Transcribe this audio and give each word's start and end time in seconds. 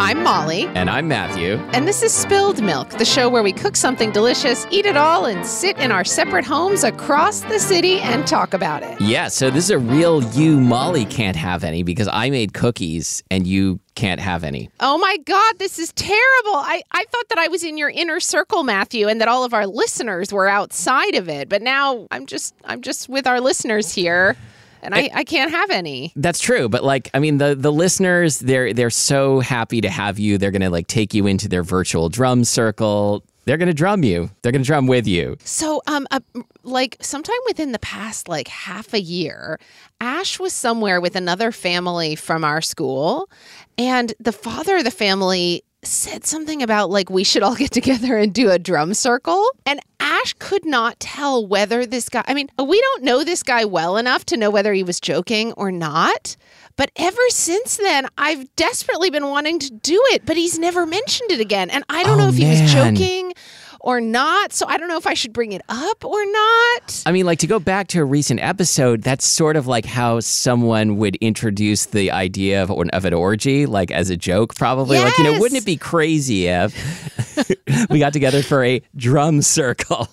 I'm 0.00 0.22
Molly, 0.22 0.66
And 0.76 0.88
I'm 0.88 1.08
Matthew. 1.08 1.54
and 1.72 1.88
this 1.88 2.04
is 2.04 2.12
Spilled 2.14 2.62
Milk, 2.62 2.88
the 2.90 3.04
show 3.04 3.28
where 3.28 3.42
we 3.42 3.52
cook 3.52 3.74
something 3.74 4.12
delicious, 4.12 4.64
eat 4.70 4.86
it 4.86 4.96
all, 4.96 5.24
and 5.24 5.44
sit 5.44 5.76
in 5.78 5.90
our 5.90 6.04
separate 6.04 6.44
homes 6.44 6.84
across 6.84 7.40
the 7.40 7.58
city 7.58 7.98
and 7.98 8.24
talk 8.24 8.54
about 8.54 8.84
it. 8.84 9.00
Yeah, 9.00 9.26
so 9.26 9.50
this 9.50 9.64
is 9.64 9.70
a 9.70 9.78
real 9.78 10.22
you, 10.34 10.60
Molly, 10.60 11.04
can't 11.04 11.36
have 11.36 11.64
any 11.64 11.82
because 11.82 12.08
I 12.12 12.30
made 12.30 12.54
cookies 12.54 13.24
and 13.28 13.44
you 13.44 13.80
can't 13.96 14.20
have 14.20 14.44
any. 14.44 14.70
Oh 14.78 14.98
my 14.98 15.16
God, 15.24 15.58
this 15.58 15.80
is 15.80 15.92
terrible. 15.94 16.20
I, 16.54 16.82
I 16.92 17.04
thought 17.10 17.28
that 17.30 17.38
I 17.38 17.48
was 17.48 17.64
in 17.64 17.76
your 17.76 17.90
inner 17.90 18.20
circle, 18.20 18.62
Matthew, 18.62 19.08
and 19.08 19.20
that 19.20 19.26
all 19.26 19.42
of 19.42 19.52
our 19.52 19.66
listeners 19.66 20.32
were 20.32 20.48
outside 20.48 21.16
of 21.16 21.28
it. 21.28 21.48
But 21.48 21.60
now 21.60 22.06
I'm 22.12 22.26
just 22.26 22.54
I'm 22.64 22.82
just 22.82 23.08
with 23.08 23.26
our 23.26 23.40
listeners 23.40 23.92
here. 23.92 24.36
And 24.82 24.94
I, 24.94 25.10
I 25.14 25.24
can't 25.24 25.50
have 25.50 25.70
any. 25.70 26.12
That's 26.16 26.40
true, 26.40 26.68
but 26.68 26.84
like 26.84 27.10
I 27.14 27.18
mean 27.18 27.38
the 27.38 27.54
the 27.54 27.72
listeners 27.72 28.38
they're 28.38 28.72
they're 28.72 28.90
so 28.90 29.40
happy 29.40 29.80
to 29.80 29.90
have 29.90 30.18
you. 30.18 30.38
They're 30.38 30.50
going 30.50 30.62
to 30.62 30.70
like 30.70 30.86
take 30.86 31.14
you 31.14 31.26
into 31.26 31.48
their 31.48 31.62
virtual 31.62 32.08
drum 32.08 32.44
circle. 32.44 33.24
They're 33.44 33.56
going 33.56 33.68
to 33.68 33.74
drum 33.74 34.04
you. 34.04 34.30
They're 34.42 34.52
going 34.52 34.62
to 34.62 34.66
drum 34.66 34.86
with 34.86 35.06
you. 35.06 35.38
So, 35.42 35.80
um, 35.86 36.06
uh, 36.10 36.20
like 36.64 36.98
sometime 37.00 37.38
within 37.46 37.72
the 37.72 37.78
past 37.78 38.28
like 38.28 38.46
half 38.46 38.92
a 38.92 39.00
year, 39.00 39.58
Ash 40.02 40.38
was 40.38 40.52
somewhere 40.52 41.00
with 41.00 41.16
another 41.16 41.50
family 41.50 42.14
from 42.14 42.44
our 42.44 42.60
school, 42.60 43.30
and 43.78 44.12
the 44.20 44.32
father 44.32 44.76
of 44.76 44.84
the 44.84 44.90
family 44.90 45.64
said 45.82 46.24
something 46.24 46.62
about 46.62 46.90
like 46.90 47.08
we 47.08 47.24
should 47.24 47.42
all 47.42 47.54
get 47.54 47.70
together 47.70 48.16
and 48.16 48.34
do 48.34 48.50
a 48.50 48.58
drum 48.58 48.94
circle. 48.94 49.44
And 49.64 49.80
Ash 50.00 50.34
could 50.38 50.64
not 50.64 50.98
tell 51.00 51.46
whether 51.46 51.86
this 51.86 52.08
guy, 52.08 52.24
I 52.26 52.34
mean, 52.34 52.48
we 52.58 52.80
don't 52.80 53.04
know 53.04 53.24
this 53.24 53.42
guy 53.42 53.64
well 53.64 53.96
enough 53.96 54.24
to 54.26 54.36
know 54.36 54.50
whether 54.50 54.72
he 54.72 54.82
was 54.82 55.00
joking 55.00 55.52
or 55.52 55.70
not. 55.70 56.36
But 56.76 56.90
ever 56.94 57.20
since 57.30 57.76
then, 57.76 58.06
I've 58.16 58.54
desperately 58.54 59.10
been 59.10 59.26
wanting 59.26 59.58
to 59.58 59.70
do 59.70 60.00
it, 60.10 60.24
but 60.24 60.36
he's 60.36 60.58
never 60.60 60.86
mentioned 60.86 61.32
it 61.32 61.40
again. 61.40 61.70
And 61.70 61.82
I 61.88 62.04
don't 62.04 62.20
Oh, 62.20 62.24
know 62.24 62.28
if 62.28 62.36
he 62.36 62.46
was 62.48 62.72
joking 62.72 63.32
or 63.80 64.00
not. 64.00 64.52
So 64.52 64.66
I 64.66 64.76
don't 64.78 64.88
know 64.88 64.96
if 64.96 65.06
I 65.06 65.14
should 65.14 65.32
bring 65.32 65.52
it 65.52 65.62
up 65.68 66.04
or 66.04 66.24
not. 66.26 67.02
I 67.06 67.12
mean, 67.12 67.26
like 67.26 67.38
to 67.40 67.46
go 67.46 67.58
back 67.58 67.88
to 67.88 68.00
a 68.00 68.04
recent 68.04 68.40
episode, 68.40 69.02
that's 69.02 69.26
sort 69.26 69.56
of 69.56 69.66
like 69.66 69.84
how 69.84 70.20
someone 70.20 70.96
would 70.96 71.16
introduce 71.16 71.86
the 71.86 72.10
idea 72.10 72.62
of, 72.62 72.70
of 72.70 73.04
an 73.04 73.14
orgy, 73.14 73.66
like 73.66 73.90
as 73.90 74.10
a 74.10 74.16
joke, 74.16 74.54
probably. 74.54 74.98
Like, 74.98 75.16
you 75.18 75.24
know, 75.24 75.38
wouldn't 75.38 75.60
it 75.60 75.66
be 75.66 75.76
crazy 75.76 76.46
if 76.48 77.50
we 77.90 77.98
got 77.98 78.12
together 78.12 78.42
for 78.42 78.64
a 78.64 78.82
drum 78.96 79.42
circle? 79.42 80.08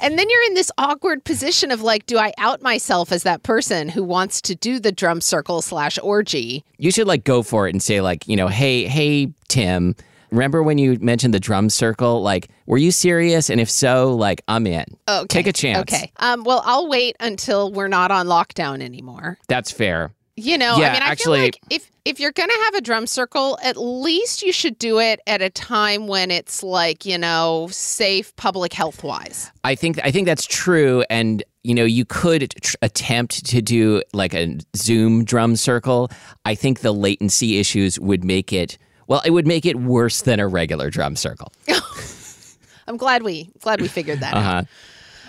And 0.00 0.18
then 0.18 0.30
you're 0.30 0.44
in 0.44 0.54
this 0.54 0.70
awkward 0.78 1.24
position 1.24 1.70
of 1.70 1.82
like, 1.82 2.06
do 2.06 2.18
I 2.18 2.32
out 2.38 2.62
myself 2.62 3.12
as 3.12 3.24
that 3.24 3.42
person 3.42 3.88
who 3.88 4.02
wants 4.02 4.40
to 4.42 4.54
do 4.54 4.78
the 4.78 4.92
drum 4.92 5.20
circle 5.20 5.62
slash 5.62 5.98
orgy? 6.02 6.64
you 6.78 6.90
should 6.90 7.06
like 7.06 7.24
go 7.24 7.42
for 7.42 7.66
it 7.66 7.72
and 7.72 7.82
say, 7.82 8.00
like, 8.00 8.28
you 8.28 8.36
know, 8.36 8.48
hey, 8.48 8.86
hey, 8.86 9.32
Tim. 9.48 9.96
Remember 10.30 10.62
when 10.62 10.78
you 10.78 10.98
mentioned 11.00 11.34
the 11.34 11.40
drum 11.40 11.70
circle? 11.70 12.22
Like, 12.22 12.48
were 12.66 12.78
you 12.78 12.90
serious? 12.90 13.50
And 13.50 13.60
if 13.60 13.70
so, 13.70 14.14
like, 14.14 14.42
I'm 14.48 14.66
in. 14.66 14.84
Okay. 15.08 15.26
Take 15.28 15.46
a 15.46 15.52
chance. 15.52 15.80
Okay. 15.92 16.10
Um, 16.18 16.44
well, 16.44 16.62
I'll 16.64 16.88
wait 16.88 17.16
until 17.20 17.72
we're 17.72 17.88
not 17.88 18.10
on 18.10 18.26
lockdown 18.26 18.82
anymore. 18.82 19.38
That's 19.48 19.70
fair. 19.70 20.12
You 20.36 20.58
know, 20.58 20.78
Yeah, 20.78 20.88
I 20.88 20.92
mean, 20.94 21.02
I 21.02 21.06
actually- 21.06 21.36
feel 21.38 21.44
like 21.44 21.60
if 21.70 21.90
if 22.04 22.20
you're 22.20 22.32
gonna 22.32 22.52
have 22.64 22.74
a 22.74 22.80
drum 22.82 23.06
circle, 23.06 23.56
at 23.62 23.76
least 23.78 24.42
you 24.42 24.52
should 24.52 24.78
do 24.78 24.98
it 24.98 25.20
at 25.26 25.40
a 25.40 25.48
time 25.48 26.06
when 26.08 26.30
it's 26.32 26.62
like 26.62 27.06
you 27.06 27.16
know 27.16 27.68
safe 27.70 28.34
public 28.34 28.72
health 28.72 29.04
wise. 29.04 29.50
I 29.62 29.76
think 29.76 30.00
I 30.04 30.10
think 30.10 30.26
that's 30.26 30.44
true, 30.44 31.04
and 31.08 31.44
you 31.62 31.72
know 31.72 31.84
you 31.84 32.04
could 32.04 32.52
tr- 32.60 32.74
attempt 32.82 33.46
to 33.46 33.62
do 33.62 34.02
like 34.12 34.34
a 34.34 34.58
Zoom 34.76 35.24
drum 35.24 35.54
circle. 35.54 36.10
I 36.44 36.56
think 36.56 36.80
the 36.80 36.92
latency 36.92 37.58
issues 37.58 38.00
would 38.00 38.24
make 38.24 38.52
it 38.52 38.76
well. 39.06 39.22
It 39.24 39.30
would 39.30 39.46
make 39.46 39.66
it 39.66 39.76
worse 39.76 40.22
than 40.22 40.40
a 40.40 40.46
regular 40.48 40.90
drum 40.90 41.16
circle. 41.16 41.52
I'm 42.86 42.96
glad 42.96 43.22
we 43.22 43.50
glad 43.60 43.80
we 43.80 43.88
figured 43.88 44.20
that 44.20 44.34
Uh 44.34 44.38
out. 44.38 44.66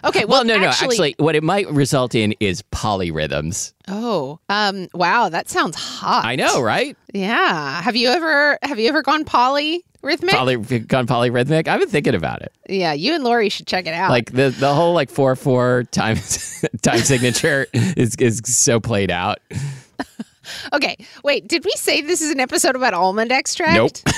Okay. 0.03 0.25
Well, 0.25 0.39
Well, 0.39 0.43
no, 0.43 0.57
no. 0.59 0.67
actually, 0.67 0.87
Actually, 0.95 1.15
what 1.17 1.35
it 1.35 1.43
might 1.43 1.67
result 1.71 2.13
in 2.13 2.35
is 2.39 2.61
polyrhythms. 2.71 3.73
oh, 3.87 4.39
um, 4.49 4.87
wow, 4.93 5.29
that 5.29 5.49
sounds 5.49 5.75
hot. 5.75 6.25
I 6.25 6.35
know, 6.35 6.61
right? 6.61 6.95
Yeah. 7.13 7.81
Have 7.81 7.95
you 7.95 8.09
ever 8.09 8.59
have 8.61 8.77
you 8.77 8.87
ever 8.89 9.01
gone 9.01 9.23
polyrhythmic? 9.25 10.29
Poly 10.29 10.57
gone 10.81 11.07
polyrhythmic. 11.07 11.67
I've 11.67 11.79
been 11.79 11.89
thinking 11.89 12.13
about 12.13 12.41
it. 12.43 12.51
yeah, 12.69 12.93
you 12.93 13.15
and 13.15 13.23
Lori 13.23 13.49
should 13.49 13.65
check 13.67 13.87
it 13.87 13.93
out. 13.95 14.11
Like 14.11 14.31
the 14.31 14.49
the 14.49 14.73
whole 14.75 14.93
like 14.93 15.09
four 15.09 15.35
four 15.35 15.85
time 15.91 16.17
time 16.83 16.99
signature 16.99 17.65
is 17.73 18.15
is 18.17 18.41
so 18.45 18.79
played 18.79 19.09
out. 19.09 19.39
okay, 20.73 20.95
wait, 21.23 21.47
did 21.47 21.63
we 21.65 21.71
say 21.71 22.01
this 22.01 22.21
is 22.21 22.31
an 22.31 22.39
episode 22.39 22.75
about 22.75 22.93
almond 22.93 23.31
extract? 23.31 24.05
Nope. 24.05 24.15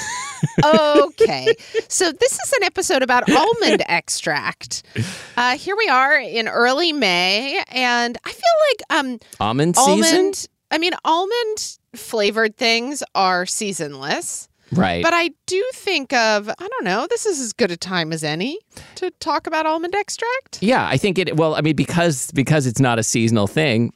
okay. 0.66 1.54
So 1.90 2.12
this 2.12 2.34
is 2.34 2.54
an 2.54 2.64
episode 2.64 3.02
about 3.02 3.30
almond 3.32 3.82
extract. 3.88 4.84
Uh, 5.36 5.58
here 5.58 5.76
we 5.76 5.88
are 5.88 6.20
in 6.20 6.48
early 6.48 6.92
May, 6.94 7.64
and 7.70 8.18
I 8.24 8.32
feel 8.32 8.44
like 8.70 9.00
um 9.02 9.20
Almond 9.40 9.76
season, 9.78 10.18
almond 10.18 10.48
I 10.70 10.78
mean 10.78 10.94
almond 11.06 11.78
flavored 11.96 12.58
things 12.58 13.04
are 13.16 13.46
seasonless. 13.46 14.50
right? 14.74 15.02
But 15.04 15.14
I 15.14 15.32
do 15.46 15.64
think 15.74 16.12
of, 16.14 16.50
I 16.50 16.68
don't 16.68 16.84
know, 16.84 17.08
this 17.10 17.26
is 17.26 17.40
as 17.40 17.54
good 17.54 17.72
a 17.72 17.78
time 17.78 18.12
as 18.12 18.24
any 18.24 18.60
to 18.96 19.10
talk 19.20 19.48
about 19.48 19.66
almond 19.66 19.96
extract. 19.96 20.62
Yeah, 20.62 20.86
I 20.88 20.98
think 20.98 21.18
it. 21.18 21.38
Well, 21.38 21.56
I 21.56 21.62
mean, 21.62 21.75
because 21.75 22.31
because 22.31 22.68
it's 22.68 22.80
not 22.81 23.00
a 23.00 23.04
seasonal 23.04 23.48
thing, 23.48 23.94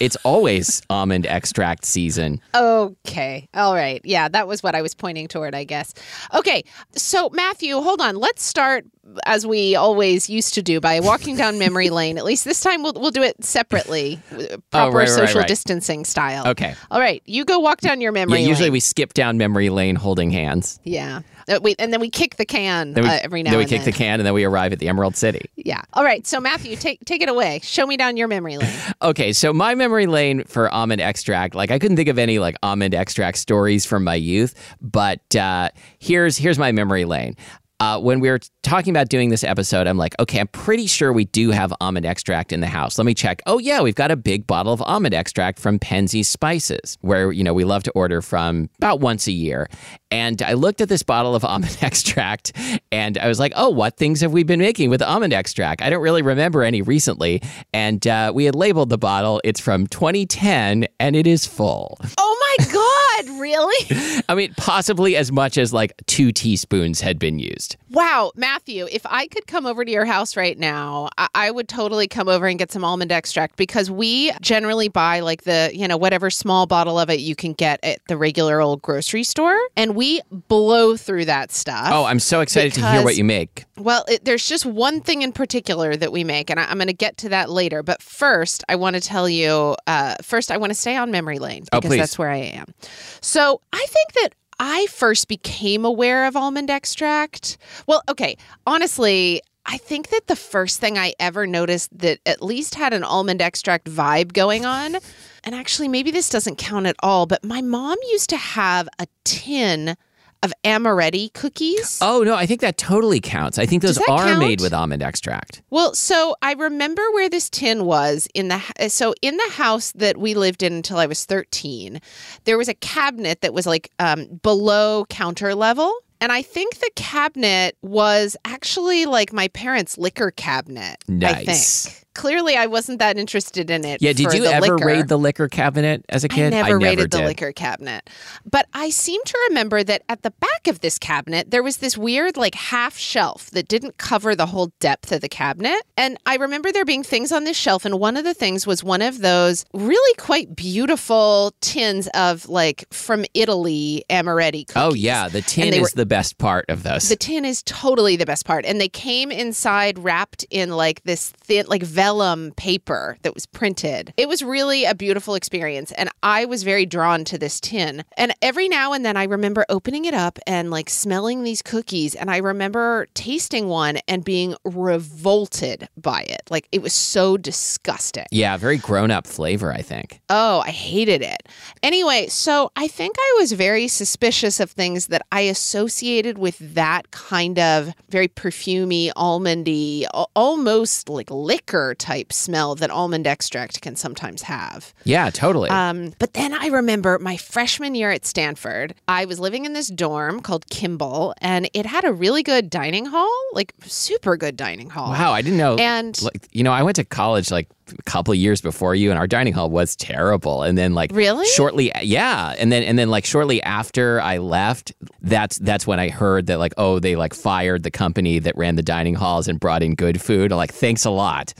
it's 0.00 0.16
always 0.24 0.82
almond 0.90 1.26
extract 1.26 1.84
season. 1.84 2.40
Okay. 2.54 3.48
All 3.54 3.74
right. 3.74 4.00
Yeah, 4.04 4.28
that 4.28 4.48
was 4.48 4.62
what 4.62 4.74
I 4.74 4.82
was 4.82 4.94
pointing 4.94 5.28
toward, 5.28 5.54
I 5.54 5.64
guess. 5.64 5.94
Okay. 6.34 6.64
So, 6.96 7.30
Matthew, 7.30 7.80
hold 7.80 8.00
on. 8.00 8.16
Let's 8.16 8.42
start 8.42 8.84
as 9.24 9.46
we 9.46 9.74
always 9.74 10.28
used 10.28 10.52
to 10.54 10.62
do 10.62 10.80
by 10.80 11.00
walking 11.00 11.36
down 11.36 11.58
memory 11.60 11.90
lane. 11.90 12.18
At 12.18 12.24
least 12.24 12.44
this 12.44 12.60
time 12.60 12.82
we'll, 12.82 12.92
we'll 12.94 13.10
do 13.10 13.22
it 13.22 13.42
separately, 13.42 14.20
uh, 14.32 14.36
proper 14.36 14.58
Oh, 14.72 14.84
right, 14.86 14.94
right, 14.94 15.08
social 15.08 15.40
right. 15.40 15.48
distancing 15.48 16.04
style. 16.04 16.46
Okay. 16.48 16.74
All 16.90 17.00
right. 17.00 17.22
You 17.24 17.44
go 17.44 17.58
walk 17.60 17.80
down 17.80 18.00
your 18.00 18.12
Yeah, 18.12 18.24
memory 18.26 18.42
usually 18.42 18.66
lane. 18.66 18.72
we 18.72 18.80
skip 18.80 19.14
down 19.14 19.38
memory 19.38 19.70
lane 19.70 19.96
holding 19.96 20.30
hands. 20.30 20.80
yeah. 20.84 21.20
Uh, 21.48 21.60
we, 21.62 21.74
and 21.78 21.92
then 21.92 22.00
we 22.00 22.10
kick 22.10 22.36
the 22.36 22.44
can 22.44 22.92
Then 22.92 23.04
we, 23.04 23.10
uh, 23.10 23.20
every 23.22 23.42
now 23.42 23.48
and 23.48 23.52
then 23.54 23.58
we 23.58 23.64
kick 23.64 23.84
then. 23.84 23.92
the 23.92 23.92
can, 23.92 24.20
and 24.20 24.26
then 24.26 24.34
we 24.34 24.44
arrive 24.44 24.72
at 24.72 24.78
the 24.78 24.88
Emerald 24.88 25.16
City. 25.16 25.48
Yeah. 25.56 25.82
All 25.94 26.04
right. 26.04 26.26
So, 26.26 26.40
Matthew, 26.40 26.76
take 26.76 27.04
take 27.04 27.22
it 27.22 27.28
away. 27.28 27.60
Show 27.62 27.86
me 27.86 27.96
down 27.96 28.16
your 28.16 28.28
memory 28.28 28.58
lane. 28.58 28.68
Okay, 29.00 29.32
so 29.32 29.52
my 29.52 29.74
memory 29.76 30.06
lane 30.06 30.42
for 30.44 30.72
almond 30.74 31.00
extract, 31.00 31.54
like 31.54 31.70
I 31.70 31.78
couldn't 31.78 31.96
think 31.96 32.08
of 32.08 32.18
any 32.18 32.38
like 32.40 32.56
almond 32.64 32.94
extract 32.94 33.38
stories 33.38 33.86
from 33.86 34.02
my 34.02 34.16
youth, 34.16 34.54
but 34.80 35.36
uh, 35.36 35.70
here's 35.98 36.36
here's 36.36 36.58
my 36.58 36.72
memory 36.72 37.04
lane. 37.04 37.36
Uh, 37.80 38.00
when 38.00 38.20
we 38.20 38.28
were 38.28 38.40
talking 38.62 38.90
about 38.90 39.08
doing 39.08 39.30
this 39.30 39.44
episode, 39.44 39.86
I'm 39.86 39.96
like, 39.96 40.14
okay, 40.18 40.40
I'm 40.40 40.48
pretty 40.48 40.86
sure 40.86 41.12
we 41.12 41.26
do 41.26 41.50
have 41.50 41.72
almond 41.80 42.06
extract 42.06 42.52
in 42.52 42.60
the 42.60 42.66
house. 42.66 42.98
Let 42.98 43.04
me 43.04 43.14
check. 43.14 43.40
Oh 43.46 43.58
yeah, 43.58 43.80
we've 43.80 43.94
got 43.94 44.10
a 44.10 44.16
big 44.16 44.46
bottle 44.46 44.72
of 44.72 44.82
almond 44.82 45.14
extract 45.14 45.58
from 45.60 45.78
Penzeys 45.78 46.26
Spices, 46.26 46.98
where 47.02 47.30
you 47.30 47.44
know 47.44 47.54
we 47.54 47.64
love 47.64 47.84
to 47.84 47.90
order 47.92 48.20
from 48.20 48.68
about 48.78 49.00
once 49.00 49.26
a 49.26 49.32
year. 49.32 49.68
And 50.10 50.40
I 50.42 50.54
looked 50.54 50.80
at 50.80 50.88
this 50.88 51.02
bottle 51.02 51.34
of 51.34 51.44
almond 51.44 51.78
extract, 51.80 52.52
and 52.90 53.16
I 53.18 53.28
was 53.28 53.38
like, 53.38 53.52
oh, 53.54 53.70
what 53.70 53.96
things 53.96 54.20
have 54.22 54.32
we 54.32 54.42
been 54.42 54.60
making 54.60 54.90
with 54.90 55.02
almond 55.02 55.32
extract? 55.32 55.82
I 55.82 55.90
don't 55.90 56.02
really 56.02 56.22
remember 56.22 56.64
any 56.64 56.82
recently. 56.82 57.42
And 57.72 58.04
uh, 58.06 58.32
we 58.34 58.44
had 58.44 58.54
labeled 58.54 58.88
the 58.88 58.98
bottle. 58.98 59.40
It's 59.44 59.60
from 59.60 59.86
2010, 59.86 60.86
and 60.98 61.16
it 61.16 61.26
is 61.26 61.46
full. 61.46 61.98
Oh 62.18 62.56
my 62.58 62.64
God, 62.72 63.40
really? 63.40 64.22
I 64.28 64.34
mean, 64.34 64.52
possibly 64.56 65.16
as 65.16 65.30
much 65.30 65.58
as 65.58 65.72
like 65.72 65.92
two 66.06 66.32
teaspoons 66.32 67.00
had 67.00 67.18
been 67.18 67.38
used. 67.38 67.67
Wow, 67.90 68.32
Matthew, 68.36 68.86
if 68.90 69.04
I 69.06 69.26
could 69.26 69.46
come 69.46 69.66
over 69.66 69.84
to 69.84 69.90
your 69.90 70.04
house 70.04 70.36
right 70.36 70.58
now, 70.58 71.08
I-, 71.18 71.28
I 71.34 71.50
would 71.50 71.68
totally 71.68 72.06
come 72.08 72.28
over 72.28 72.46
and 72.46 72.58
get 72.58 72.70
some 72.72 72.84
almond 72.84 73.12
extract 73.12 73.56
because 73.56 73.90
we 73.90 74.30
generally 74.40 74.88
buy 74.88 75.20
like 75.20 75.42
the, 75.42 75.70
you 75.74 75.88
know, 75.88 75.96
whatever 75.96 76.30
small 76.30 76.66
bottle 76.66 76.98
of 76.98 77.10
it 77.10 77.20
you 77.20 77.34
can 77.34 77.52
get 77.52 77.80
at 77.82 78.00
the 78.08 78.16
regular 78.16 78.60
old 78.60 78.82
grocery 78.82 79.24
store. 79.24 79.58
And 79.76 79.94
we 79.94 80.20
blow 80.30 80.96
through 80.96 81.26
that 81.26 81.50
stuff. 81.52 81.88
Oh, 81.92 82.04
I'm 82.04 82.20
so 82.20 82.40
excited 82.40 82.72
to 82.74 82.90
hear 82.90 83.02
what 83.04 83.16
you 83.16 83.24
make. 83.24 83.64
Well, 83.76 84.04
it, 84.08 84.24
there's 84.24 84.46
just 84.48 84.66
one 84.66 85.00
thing 85.00 85.22
in 85.22 85.32
particular 85.32 85.96
that 85.96 86.10
we 86.12 86.24
make, 86.24 86.50
and 86.50 86.58
I, 86.58 86.64
I'm 86.64 86.78
going 86.78 86.88
to 86.88 86.92
get 86.92 87.16
to 87.18 87.28
that 87.30 87.48
later. 87.50 87.82
But 87.82 88.02
first, 88.02 88.64
I 88.68 88.76
want 88.76 88.94
to 88.96 89.00
tell 89.00 89.28
you. 89.28 89.76
Uh, 89.86 90.16
first, 90.22 90.50
I 90.50 90.56
want 90.56 90.70
to 90.70 90.74
stay 90.74 90.96
on 90.96 91.10
memory 91.10 91.38
lane 91.38 91.64
Oh, 91.72 91.78
because 91.78 91.90
please. 91.90 91.98
that's 91.98 92.18
where 92.18 92.30
I 92.30 92.38
am. 92.38 92.74
So 93.20 93.60
I 93.72 93.86
think 93.88 94.12
that 94.14 94.28
I 94.58 94.86
first 94.86 95.28
became 95.28 95.84
aware 95.84 96.26
of 96.26 96.36
almond 96.36 96.70
extract. 96.70 97.58
Well, 97.86 98.02
okay, 98.08 98.36
honestly. 98.66 99.42
I 99.70 99.76
think 99.76 100.08
that 100.08 100.28
the 100.28 100.36
first 100.36 100.80
thing 100.80 100.96
I 100.96 101.12
ever 101.20 101.46
noticed 101.46 101.90
that 101.98 102.20
at 102.24 102.42
least 102.42 102.74
had 102.74 102.94
an 102.94 103.04
almond 103.04 103.42
extract 103.42 103.84
vibe 103.84 104.32
going 104.32 104.64
on, 104.64 104.96
and 105.44 105.54
actually 105.54 105.88
maybe 105.88 106.10
this 106.10 106.30
doesn't 106.30 106.56
count 106.56 106.86
at 106.86 106.96
all, 107.02 107.26
but 107.26 107.44
my 107.44 107.60
mom 107.60 107.98
used 108.08 108.30
to 108.30 108.38
have 108.38 108.88
a 108.98 109.06
tin 109.24 109.94
of 110.42 110.52
amaretti 110.64 111.32
cookies. 111.32 111.98
Oh 112.00 112.22
no, 112.22 112.34
I 112.34 112.46
think 112.46 112.60
that 112.60 112.76
totally 112.78 113.20
counts. 113.20 113.58
I 113.58 113.66
think 113.66 113.82
those 113.82 113.98
are 113.98 114.04
count? 114.06 114.38
made 114.38 114.60
with 114.60 114.72
almond 114.72 115.02
extract. 115.02 115.62
Well, 115.70 115.94
so 115.94 116.36
I 116.42 116.52
remember 116.54 117.02
where 117.12 117.28
this 117.28 117.50
tin 117.50 117.84
was 117.84 118.28
in 118.34 118.48
the 118.48 118.60
so 118.88 119.14
in 119.22 119.36
the 119.36 119.50
house 119.52 119.92
that 119.92 120.16
we 120.16 120.34
lived 120.34 120.62
in 120.62 120.72
until 120.72 120.98
I 120.98 121.06
was 121.06 121.24
13. 121.24 122.00
There 122.44 122.56
was 122.58 122.68
a 122.68 122.74
cabinet 122.74 123.40
that 123.40 123.52
was 123.52 123.66
like 123.66 123.90
um, 123.98 124.40
below 124.42 125.04
counter 125.10 125.54
level. 125.54 125.92
And 126.20 126.32
I 126.32 126.42
think 126.42 126.78
the 126.80 126.90
cabinet 126.96 127.76
was 127.80 128.36
actually 128.44 129.06
like 129.06 129.32
my 129.32 129.46
parents' 129.48 129.96
liquor 129.98 130.32
cabinet. 130.32 130.96
I 131.08 131.12
Nice. 131.12 131.84
think. 131.86 132.04
Clearly, 132.18 132.56
I 132.56 132.66
wasn't 132.66 132.98
that 132.98 133.16
interested 133.16 133.70
in 133.70 133.84
it. 133.84 134.02
Yeah, 134.02 134.12
did 134.12 134.32
you 134.32 134.44
ever 134.44 134.74
liquor. 134.74 134.84
raid 134.84 135.06
the 135.06 135.16
liquor 135.16 135.46
cabinet 135.46 136.04
as 136.08 136.24
a 136.24 136.28
kid? 136.28 136.52
I 136.52 136.62
never 136.62 136.76
raided 136.76 137.12
the 137.12 137.22
liquor 137.22 137.52
cabinet. 137.52 138.10
But 138.44 138.66
I 138.74 138.90
seem 138.90 139.20
to 139.24 139.38
remember 139.48 139.84
that 139.84 140.02
at 140.08 140.22
the 140.22 140.32
back 140.32 140.66
of 140.66 140.80
this 140.80 140.98
cabinet, 140.98 141.52
there 141.52 141.62
was 141.62 141.76
this 141.76 141.96
weird, 141.96 142.36
like, 142.36 142.56
half 142.56 142.98
shelf 142.98 143.52
that 143.52 143.68
didn't 143.68 143.98
cover 143.98 144.34
the 144.34 144.46
whole 144.46 144.72
depth 144.80 145.12
of 145.12 145.20
the 145.20 145.28
cabinet. 145.28 145.80
And 145.96 146.18
I 146.26 146.34
remember 146.34 146.72
there 146.72 146.84
being 146.84 147.04
things 147.04 147.30
on 147.30 147.44
this 147.44 147.56
shelf. 147.56 147.84
And 147.84 148.00
one 148.00 148.16
of 148.16 148.24
the 148.24 148.34
things 148.34 148.66
was 148.66 148.82
one 148.82 149.00
of 149.00 149.20
those 149.20 149.64
really 149.72 150.14
quite 150.16 150.56
beautiful 150.56 151.54
tins 151.60 152.08
of, 152.14 152.48
like, 152.48 152.84
from 152.92 153.24
Italy 153.32 154.04
amaretti 154.10 154.64
oh, 154.70 154.72
cookies. 154.72 154.92
Oh 154.92 154.94
yeah, 154.94 155.28
the 155.28 155.42
tin 155.42 155.72
is 155.72 155.80
were- 155.82 155.90
the 155.94 156.06
best 156.06 156.38
part 156.38 156.64
of 156.68 156.82
those. 156.82 157.08
The 157.08 157.14
tin 157.14 157.44
is 157.44 157.62
totally 157.62 158.16
the 158.16 158.26
best 158.26 158.44
part. 158.44 158.64
And 158.64 158.80
they 158.80 158.88
came 158.88 159.30
inside 159.30 160.00
wrapped 160.00 160.44
in 160.50 160.70
like 160.70 161.04
this 161.04 161.30
thin, 161.30 161.66
like 161.68 161.84
vellum 162.08 162.52
paper 162.52 163.18
that 163.20 163.34
was 163.34 163.44
printed. 163.44 164.14
It 164.16 164.28
was 164.28 164.42
really 164.42 164.86
a 164.86 164.94
beautiful 164.94 165.34
experience. 165.34 165.92
And 165.92 166.08
I 166.22 166.46
was 166.46 166.62
very 166.62 166.86
drawn 166.86 167.22
to 167.24 167.36
this 167.36 167.60
tin. 167.60 168.02
And 168.16 168.32
every 168.40 168.66
now 168.66 168.94
and 168.94 169.04
then 169.04 169.14
I 169.14 169.24
remember 169.24 169.66
opening 169.68 170.06
it 170.06 170.14
up 170.14 170.38
and 170.46 170.70
like 170.70 170.88
smelling 170.88 171.42
these 171.42 171.60
cookies. 171.60 172.14
And 172.14 172.30
I 172.30 172.38
remember 172.38 173.08
tasting 173.12 173.68
one 173.68 173.98
and 174.08 174.24
being 174.24 174.54
revolted 174.64 175.90
by 175.98 176.22
it. 176.22 176.40
Like 176.48 176.66
it 176.72 176.80
was 176.80 176.94
so 176.94 177.36
disgusting. 177.36 178.24
yeah, 178.30 178.56
very 178.56 178.78
grown 178.78 179.10
up 179.10 179.26
flavor, 179.26 179.70
I 179.70 179.82
think. 179.82 180.22
Oh, 180.30 180.60
I 180.60 180.70
hated 180.70 181.20
it. 181.20 181.46
Anyway, 181.82 182.28
so 182.28 182.72
I 182.74 182.88
think 182.88 183.16
I 183.18 183.36
was 183.38 183.52
very 183.52 183.86
suspicious 183.86 184.60
of 184.60 184.70
things 184.70 185.08
that 185.08 185.26
I 185.30 185.42
associated 185.42 186.38
with 186.38 186.56
that 186.74 187.10
kind 187.10 187.58
of 187.58 187.92
very 188.08 188.28
perfumey, 188.28 189.12
almondy, 189.12 190.06
almost 190.34 191.10
like 191.10 191.30
liquor 191.30 191.87
type 191.94 192.32
smell 192.32 192.74
that 192.76 192.90
almond 192.90 193.26
extract 193.26 193.80
can 193.80 193.96
sometimes 193.96 194.42
have. 194.42 194.92
Yeah, 195.04 195.30
totally. 195.30 195.70
Um, 195.70 196.12
but 196.18 196.34
then 196.34 196.52
I 196.54 196.66
remember 196.68 197.18
my 197.18 197.36
freshman 197.36 197.94
year 197.94 198.10
at 198.10 198.24
Stanford, 198.26 198.94
I 199.06 199.24
was 199.24 199.38
living 199.40 199.64
in 199.64 199.72
this 199.72 199.88
dorm 199.88 200.40
called 200.40 200.66
Kimball, 200.70 201.34
and 201.40 201.68
it 201.74 201.86
had 201.86 202.04
a 202.04 202.12
really 202.12 202.42
good 202.42 202.70
dining 202.70 203.06
hall, 203.06 203.32
like 203.52 203.72
super 203.84 204.36
good 204.36 204.56
dining 204.56 204.90
hall. 204.90 205.10
wow, 205.10 205.32
I 205.32 205.42
didn't 205.42 205.58
know. 205.58 205.76
And 205.76 206.20
like, 206.22 206.48
you 206.52 206.62
know, 206.64 206.72
I 206.72 206.82
went 206.82 206.96
to 206.96 207.04
college 207.04 207.50
like 207.50 207.68
a 207.98 208.02
couple 208.02 208.32
of 208.32 208.38
years 208.38 208.60
before 208.60 208.94
you, 208.94 209.10
and 209.10 209.18
our 209.18 209.26
dining 209.26 209.54
hall 209.54 209.70
was 209.70 209.96
terrible. 209.96 210.62
And 210.62 210.76
then 210.76 210.94
like 210.94 211.10
Really? 211.14 211.46
shortly, 211.46 211.90
yeah, 212.02 212.54
and 212.58 212.70
then 212.70 212.82
and 212.82 212.98
then 212.98 213.08
like 213.08 213.24
shortly 213.24 213.62
after 213.62 214.20
I 214.20 214.38
left, 214.38 214.92
that's 215.22 215.56
that's 215.58 215.86
when 215.86 215.98
I 215.98 216.08
heard 216.10 216.46
that 216.48 216.58
like 216.58 216.74
oh 216.76 216.98
they 216.98 217.16
like 217.16 217.32
fired 217.34 217.82
the 217.82 217.90
company 217.90 218.38
that 218.40 218.56
ran 218.56 218.76
the 218.76 218.82
dining 218.82 219.14
halls 219.14 219.48
and 219.48 219.58
brought 219.58 219.82
in 219.82 219.94
good 219.94 220.20
food. 220.20 220.52
I'm 220.52 220.58
like 220.58 220.72
thanks 220.74 221.04
a 221.04 221.10
lot. 221.10 221.54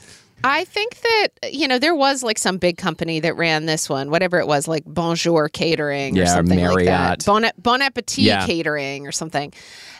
I 0.44 0.64
think 0.64 1.00
that 1.00 1.28
you 1.52 1.66
know 1.68 1.78
there 1.78 1.94
was 1.94 2.22
like 2.22 2.38
some 2.38 2.58
big 2.58 2.76
company 2.78 3.20
that 3.20 3.36
ran 3.36 3.66
this 3.66 3.88
one, 3.88 4.10
whatever 4.10 4.38
it 4.38 4.46
was, 4.46 4.68
like 4.68 4.84
Bonjour 4.86 5.48
Catering 5.48 6.16
or 6.16 6.22
Yeah, 6.22 6.26
something 6.34 6.58
like 6.58 6.68
Marriott. 6.68 6.86
that. 6.86 7.24
Bon, 7.26 7.44
bon 7.58 7.82
Appetit 7.82 8.18
Yeah. 8.24 8.46
Catering 8.46 9.06
or 9.06 9.12
something. 9.12 9.52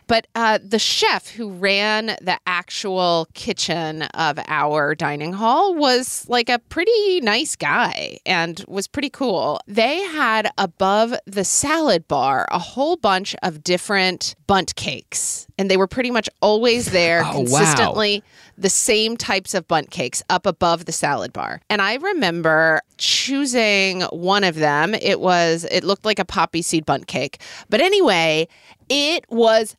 But 0.08 0.26
uh, 0.34 0.58
the 0.64 0.78
chef 0.80 1.28
who 1.28 1.50
ran 1.50 2.16
the 2.20 2.38
actual 2.46 3.28
kitchen 3.34 4.02
of 4.02 4.38
our 4.48 4.94
dining 4.96 5.34
hall 5.34 5.74
was 5.74 6.24
like 6.28 6.48
a 6.48 6.58
pretty 6.58 7.20
nice 7.20 7.54
guy 7.54 8.18
and 8.26 8.64
was 8.66 8.88
pretty 8.88 9.10
cool. 9.10 9.60
They 9.68 10.00
had 10.02 10.50
above 10.58 11.14
the 11.26 11.44
salad 11.44 12.08
bar 12.08 12.48
a 12.50 12.58
whole 12.58 12.96
bunch 12.96 13.36
of 13.42 13.62
different 13.62 14.34
Bundt 14.46 14.74
cakes, 14.76 15.46
and 15.58 15.70
they 15.70 15.76
were 15.76 15.86
pretty 15.86 16.10
much 16.10 16.28
always 16.40 16.90
there 16.90 17.20
Oh, 17.22 17.26
wow. 17.26 17.32
consistently 17.34 18.22
the 18.56 18.70
same 18.70 19.16
types 19.16 19.52
of 19.54 19.68
Bundt 19.68 19.90
cakes 19.90 20.22
up 20.30 20.46
above 20.46 20.86
the 20.86 20.92
salad 20.92 21.32
bar. 21.32 21.60
And 21.70 21.80
I 21.82 21.96
remember 21.96 22.80
choosing 22.96 24.00
one 24.04 24.42
of 24.42 24.54
them. 24.54 24.94
It 24.94 25.20
was 25.20 25.66
it 25.70 25.84
looked 25.84 26.04
like 26.06 26.18
a 26.18 26.24
poppy 26.24 26.62
seed 26.62 26.86
Bundt 26.86 27.06
cake. 27.06 27.40
But 27.68 27.80
anyway, 27.82 28.48
it 28.88 29.24
was 29.28 29.76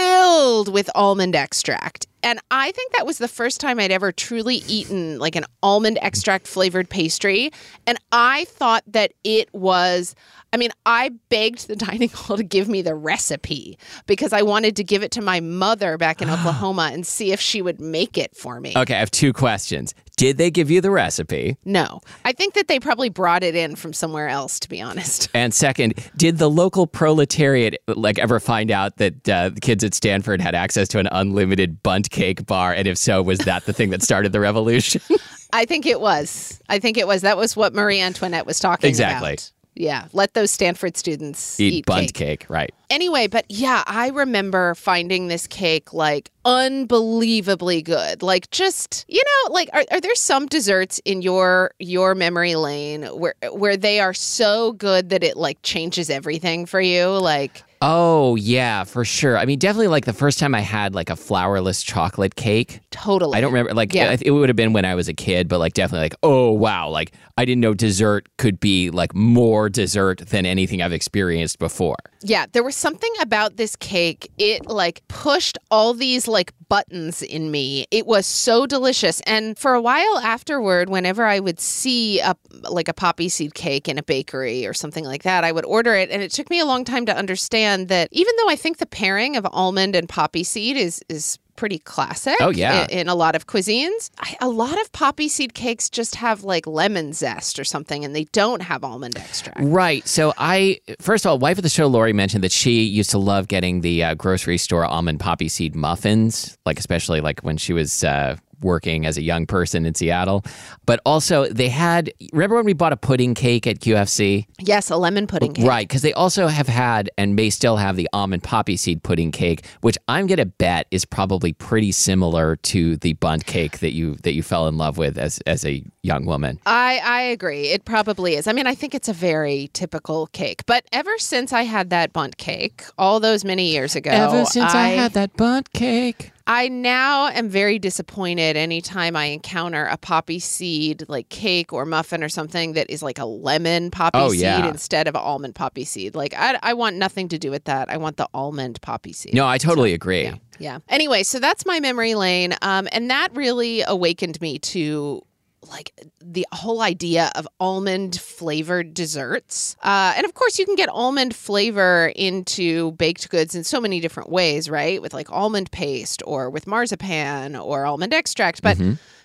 filled 0.00 0.72
with 0.72 0.88
almond 0.94 1.36
extract. 1.36 2.06
And 2.22 2.38
I 2.50 2.70
think 2.72 2.92
that 2.92 3.06
was 3.06 3.18
the 3.18 3.28
first 3.28 3.60
time 3.60 3.78
I'd 3.78 3.92
ever 3.92 4.12
truly 4.12 4.56
eaten 4.66 5.18
like 5.18 5.36
an 5.36 5.44
almond 5.62 5.98
extract 6.02 6.46
flavored 6.46 6.88
pastry. 6.88 7.50
And 7.86 7.98
I 8.12 8.44
thought 8.46 8.82
that 8.86 9.12
it 9.24 9.52
was, 9.54 10.14
I 10.52 10.56
mean, 10.56 10.70
I 10.84 11.10
begged 11.28 11.68
the 11.68 11.76
dining 11.90 12.08
hall 12.08 12.36
to 12.36 12.42
give 12.42 12.68
me 12.68 12.82
the 12.82 12.94
recipe 12.94 13.78
because 14.06 14.32
I 14.32 14.42
wanted 14.42 14.76
to 14.76 14.84
give 14.84 15.02
it 15.02 15.12
to 15.12 15.22
my 15.22 15.40
mother 15.40 15.96
back 15.96 16.20
in 16.20 16.30
Oklahoma 16.30 16.90
and 16.92 17.06
see 17.06 17.32
if 17.32 17.40
she 17.40 17.62
would 17.62 17.80
make 17.80 18.18
it 18.18 18.36
for 18.36 18.60
me. 18.60 18.72
Okay, 18.76 18.94
I 18.94 18.98
have 18.98 19.10
two 19.10 19.32
questions. 19.32 19.94
Did 20.16 20.36
they 20.36 20.50
give 20.50 20.70
you 20.70 20.82
the 20.82 20.90
recipe? 20.90 21.56
No, 21.64 22.00
I 22.26 22.32
think 22.32 22.52
that 22.52 22.68
they 22.68 22.78
probably 22.78 23.08
brought 23.08 23.42
it 23.42 23.54
in 23.54 23.74
from 23.74 23.94
somewhere 23.94 24.28
else, 24.28 24.60
to 24.60 24.68
be 24.68 24.80
honest. 24.80 25.28
And 25.40 25.54
second, 25.54 25.94
did 26.16 26.36
the 26.36 26.50
local 26.50 26.86
proletariat 26.86 27.76
like 27.86 28.18
ever 28.18 28.38
find 28.40 28.70
out 28.70 28.98
that 28.98 29.28
uh, 29.28 29.48
the 29.50 29.60
kids 29.60 29.82
at 29.82 29.94
Stanford 29.94 30.40
had 30.40 30.54
access 30.54 30.88
to 30.88 30.98
an 30.98 31.08
unlimited 31.10 31.82
Bundt 31.82 32.10
cake 32.10 32.44
bar? 32.44 32.74
And 32.74 32.86
if 32.86 32.98
so, 32.98 33.22
was 33.22 33.38
that 33.40 33.64
the 33.64 33.72
thing 33.72 33.90
that 33.90 34.02
started 34.02 34.32
the 34.32 34.40
revolution? 34.40 35.00
I 35.52 35.64
think 35.64 35.86
it 35.86 36.00
was. 36.00 36.60
I 36.68 36.78
think 36.78 36.98
it 36.98 37.06
was. 37.06 37.22
That 37.22 37.38
was 37.38 37.56
what 37.56 37.74
Marie 37.74 38.00
Antoinette 38.00 38.44
was 38.44 38.60
talking 38.60 38.88
about. 38.88 38.88
Exactly. 38.88 39.32
about. 39.32 39.50
Yeah, 39.80 40.08
let 40.12 40.34
those 40.34 40.50
Stanford 40.50 40.98
students 40.98 41.58
Eat, 41.58 41.72
eat, 41.72 41.86
Bundt 41.86 42.12
cake. 42.12 42.40
cake. 42.40 42.50
right? 42.50 42.70
Anyway, 42.90 43.28
but 43.28 43.46
yeah, 43.48 43.82
I 43.86 44.08
remember 44.08 44.74
finding 44.74 45.28
this 45.28 45.46
cake 45.46 45.94
like 45.94 46.30
unbelievably 46.44 47.80
good. 47.82 48.22
Like 48.22 48.50
just, 48.50 49.06
you 49.08 49.22
know, 49.24 49.52
like 49.54 49.70
are, 49.72 49.84
are 49.90 50.00
there 50.00 50.14
some 50.14 50.46
desserts 50.46 51.00
in 51.06 51.22
your 51.22 51.72
your 51.78 52.14
memory 52.14 52.56
lane 52.56 53.04
where 53.04 53.34
where 53.52 53.76
they 53.76 54.00
are 54.00 54.12
so 54.12 54.72
good 54.72 55.08
that 55.10 55.24
it 55.24 55.38
like 55.38 55.58
changes 55.62 56.10
everything 56.10 56.66
for 56.66 56.80
you? 56.80 57.06
Like 57.06 57.62
Oh 57.82 58.36
yeah, 58.36 58.84
for 58.84 59.06
sure. 59.06 59.38
I 59.38 59.46
mean, 59.46 59.58
definitely 59.58 59.88
like 59.88 60.04
the 60.04 60.12
first 60.12 60.38
time 60.38 60.54
I 60.54 60.60
had 60.60 60.94
like 60.94 61.08
a 61.08 61.14
flourless 61.14 61.82
chocolate 61.82 62.34
cake. 62.36 62.80
Totally. 62.90 63.38
I 63.38 63.40
don't 63.40 63.52
remember 63.52 63.72
like 63.72 63.94
Yeah. 63.94 64.10
I- 64.10 64.18
it 64.20 64.30
would 64.32 64.50
have 64.50 64.56
been 64.56 64.74
when 64.74 64.84
I 64.84 64.94
was 64.94 65.08
a 65.08 65.14
kid, 65.14 65.48
but 65.48 65.58
like 65.60 65.72
definitely 65.72 66.04
like 66.04 66.14
oh 66.22 66.50
wow, 66.52 66.90
like 66.90 67.12
I 67.38 67.46
didn't 67.46 67.62
know 67.62 67.72
dessert 67.72 68.28
could 68.36 68.60
be 68.60 68.90
like 68.90 69.14
more 69.14 69.70
dessert 69.70 70.18
than 70.28 70.44
anything 70.44 70.82
I've 70.82 70.92
experienced 70.92 71.58
before. 71.58 71.96
Yeah, 72.22 72.44
there 72.52 72.62
was 72.62 72.76
something 72.76 73.12
about 73.22 73.56
this 73.56 73.76
cake. 73.76 74.30
It 74.36 74.66
like 74.66 75.02
pushed 75.08 75.56
all 75.70 75.94
these 75.94 76.28
like 76.28 76.52
buttons 76.70 77.20
in 77.20 77.50
me. 77.50 77.86
It 77.90 78.06
was 78.06 78.24
so 78.24 78.64
delicious. 78.64 79.20
And 79.26 79.58
for 79.58 79.74
a 79.74 79.82
while 79.82 80.18
afterward, 80.18 80.88
whenever 80.88 81.26
I 81.26 81.40
would 81.40 81.60
see 81.60 82.20
a 82.20 82.34
like 82.62 82.88
a 82.88 82.94
poppy 82.94 83.28
seed 83.28 83.54
cake 83.54 83.88
in 83.88 83.98
a 83.98 84.02
bakery 84.02 84.66
or 84.66 84.72
something 84.72 85.04
like 85.04 85.24
that, 85.24 85.44
I 85.44 85.52
would 85.52 85.66
order 85.66 85.94
it. 85.94 86.10
And 86.10 86.22
it 86.22 86.30
took 86.30 86.48
me 86.48 86.60
a 86.60 86.64
long 86.64 86.84
time 86.84 87.04
to 87.06 87.14
understand 87.14 87.88
that 87.88 88.08
even 88.12 88.32
though 88.38 88.48
I 88.48 88.56
think 88.56 88.78
the 88.78 88.86
pairing 88.86 89.36
of 89.36 89.46
almond 89.50 89.94
and 89.94 90.08
poppy 90.08 90.44
seed 90.44 90.78
is 90.78 91.02
is 91.10 91.38
pretty 91.60 91.78
classic 91.80 92.36
Oh, 92.40 92.48
yeah. 92.48 92.84
in, 92.84 93.00
in 93.00 93.08
a 93.08 93.14
lot 93.14 93.36
of 93.36 93.46
cuisines 93.46 94.08
I, 94.18 94.34
a 94.40 94.48
lot 94.48 94.80
of 94.80 94.90
poppy 94.92 95.28
seed 95.28 95.52
cakes 95.52 95.90
just 95.90 96.14
have 96.16 96.42
like 96.42 96.66
lemon 96.66 97.12
zest 97.12 97.58
or 97.58 97.64
something 97.64 98.02
and 98.04 98.16
they 98.16 98.24
don't 98.32 98.62
have 98.62 98.82
almond 98.82 99.16
extract 99.18 99.60
Right. 99.60 100.06
So 100.08 100.32
I 100.38 100.80
first 101.00 101.24
of 101.26 101.30
all, 101.30 101.38
wife 101.38 101.58
of 101.58 101.62
the 101.62 101.68
show 101.68 101.86
Lori 101.86 102.14
mentioned 102.14 102.42
that 102.44 102.52
she 102.52 102.82
used 102.82 103.10
to 103.10 103.18
love 103.18 103.46
getting 103.48 103.82
the 103.82 104.02
uh, 104.04 104.14
grocery 104.14 104.56
store 104.56 104.84
almond 104.86 105.20
poppy 105.20 105.48
seed 105.48 105.74
muffins, 105.76 106.56
like 106.64 106.78
especially 106.78 107.20
like 107.20 107.40
when 107.40 107.56
she 107.58 107.72
was 107.74 108.02
uh, 108.04 108.36
working 108.62 109.06
as 109.06 109.16
a 109.16 109.22
young 109.22 109.46
person 109.46 109.86
in 109.86 109.94
Seattle. 109.94 110.44
But 110.86 111.00
also 111.04 111.46
they 111.46 111.68
had 111.68 112.12
remember 112.32 112.56
when 112.56 112.64
we 112.64 112.72
bought 112.72 112.92
a 112.92 112.96
pudding 112.96 113.34
cake 113.34 113.66
at 113.66 113.80
QFC? 113.80 114.46
yes 114.60 114.90
a 114.90 114.96
lemon 114.96 115.26
pudding 115.26 115.52
cake 115.52 115.66
Right, 115.66 115.86
because 115.88 116.02
they 116.02 116.12
also 116.12 116.46
have 116.46 116.68
had 116.68 117.10
and 117.18 117.36
may 117.36 117.50
still 117.50 117.76
have 117.76 117.96
the 117.96 118.08
almond 118.12 118.42
poppy 118.42 118.76
seed 118.76 119.02
pudding 119.02 119.32
cake, 119.32 119.64
which 119.80 119.96
I'm 120.08 120.26
gonna 120.26 120.46
bet 120.46 120.86
is 120.90 121.04
probably 121.04 121.52
pretty 121.52 121.92
similar 121.92 122.56
to 122.56 122.96
the 122.96 123.14
Bundt 123.14 123.46
cake 123.46 123.78
that 123.80 123.92
you 123.92 124.16
that 124.22 124.32
you 124.32 124.42
fell 124.42 124.68
in 124.68 124.76
love 124.76 124.98
with 124.98 125.18
as 125.18 125.38
as 125.46 125.64
a 125.64 125.82
young 126.02 126.24
woman. 126.26 126.58
I, 126.66 127.00
I 127.04 127.22
agree. 127.22 127.68
It 127.68 127.84
probably 127.84 128.34
is. 128.34 128.46
I 128.46 128.52
mean, 128.52 128.66
I 128.66 128.74
think 128.74 128.94
it's 128.94 129.08
a 129.08 129.12
very 129.12 129.70
typical 129.72 130.26
cake. 130.28 130.64
But 130.66 130.84
ever 130.92 131.18
since 131.18 131.52
I 131.52 131.62
had 131.62 131.90
that 131.90 132.12
Bundt 132.12 132.36
cake, 132.38 132.84
all 132.96 133.20
those 133.20 133.44
many 133.44 133.70
years 133.70 133.94
ago, 133.96 134.10
ever 134.10 134.44
since 134.44 134.72
I, 134.74 134.86
I 134.86 134.88
had 134.88 135.12
that 135.12 135.36
Bundt 135.36 135.72
cake. 135.72 136.32
I 136.52 136.66
now 136.66 137.28
am 137.28 137.48
very 137.48 137.78
disappointed 137.78 138.56
anytime 138.56 139.14
I 139.14 139.26
encounter 139.26 139.84
a 139.84 139.96
poppy 139.96 140.40
seed 140.40 141.04
like 141.06 141.28
cake 141.28 141.72
or 141.72 141.86
muffin 141.86 142.24
or 142.24 142.28
something 142.28 142.72
that 142.72 142.90
is 142.90 143.04
like 143.04 143.20
a 143.20 143.24
lemon 143.24 143.92
poppy 143.92 144.18
Oh, 144.18 144.30
seed 144.30 144.40
yeah. 144.40 144.68
instead 144.68 145.06
of 145.06 145.14
almond 145.14 145.54
poppy 145.54 145.84
seed. 145.84 146.16
Like 146.16 146.34
I, 146.36 146.58
I 146.60 146.74
want 146.74 146.96
nothing 146.96 147.28
to 147.28 147.38
do 147.38 147.52
with 147.52 147.64
that. 147.66 147.88
I 147.88 147.98
want 147.98 148.16
the 148.16 148.26
almond 148.34 148.80
poppy 148.82 149.12
seed. 149.12 149.32
No, 149.32 149.46
I 149.46 149.58
totally 149.58 149.94
agree. 149.94 150.24
Yeah. 150.24 150.34
Yeah. 150.58 150.78
Anyway, 150.88 151.22
so 151.22 151.38
that's 151.38 151.64
my 151.64 151.78
memory 151.78 152.16
lane. 152.16 152.54
Um, 152.62 152.88
and 152.90 153.08
that 153.10 153.28
really 153.34 153.82
awakened 153.82 154.40
me 154.40 154.58
to 154.58 155.22
like 155.68 155.92
the 156.20 156.46
whole 156.52 156.80
idea 156.80 157.30
of 157.34 157.46
almond 157.58 158.18
flavored 158.18 158.94
desserts. 158.94 159.76
Uh, 159.82 160.14
and 160.16 160.24
of 160.24 160.34
course, 160.34 160.58
you 160.58 160.64
can 160.64 160.74
get 160.74 160.88
almond 160.88 161.34
flavor 161.34 162.12
into 162.16 162.92
baked 162.92 163.28
goods 163.30 163.54
in 163.54 163.64
so 163.64 163.80
many 163.80 164.00
different 164.00 164.30
ways, 164.30 164.70
right? 164.70 165.02
With 165.02 165.12
like 165.12 165.30
almond 165.30 165.70
paste 165.70 166.22
or 166.26 166.50
with 166.50 166.66
marzipan 166.66 167.56
or 167.56 167.84
almond 167.84 168.14
extract. 168.14 168.62
But 168.62 168.78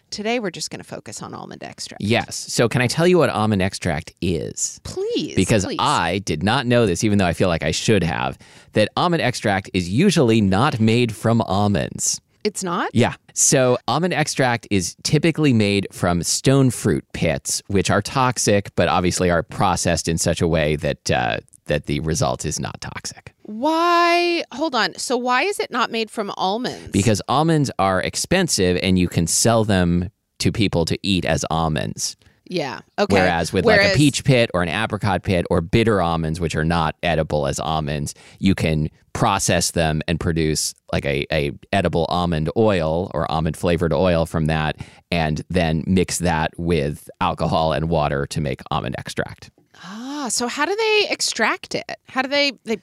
today 0.10 0.40
we're 0.40 0.52
just 0.52 0.70
going 0.70 0.80
to 0.80 0.88
focus 0.88 1.22
on 1.22 1.34
almond 1.34 1.64
extract. 1.64 2.02
Yes. 2.02 2.36
So, 2.36 2.68
can 2.68 2.82
I 2.82 2.88
tell 2.88 3.08
you 3.08 3.18
what 3.18 3.30
almond 3.30 3.62
extract 3.62 4.14
is? 4.22 4.80
Please. 4.84 5.36
Because 5.36 5.66
please. 5.66 5.78
I 5.80 6.20
did 6.20 6.44
not 6.44 6.66
know 6.66 6.86
this, 6.86 7.04
even 7.04 7.18
though 7.18 7.26
I 7.26 7.34
feel 7.34 7.48
like 7.48 7.64
I 7.64 7.72
should 7.72 8.04
have, 8.04 8.38
that 8.74 8.90
almond 8.98 9.22
extract 9.22 9.70
is 9.74 9.90
usually 9.90 10.42
not 10.42 10.80
made 10.80 11.16
from 11.16 11.42
almonds. 11.42 12.20
It's 12.46 12.64
not? 12.64 12.92
Yeah. 12.94 13.16
So, 13.34 13.78
almond 13.88 14.14
extract 14.14 14.68
is 14.70 14.96
typically 15.04 15.52
made 15.52 15.88
from 15.92 16.22
stone 16.22 16.70
fruit 16.70 17.04
pits, 17.12 17.62
which 17.68 17.90
are 17.90 18.04
toxic, 18.04 18.70
but 18.76 18.88
obviously 18.88 19.32
are 19.32 19.42
processed 19.42 20.08
in 20.08 20.20
such 20.20 20.42
a 20.42 20.48
way 20.48 20.76
that 20.76 21.12
uh, 21.12 21.40
that 21.66 21.88
the 21.88 22.00
result 22.02 22.46
is 22.46 22.60
not 22.60 22.80
toxic. 22.82 23.34
Why? 23.42 24.44
Hold 24.54 24.76
on. 24.76 24.94
So, 24.96 25.18
why 25.18 25.42
is 25.42 25.60
it 25.60 25.72
not 25.72 25.90
made 25.90 26.12
from 26.12 26.32
almonds? 26.38 26.92
Because 26.92 27.20
almonds 27.28 27.72
are 27.80 28.00
expensive, 28.00 28.78
and 28.84 29.00
you 29.00 29.08
can 29.08 29.26
sell 29.26 29.64
them 29.64 30.12
to 30.38 30.52
people 30.52 30.86
to 30.86 31.00
eat 31.02 31.26
as 31.26 31.44
almonds. 31.50 32.16
Yeah. 32.48 32.82
Okay. 33.00 33.16
Whereas 33.16 33.52
with 33.52 33.66
like 33.66 33.82
a 33.82 33.96
peach 33.96 34.24
pit 34.24 34.50
or 34.54 34.62
an 34.62 34.70
apricot 34.70 35.24
pit 35.24 35.46
or 35.50 35.62
bitter 35.62 36.02
almonds, 36.02 36.40
which 36.40 36.56
are 36.56 36.66
not 36.66 36.96
edible 37.04 37.48
as 37.48 37.60
almonds, 37.60 38.14
you 38.40 38.56
can 38.56 38.90
process 39.14 39.72
them 39.72 40.02
and 40.08 40.20
produce 40.20 40.76
like 40.92 41.06
a, 41.06 41.26
a 41.32 41.52
edible 41.72 42.06
almond 42.10 42.50
oil 42.58 43.10
or 43.14 43.30
almond 43.32 43.58
flavored 43.58 43.94
oil 43.94 44.26
from 44.26 44.46
that, 44.46 44.76
and 45.12 45.44
then 45.50 45.84
mix 45.88 46.20
that 46.20 46.52
with 46.58 47.10
alcohol 47.22 47.74
and 47.74 47.90
water 47.90 48.26
to 48.28 48.42
make 48.42 48.62
almond 48.72 48.96
extract. 48.98 49.52
Ah, 49.84 50.28
so 50.30 50.48
how 50.48 50.66
do 50.66 50.76
they 50.76 51.08
extract 51.10 51.76
it? 51.76 51.90
How 52.08 52.22
do 52.22 52.30
they 52.30 52.54
they 52.64 52.78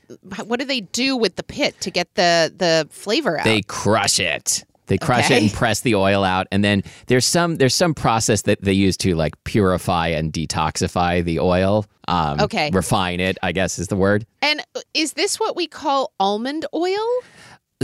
what 0.45 0.59
do 0.59 0.65
they 0.65 0.81
do 0.81 1.17
with 1.17 1.37
the 1.37 1.43
pit 1.43 1.81
to 1.81 1.91
get 1.91 2.15
the 2.15 2.53
the 2.55 2.89
flavor 2.91 3.39
out? 3.39 3.45
They 3.45 3.63
crush 3.63 4.19
it. 4.19 4.65
They 4.93 4.99
crush 4.99 5.25
Okay. 5.31 5.39
it 5.39 5.43
and 5.45 5.51
press 5.51 5.81
the 5.81 5.95
oil 5.95 6.23
out, 6.23 6.47
and 6.53 6.63
then 6.63 6.83
there's 7.07 7.25
some 7.25 7.57
there's 7.57 7.75
some 7.75 7.95
process 7.95 8.43
that 8.43 8.61
they 8.61 8.75
use 8.75 8.95
to 8.99 9.15
like 9.15 9.33
purify 9.45 10.09
and 10.09 10.31
detoxify 10.31 11.25
the 11.25 11.41
oil. 11.41 11.87
Um, 12.09 12.41
Okay. 12.41 12.69
refine 12.75 13.19
it, 13.21 13.39
I 13.43 13.53
guess 13.53 13.79
is 13.79 13.89
the 13.89 13.97
word. 13.97 14.27
and 14.43 14.61
is 14.93 15.15
this 15.15 15.41
what 15.41 15.57
we 15.57 15.67
call 15.67 16.13
almond 16.21 16.67
oil? 16.75 17.07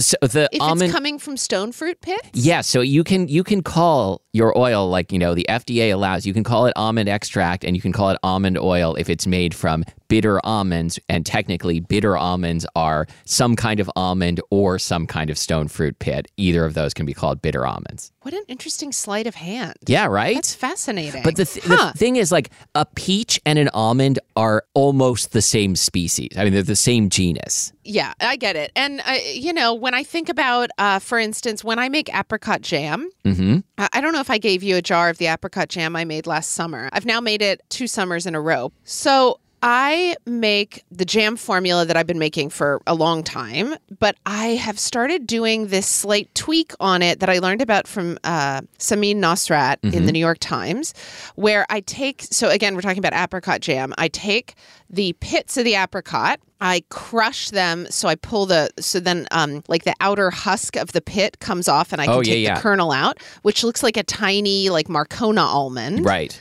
So 0.01 0.17
the 0.23 0.49
If 0.53 0.61
almond 0.61 0.83
it's 0.83 0.93
coming 0.93 1.19
from 1.19 1.37
stone 1.37 1.73
fruit 1.73 2.01
pits? 2.01 2.29
Yeah, 2.33 2.61
so 2.61 2.81
you 2.81 3.05
can 3.05 3.29
you 3.29 3.45
can 3.45 3.63
call 3.63 4.23
your 4.33 4.57
oil 4.57 4.89
like 4.89 5.13
you 5.13 5.19
know 5.19 5.35
the 5.35 5.47
FDA 5.49 5.93
allows. 5.93 6.27
You 6.27 6.33
can 6.33 6.45
call 6.45 6.67
it 6.67 6.73
almond 6.77 7.09
extract 7.09 7.65
and 7.65 7.75
you 7.77 7.83
can 7.83 7.93
call 7.93 8.11
it 8.11 8.19
almond 8.23 8.59
oil 8.59 8.95
if 8.97 9.09
it's 9.09 9.27
made 9.27 9.55
from 9.55 9.85
bitter 10.09 10.45
almonds. 10.45 10.99
And 11.09 11.25
technically, 11.25 11.81
bitter 11.81 12.17
almonds 12.17 12.67
are 12.75 13.07
some 13.25 13.57
kind 13.57 13.81
of 13.81 13.91
almond 13.97 14.41
or 14.51 14.79
some 14.79 15.07
kind 15.07 15.31
of 15.31 15.39
stone 15.39 15.69
fruit 15.69 15.99
pit. 15.99 16.29
Either 16.37 16.65
of 16.65 16.75
those 16.75 16.95
can 16.95 17.07
be 17.07 17.15
called 17.15 17.43
bitter 17.43 17.67
almonds. 17.67 18.13
What 18.29 18.35
an 18.37 18.45
interesting 18.47 18.93
sleight 18.93 19.27
of 19.27 19.37
hand. 19.37 19.73
Yeah, 19.87 20.05
right. 20.05 20.35
That's 20.35 20.55
fascinating. 20.55 21.23
but 21.23 21.37
the, 21.37 21.47
th- 21.47 21.65
Huh. 21.65 21.93
the 21.93 21.99
thing 21.99 22.17
is, 22.17 22.31
like 22.31 22.51
a 22.75 22.85
peach 22.85 23.41
and 23.47 23.59
an 23.59 23.71
almond 23.73 24.19
are 24.37 24.65
almost 24.75 25.33
the 25.33 25.41
same 25.41 25.75
species. 25.75 26.29
I 26.37 26.45
mean, 26.45 26.53
they're 26.53 26.63
the 26.63 26.77
same 26.77 27.09
genus. 27.09 27.73
Yeah, 27.85 28.13
I 28.21 28.37
get 28.37 28.55
it. 28.55 28.71
And, 28.77 29.01
uh, 29.07 29.13
you 29.33 29.55
know, 29.55 29.73
when 29.73 29.95
I 29.95 30.03
think 30.05 30.29
about, 30.29 30.69
uh, 30.77 30.99
for 30.99 31.19
instance, 31.19 31.65
when 31.65 31.79
I 31.79 31.89
make 31.89 32.15
apricot 32.15 32.61
jam, 32.61 33.09
hmm 33.25 33.61
I 33.79 33.89
I 33.95 34.01
don't 34.03 34.13
know 34.13 34.21
if 34.21 34.29
I 34.31 34.37
gave 34.37 34.63
you 34.63 34.77
a 34.77 34.83
jar 34.83 35.09
of 35.09 35.17
the 35.17 35.27
apricot 35.29 35.71
jam 35.71 35.97
I 35.97 36.05
made 36.05 36.27
last 36.27 36.51
summer. 36.51 36.91
I've 36.93 37.07
now 37.07 37.23
made 37.23 37.41
it 37.41 37.63
two 37.71 37.87
summers 37.87 38.27
in 38.27 38.35
a 38.35 38.41
row. 38.43 38.73
So 38.85 39.41
I 39.63 40.15
make 40.25 40.85
the 40.91 41.05
jam 41.05 41.37
formula 41.37 41.85
that 41.85 41.97
I've 41.97 42.07
been 42.07 42.19
making 42.19 42.51
for 42.51 42.81
a 42.87 42.95
long 42.95 43.25
time, 43.25 43.75
but 43.99 44.17
I 44.25 44.49
have 44.51 44.79
started 44.79 45.27
doing 45.27 45.67
this 45.69 45.87
slight 45.87 46.33
tweak 46.35 46.73
on 46.79 47.03
it 47.03 47.19
that 47.21 47.29
I 47.29 47.39
learned 47.41 47.61
about 47.61 47.89
from 47.89 48.19
uh, 48.23 48.61
Samin 48.79 49.17
Nosrat 49.17 49.79
in 49.83 50.07
the 50.07 50.13
New 50.13 50.21
York 50.21 50.39
Times, 50.41 50.95
where 51.35 51.67
I 51.71 51.81
take, 51.81 52.23
so 52.31 52.49
again, 52.51 52.77
we're 52.77 52.83
talking 52.83 53.05
about 53.05 53.15
apricot 53.15 53.61
jam. 53.61 53.93
I 53.99 54.07
take 54.09 54.55
the 54.89 55.13
pits 55.15 55.57
of 55.57 55.65
the 55.65 55.75
apricot. 55.75 56.39
I 56.61 56.83
crush 56.89 57.51
them, 57.51 57.87
so 57.91 58.09
I 58.09 58.15
pull 58.17 58.47
the 58.47 58.71
so 58.81 58.99
then 58.99 59.29
um 59.31 59.63
like 59.69 59.85
the 59.85 59.95
outer 60.01 60.31
husk 60.31 60.75
of 60.77 60.91
the 60.93 61.01
pit 61.01 61.39
comes 61.39 61.69
off, 61.69 61.93
and 61.93 62.01
I 62.01 62.07
can 62.07 62.15
Oh, 62.15 62.21
yeah, 62.21 62.33
take 62.35 62.45
yeah. 62.45 62.55
the 62.57 62.61
kernel 62.61 62.91
out, 62.91 63.19
which 63.43 63.63
looks 63.63 63.83
like 63.85 63.97
a 63.97 64.03
tiny 64.03 64.69
like 64.71 64.89
Marcona 64.89 65.43
almond. 65.45 66.05
Right. 66.05 66.39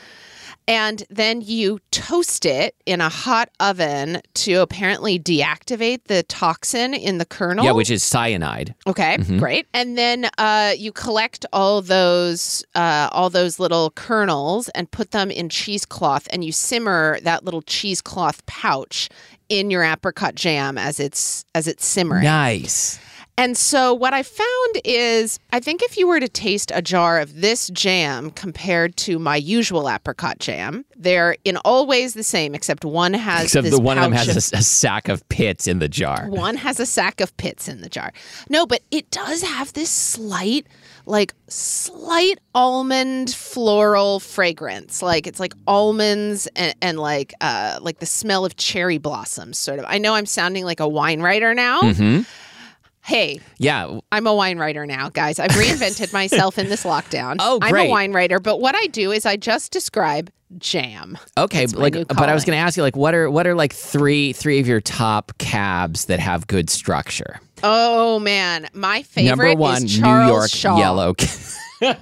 And 0.67 1.03
then 1.09 1.41
you 1.41 1.79
toast 1.91 2.45
it 2.45 2.75
in 2.85 2.99
a 2.99 3.07
hot 3.07 3.49
oven 3.59 4.21
to 4.33 4.55
apparently 4.55 5.17
deactivate 5.17 6.03
the 6.05 6.23
toxin 6.23 6.93
in 6.93 7.19
the 7.19 7.25
kernel. 7.25 7.63
Yeah, 7.63 7.71
which 7.71 7.89
is 7.89 8.03
cyanide. 8.03 8.75
Okay, 8.85 9.17
great. 9.37 9.65
And 9.73 9.97
then 9.97 10.29
uh, 10.37 10.73
you 10.77 10.91
collect 10.91 11.45
all 11.53 11.81
those 11.81 12.65
uh, 12.75 13.07
all 13.13 13.29
those 13.29 13.59
little 13.59 13.91
kernels 13.91 14.67
and 14.69 14.91
put 14.91 15.11
them 15.11 15.31
in 15.31 15.47
cheesecloth, 15.47 16.27
and 16.31 16.43
you 16.43 16.51
simmer 16.51 17.19
that 17.21 17.45
little 17.45 17.61
cheesecloth 17.61 18.45
pouch 18.45 19.09
in 19.49 19.71
your 19.71 19.83
apricot 19.83 20.35
jam 20.35 20.77
as 20.77 20.99
it's 20.99 21.45
as 21.55 21.67
it's 21.67 21.85
simmering. 21.85 22.23
Nice. 22.23 22.99
And 23.39 23.55
so 23.55 23.93
what 23.93 24.15
I 24.15 24.23
found 24.23 24.81
is 24.83 25.39
I 25.53 25.59
think 25.59 25.83
if 25.83 25.95
you 25.95 26.07
were 26.07 26.19
to 26.19 26.27
taste 26.27 26.71
a 26.73 26.81
jar 26.81 27.19
of 27.19 27.39
this 27.41 27.67
jam 27.67 28.31
compared 28.31 28.97
to 28.97 29.19
my 29.19 29.35
usual 29.35 29.87
apricot 29.87 30.39
jam, 30.39 30.85
they're 30.95 31.37
in 31.45 31.57
all 31.57 31.85
ways 31.85 32.15
the 32.15 32.23
same 32.23 32.55
except 32.55 32.83
one 32.83 33.13
has 33.13 33.45
Except 33.45 33.69
the 33.69 33.79
one 33.79 33.99
of 33.99 34.03
them 34.05 34.11
has 34.13 34.51
a, 34.51 34.57
a 34.57 34.61
sack 34.63 35.07
of 35.07 35.27
pits 35.29 35.67
in 35.67 35.77
the 35.77 35.87
jar. 35.87 36.27
one 36.29 36.55
has 36.55 36.79
a 36.79 36.85
sack 36.87 37.21
of 37.21 37.35
pits 37.37 37.67
in 37.67 37.81
the 37.81 37.89
jar. 37.89 38.11
No, 38.49 38.65
but 38.65 38.81
it 38.89 39.11
does 39.11 39.43
have 39.43 39.71
this 39.73 39.91
slight 39.91 40.65
like 41.05 41.33
slight 41.47 42.39
almond 42.55 43.33
floral 43.33 44.19
fragrance. 44.19 45.03
Like 45.03 45.27
it's 45.27 45.39
like 45.39 45.53
almonds 45.67 46.47
and, 46.55 46.75
and 46.81 46.99
like 46.99 47.35
uh 47.39 47.77
like 47.83 47.99
the 47.99 48.07
smell 48.07 48.45
of 48.45 48.55
cherry 48.55 48.97
blossoms 48.97 49.59
sort 49.59 49.77
of. 49.77 49.85
I 49.87 49.99
know 49.99 50.15
I'm 50.15 50.25
sounding 50.25 50.65
like 50.65 50.79
a 50.79 50.87
wine 50.87 51.21
writer 51.21 51.53
now. 51.53 51.93
hmm 51.93 52.21
Hey, 53.07 53.39
Yeah. 53.57 53.99
I'm 54.11 54.27
a 54.27 54.35
wine 54.35 54.57
writer 54.57 54.85
now, 54.85 55.07
guys. 55.07 55.39
I've 55.39 55.51
reinvented 55.51 56.11
myself 56.11 56.57
in 56.59 56.67
this 56.67 56.83
lockdown. 56.83 57.37
Oh, 57.39 57.57
great. 57.59 57.83
I'm 57.83 57.87
a 57.87 57.89
wine 57.89 58.11
writer, 58.11 58.37
but 58.39 58.59
what 58.59 58.75
I 58.75 58.87
do 58.87 59.13
is 59.13 59.25
I 59.25 59.37
just 59.37 59.71
describe 59.71 60.29
jam. 60.57 61.17
Okay, 61.37 61.61
That's 61.65 61.73
like, 61.75 61.93
but 62.09 62.27
I 62.27 62.33
was 62.33 62.43
going 62.43 62.57
to 62.57 62.61
ask 62.61 62.75
you, 62.75 62.83
like, 62.83 62.97
what 62.97 63.15
are 63.15 63.29
what 63.31 63.47
are 63.47 63.55
like 63.55 63.73
three 63.73 64.33
three 64.33 64.59
of 64.59 64.67
your 64.67 64.81
top 64.81 65.31
cabs 65.37 66.05
that 66.05 66.19
have 66.19 66.47
good 66.47 66.69
structure? 66.69 67.39
Oh 67.63 68.19
man, 68.19 68.67
my 68.73 69.03
favorite 69.03 69.53
Number 69.53 69.61
one, 69.61 69.85
is 69.85 69.99
Charles 69.99 70.27
New 70.27 70.33
York 70.33 70.49
Shaw. 70.49 70.77
Yellow. 70.77 71.15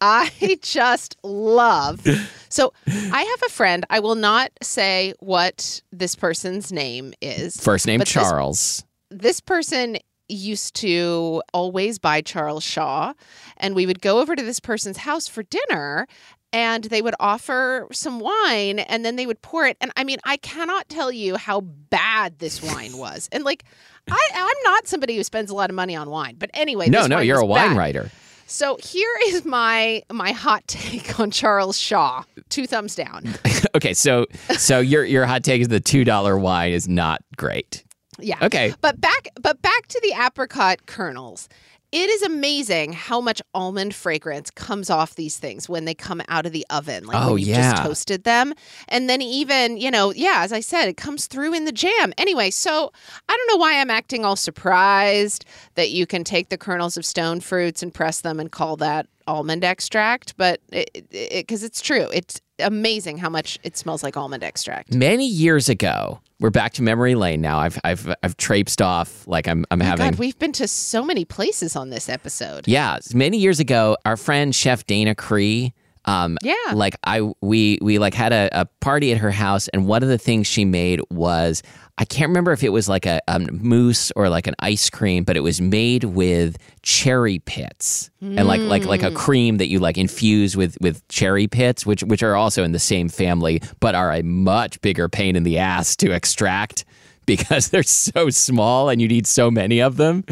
I 0.00 0.58
just 0.62 1.16
love. 1.22 2.04
So 2.48 2.72
I 2.86 3.22
have 3.22 3.42
a 3.46 3.50
friend. 3.52 3.86
I 3.90 4.00
will 4.00 4.16
not 4.16 4.50
say 4.62 5.14
what 5.20 5.82
this 5.92 6.16
person's 6.16 6.72
name 6.72 7.12
is. 7.20 7.56
First 7.60 7.86
name 7.86 7.98
But 7.98 8.08
this- 8.08 8.14
Charles. 8.14 8.84
This 9.10 9.40
person 9.40 9.98
used 10.28 10.74
to 10.76 11.42
always 11.52 11.98
buy 11.98 12.20
Charles 12.20 12.62
Shaw, 12.62 13.12
and 13.56 13.74
we 13.74 13.86
would 13.86 14.00
go 14.00 14.20
over 14.20 14.36
to 14.36 14.42
this 14.42 14.60
person's 14.60 14.98
house 14.98 15.28
for 15.28 15.42
dinner. 15.42 16.06
And 16.52 16.82
they 16.82 17.00
would 17.00 17.14
offer 17.20 17.86
some 17.92 18.18
wine 18.18 18.80
and 18.80 19.04
then 19.04 19.14
they 19.14 19.24
would 19.24 19.40
pour 19.40 19.66
it. 19.66 19.76
And 19.80 19.92
I 19.94 20.02
mean, 20.02 20.18
I 20.24 20.36
cannot 20.36 20.88
tell 20.88 21.12
you 21.12 21.36
how 21.36 21.60
bad 21.60 22.40
this 22.40 22.60
wine 22.60 22.96
was. 22.96 23.28
And 23.30 23.44
like, 23.44 23.62
I, 24.10 24.28
I'm 24.34 24.62
not 24.64 24.88
somebody 24.88 25.16
who 25.16 25.22
spends 25.22 25.52
a 25.52 25.54
lot 25.54 25.70
of 25.70 25.76
money 25.76 25.94
on 25.94 26.10
wine. 26.10 26.34
But 26.36 26.50
anyway, 26.52 26.88
no, 26.88 27.06
no, 27.06 27.20
you're 27.20 27.38
a 27.38 27.46
wine 27.46 27.68
bad. 27.68 27.76
writer. 27.76 28.10
So 28.46 28.76
here 28.82 29.14
is 29.26 29.44
my 29.44 30.02
my 30.12 30.32
hot 30.32 30.66
take 30.66 31.20
on 31.20 31.30
Charles 31.30 31.78
Shaw. 31.78 32.24
Two 32.48 32.66
thumbs 32.66 32.96
down. 32.96 33.32
okay, 33.76 33.94
so 33.94 34.26
so 34.58 34.80
your 34.80 35.04
your 35.04 35.26
hot 35.26 35.44
take 35.44 35.60
is 35.62 35.68
the 35.68 35.78
two 35.78 36.02
dollar 36.02 36.36
wine 36.36 36.72
is 36.72 36.88
not 36.88 37.22
great. 37.36 37.84
Yeah. 38.22 38.38
Okay. 38.42 38.74
But 38.80 39.00
back 39.00 39.28
but 39.40 39.60
back 39.62 39.86
to 39.88 40.00
the 40.02 40.14
apricot 40.20 40.86
kernels. 40.86 41.48
It 41.92 42.08
is 42.08 42.22
amazing 42.22 42.92
how 42.92 43.20
much 43.20 43.42
almond 43.52 43.96
fragrance 43.96 44.48
comes 44.48 44.90
off 44.90 45.16
these 45.16 45.38
things 45.38 45.68
when 45.68 45.86
they 45.86 45.94
come 45.94 46.22
out 46.28 46.46
of 46.46 46.52
the 46.52 46.64
oven, 46.70 47.04
like 47.04 47.16
Oh, 47.20 47.30
when 47.32 47.38
you've 47.40 47.48
yeah. 47.48 47.72
just 47.72 47.82
toasted 47.82 48.22
them. 48.22 48.54
And 48.86 49.10
then 49.10 49.20
even, 49.20 49.76
you 49.76 49.90
know, 49.90 50.12
yeah, 50.12 50.42
as 50.44 50.52
I 50.52 50.60
said, 50.60 50.86
it 50.86 50.96
comes 50.96 51.26
through 51.26 51.52
in 51.52 51.64
the 51.64 51.72
jam. 51.72 52.12
Anyway, 52.16 52.50
so 52.50 52.92
I 53.28 53.36
don't 53.36 53.48
know 53.48 53.56
why 53.60 53.80
I'm 53.80 53.90
acting 53.90 54.24
all 54.24 54.36
surprised 54.36 55.44
that 55.74 55.90
you 55.90 56.06
can 56.06 56.22
take 56.22 56.48
the 56.48 56.56
kernels 56.56 56.96
of 56.96 57.04
stone 57.04 57.40
fruits 57.40 57.82
and 57.82 57.92
press 57.92 58.20
them 58.20 58.38
and 58.38 58.52
call 58.52 58.76
that 58.76 59.08
almond 59.26 59.64
extract, 59.64 60.36
but 60.36 60.60
it 60.70 61.08
because 61.32 61.64
it's 61.64 61.80
true. 61.80 62.06
It's 62.12 62.40
amazing 62.60 63.18
how 63.18 63.28
much 63.28 63.58
it 63.62 63.76
smells 63.76 64.02
like 64.02 64.16
almond 64.16 64.42
extract. 64.42 64.94
Many 64.94 65.26
years 65.26 65.68
ago, 65.68 66.20
we're 66.38 66.50
back 66.50 66.72
to 66.74 66.82
memory 66.82 67.14
lane 67.14 67.40
now. 67.40 67.58
I've 67.58 67.78
I've 67.84 68.14
I've 68.22 68.36
traipsed 68.36 68.80
off 68.80 69.26
like 69.26 69.48
I'm 69.48 69.64
I'm 69.70 69.82
Oh 69.82 69.84
having 69.84 70.10
God, 70.10 70.18
we've 70.18 70.38
been 70.38 70.52
to 70.52 70.68
so 70.68 71.04
many 71.04 71.24
places 71.24 71.76
on 71.76 71.90
this 71.90 72.08
episode. 72.08 72.66
Yeah, 72.68 72.98
many 73.14 73.38
years 73.38 73.60
ago, 73.60 73.96
our 74.04 74.16
friend 74.16 74.54
Chef 74.54 74.86
Dana 74.86 75.14
Cree, 75.14 75.74
um, 76.06 76.38
Yeah. 76.42 76.54
like 76.74 76.96
I 77.04 77.30
we 77.42 77.78
we 77.82 77.98
like 77.98 78.14
had 78.14 78.32
a, 78.32 78.48
a 78.52 78.64
party 78.80 79.12
at 79.12 79.18
her 79.18 79.30
house, 79.30 79.68
and 79.68 79.86
one 79.86 80.02
of 80.02 80.08
the 80.08 80.18
things 80.18 80.46
she 80.46 80.64
made 80.64 81.00
was 81.10 81.62
I 82.00 82.06
can't 82.06 82.30
remember 82.30 82.50
if 82.52 82.64
it 82.64 82.70
was 82.70 82.88
like 82.88 83.04
a, 83.04 83.20
a 83.28 83.38
mousse 83.38 84.10
or 84.16 84.30
like 84.30 84.46
an 84.46 84.54
ice 84.58 84.88
cream, 84.88 85.22
but 85.22 85.36
it 85.36 85.40
was 85.40 85.60
made 85.60 86.04
with 86.04 86.56
cherry 86.82 87.40
pits 87.40 88.10
and 88.22 88.46
like 88.46 88.62
like 88.62 88.86
like 88.86 89.02
Mm. 89.02 89.12
a 89.12 89.14
cream 89.14 89.58
that 89.58 89.68
you 89.68 89.78
like 89.80 89.98
infuse 89.98 90.56
with 90.56 90.78
with 90.80 91.06
cherry 91.08 91.46
pits, 91.46 91.84
which 91.84 92.02
which 92.02 92.22
are 92.22 92.34
also 92.34 92.64
in 92.64 92.72
the 92.72 92.78
same 92.78 93.10
family, 93.10 93.60
but 93.80 93.94
are 93.94 94.12
a 94.12 94.22
much 94.22 94.80
bigger 94.80 95.10
pain 95.10 95.36
in 95.36 95.42
the 95.42 95.58
ass 95.58 95.94
to 95.96 96.10
extract 96.10 96.86
because 97.26 97.68
they're 97.68 97.82
so 97.82 98.30
small 98.30 98.88
and 98.88 99.02
you 99.02 99.06
need 99.06 99.26
so 99.26 99.50
many 99.50 99.80
of 99.82 99.96
them. 99.98 100.24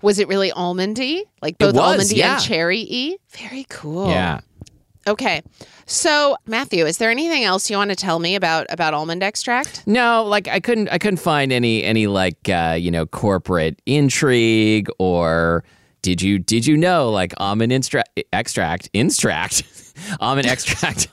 Was 0.00 0.18
it 0.18 0.26
really 0.28 0.50
almondy? 0.52 1.22
Like 1.42 1.58
both 1.58 1.74
was, 1.74 2.10
almondy 2.10 2.16
yeah. 2.16 2.36
and 2.36 2.42
cherry 2.42 2.86
y? 2.90 3.16
Very 3.36 3.66
cool. 3.68 4.08
Yeah. 4.08 4.40
Okay. 5.06 5.42
So, 5.86 6.36
Matthew, 6.46 6.84
is 6.84 6.98
there 6.98 7.10
anything 7.10 7.42
else 7.42 7.70
you 7.70 7.76
want 7.76 7.90
to 7.90 7.96
tell 7.96 8.18
me 8.18 8.34
about 8.34 8.66
about 8.70 8.94
almond 8.94 9.22
extract? 9.22 9.86
No, 9.86 10.24
like 10.24 10.46
I 10.46 10.60
couldn't 10.60 10.88
I 10.88 10.98
couldn't 10.98 11.18
find 11.18 11.52
any 11.52 11.82
any 11.82 12.06
like 12.06 12.48
uh, 12.48 12.76
you 12.78 12.90
know 12.90 13.06
corporate 13.06 13.80
intrigue 13.86 14.88
or 14.98 15.64
did 16.02 16.22
you 16.22 16.38
did 16.38 16.66
you 16.66 16.76
know 16.76 17.10
like 17.10 17.32
almond 17.38 17.72
instra- 17.72 18.04
extract 18.32 18.88
extract 18.94 19.62
almond 20.20 20.46
extract 20.46 21.08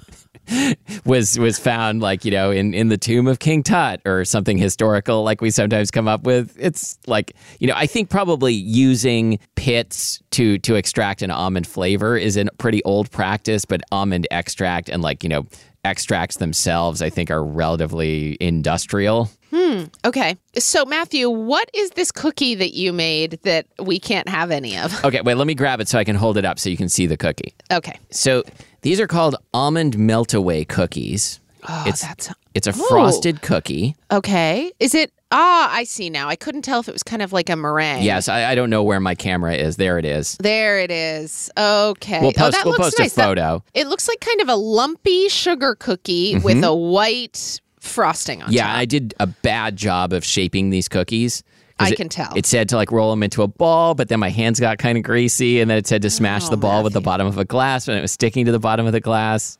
was 1.06 1.38
was 1.38 1.60
found 1.60 2.02
like 2.02 2.26
you 2.26 2.32
know 2.32 2.52
in 2.52 2.74
in 2.74 2.90
the 2.90 2.98
tomb 2.98 3.28
of 3.28 3.40
King 3.40 3.64
Tut 3.64 4.02
or 4.06 4.26
something 4.26 4.58
historical 4.58 5.24
like 5.24 5.42
we 5.42 5.52
sometimes 5.52 5.92
come 5.92 6.08
up 6.08 6.24
with. 6.24 6.56
It's 6.60 6.98
like 7.08 7.34
you 7.60 7.68
know 7.68 7.74
I 7.76 7.86
think 7.86 8.10
probably 8.10 8.54
using 8.54 9.40
pits 9.56 10.22
to 10.32 10.58
to 10.60 10.76
extract 10.76 11.22
an 11.22 11.32
almond 11.32 11.68
flavor 11.68 12.18
is 12.18 12.38
a 12.38 12.46
pretty 12.58 12.84
old 12.84 13.12
practice 13.12 13.66
but 13.66 13.82
almond 13.92 14.28
extract 14.32 14.90
and 14.90 15.02
like 15.02 15.24
you 15.24 15.30
know 15.30 15.46
extracts 15.88 16.38
themselves 16.38 17.02
I 17.02 17.10
think 17.10 17.32
are 17.32 17.44
relatively 17.44 18.38
industrial 18.40 19.30
Hmm. 19.50 19.86
Okay. 20.04 20.36
So, 20.58 20.84
Matthew, 20.84 21.30
what 21.30 21.70
is 21.74 21.92
this 21.92 22.12
cookie 22.12 22.54
that 22.56 22.74
you 22.74 22.92
made 22.92 23.40
that 23.44 23.66
we 23.80 23.98
can't 23.98 24.28
have 24.28 24.52
any 24.52 24.78
of? 24.78 24.94
okay 25.06 25.22
wait 25.22 25.36
let 25.38 25.48
me 25.48 25.56
grab 25.56 25.80
it 25.80 25.88
so 25.88 25.98
I 25.98 26.04
can 26.04 26.18
hold 26.18 26.38
it 26.38 26.44
up 26.44 26.60
so 26.60 26.70
you 26.70 26.76
can 26.78 26.90
see 26.90 27.08
the 27.08 27.16
cookie 27.18 27.54
Okay. 27.72 27.98
so 28.12 28.44
these 28.82 29.00
are 29.00 29.08
called 29.08 29.38
almond 29.54 29.98
melt-away 29.98 30.66
cookies 30.66 31.40
Oh, 31.70 31.84
it's 31.88 32.02
that's 32.02 32.30
it's 32.54 32.68
a 32.68 32.72
Ooh. 32.72 32.88
frosted 32.90 33.42
cookie 33.42 33.96
okay. 34.12 34.72
Is 34.80 34.94
it? 34.94 35.12
Ah, 35.32 35.70
I 35.74 35.84
see 35.84 36.10
now. 36.10 36.30
I 36.30 36.36
couldn't 36.38 36.62
tell 36.62 36.80
if 36.80 36.88
it 36.88 36.94
was 36.94 37.04
kind 37.04 37.22
of 37.22 37.34
like 37.34 37.50
a 37.50 37.56
meringue. 37.56 38.04
Yes, 38.04 38.30
I, 38.30 38.52
I 38.52 38.56
don't 38.56 38.70
know 38.70 38.84
where 38.84 39.00
my 39.02 39.14
camera 39.14 39.54
is. 39.56 39.76
There 39.76 39.98
it 40.00 40.06
is. 40.06 40.38
There 40.40 40.80
it 40.80 40.90
is. 40.92 41.50
Okay. 41.58 42.22
We'll 42.22 42.30
oh, 42.30 42.32
post, 42.34 42.52
that 42.54 42.64
we'll 42.66 42.72
looks 42.74 42.84
post 42.86 43.00
nice. 43.00 43.14
a 43.14 43.16
That- 43.18 43.26
photo. 43.26 43.64
it 43.74 43.88
looks 43.88 44.08
like 44.08 44.20
kind 44.22 44.40
of 44.42 44.48
a 44.50 44.56
lumpy 44.56 45.28
sugar 45.28 45.76
cookie 45.76 46.38
with 46.40 46.64
a 46.64 46.74
white 46.74 47.60
frosting 47.80 48.42
on 48.42 48.48
Mm-hmm. 48.48 48.54
yeah, 48.56 48.68
top. 48.68 48.78
I 48.78 48.86
did 48.86 49.14
a 49.20 49.28
bad 49.28 49.76
job 49.76 50.14
of 50.14 50.24
shaping 50.24 50.70
these 50.70 50.88
cookies. 50.88 51.44
I 51.80 51.90
it- 51.90 51.98
can 51.98 52.08
tell. 52.10 52.34
It 52.36 52.46
said 52.46 52.70
to 52.70 52.76
like 52.78 52.92
roll 52.92 53.10
them 53.12 53.22
into 53.22 53.44
a 53.44 53.48
ball, 53.48 53.96
but 53.96 54.08
then 54.08 54.20
my 54.22 54.30
hands 54.30 54.60
got 54.62 54.78
kind 54.78 54.98
of 54.98 55.04
greasy, 55.04 55.60
and 55.60 55.70
then 55.70 55.78
it 55.78 55.88
said 55.88 56.02
to 56.04 56.10
smash 56.10 56.46
Oh, 56.46 56.50
the 56.52 56.58
ball 56.58 56.84
with 56.84 56.94
the 56.94 57.02
bottom 57.02 57.28
of 57.28 57.38
a 57.38 57.46
glass, 57.46 57.88
and 57.90 57.98
it 57.98 58.02
was 58.02 58.12
sticking 58.14 58.46
to 58.46 58.52
the 58.54 58.60
bottom 58.60 58.86
of 58.88 58.94
the 58.94 59.02
glass. 59.02 59.58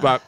but 0.00 0.22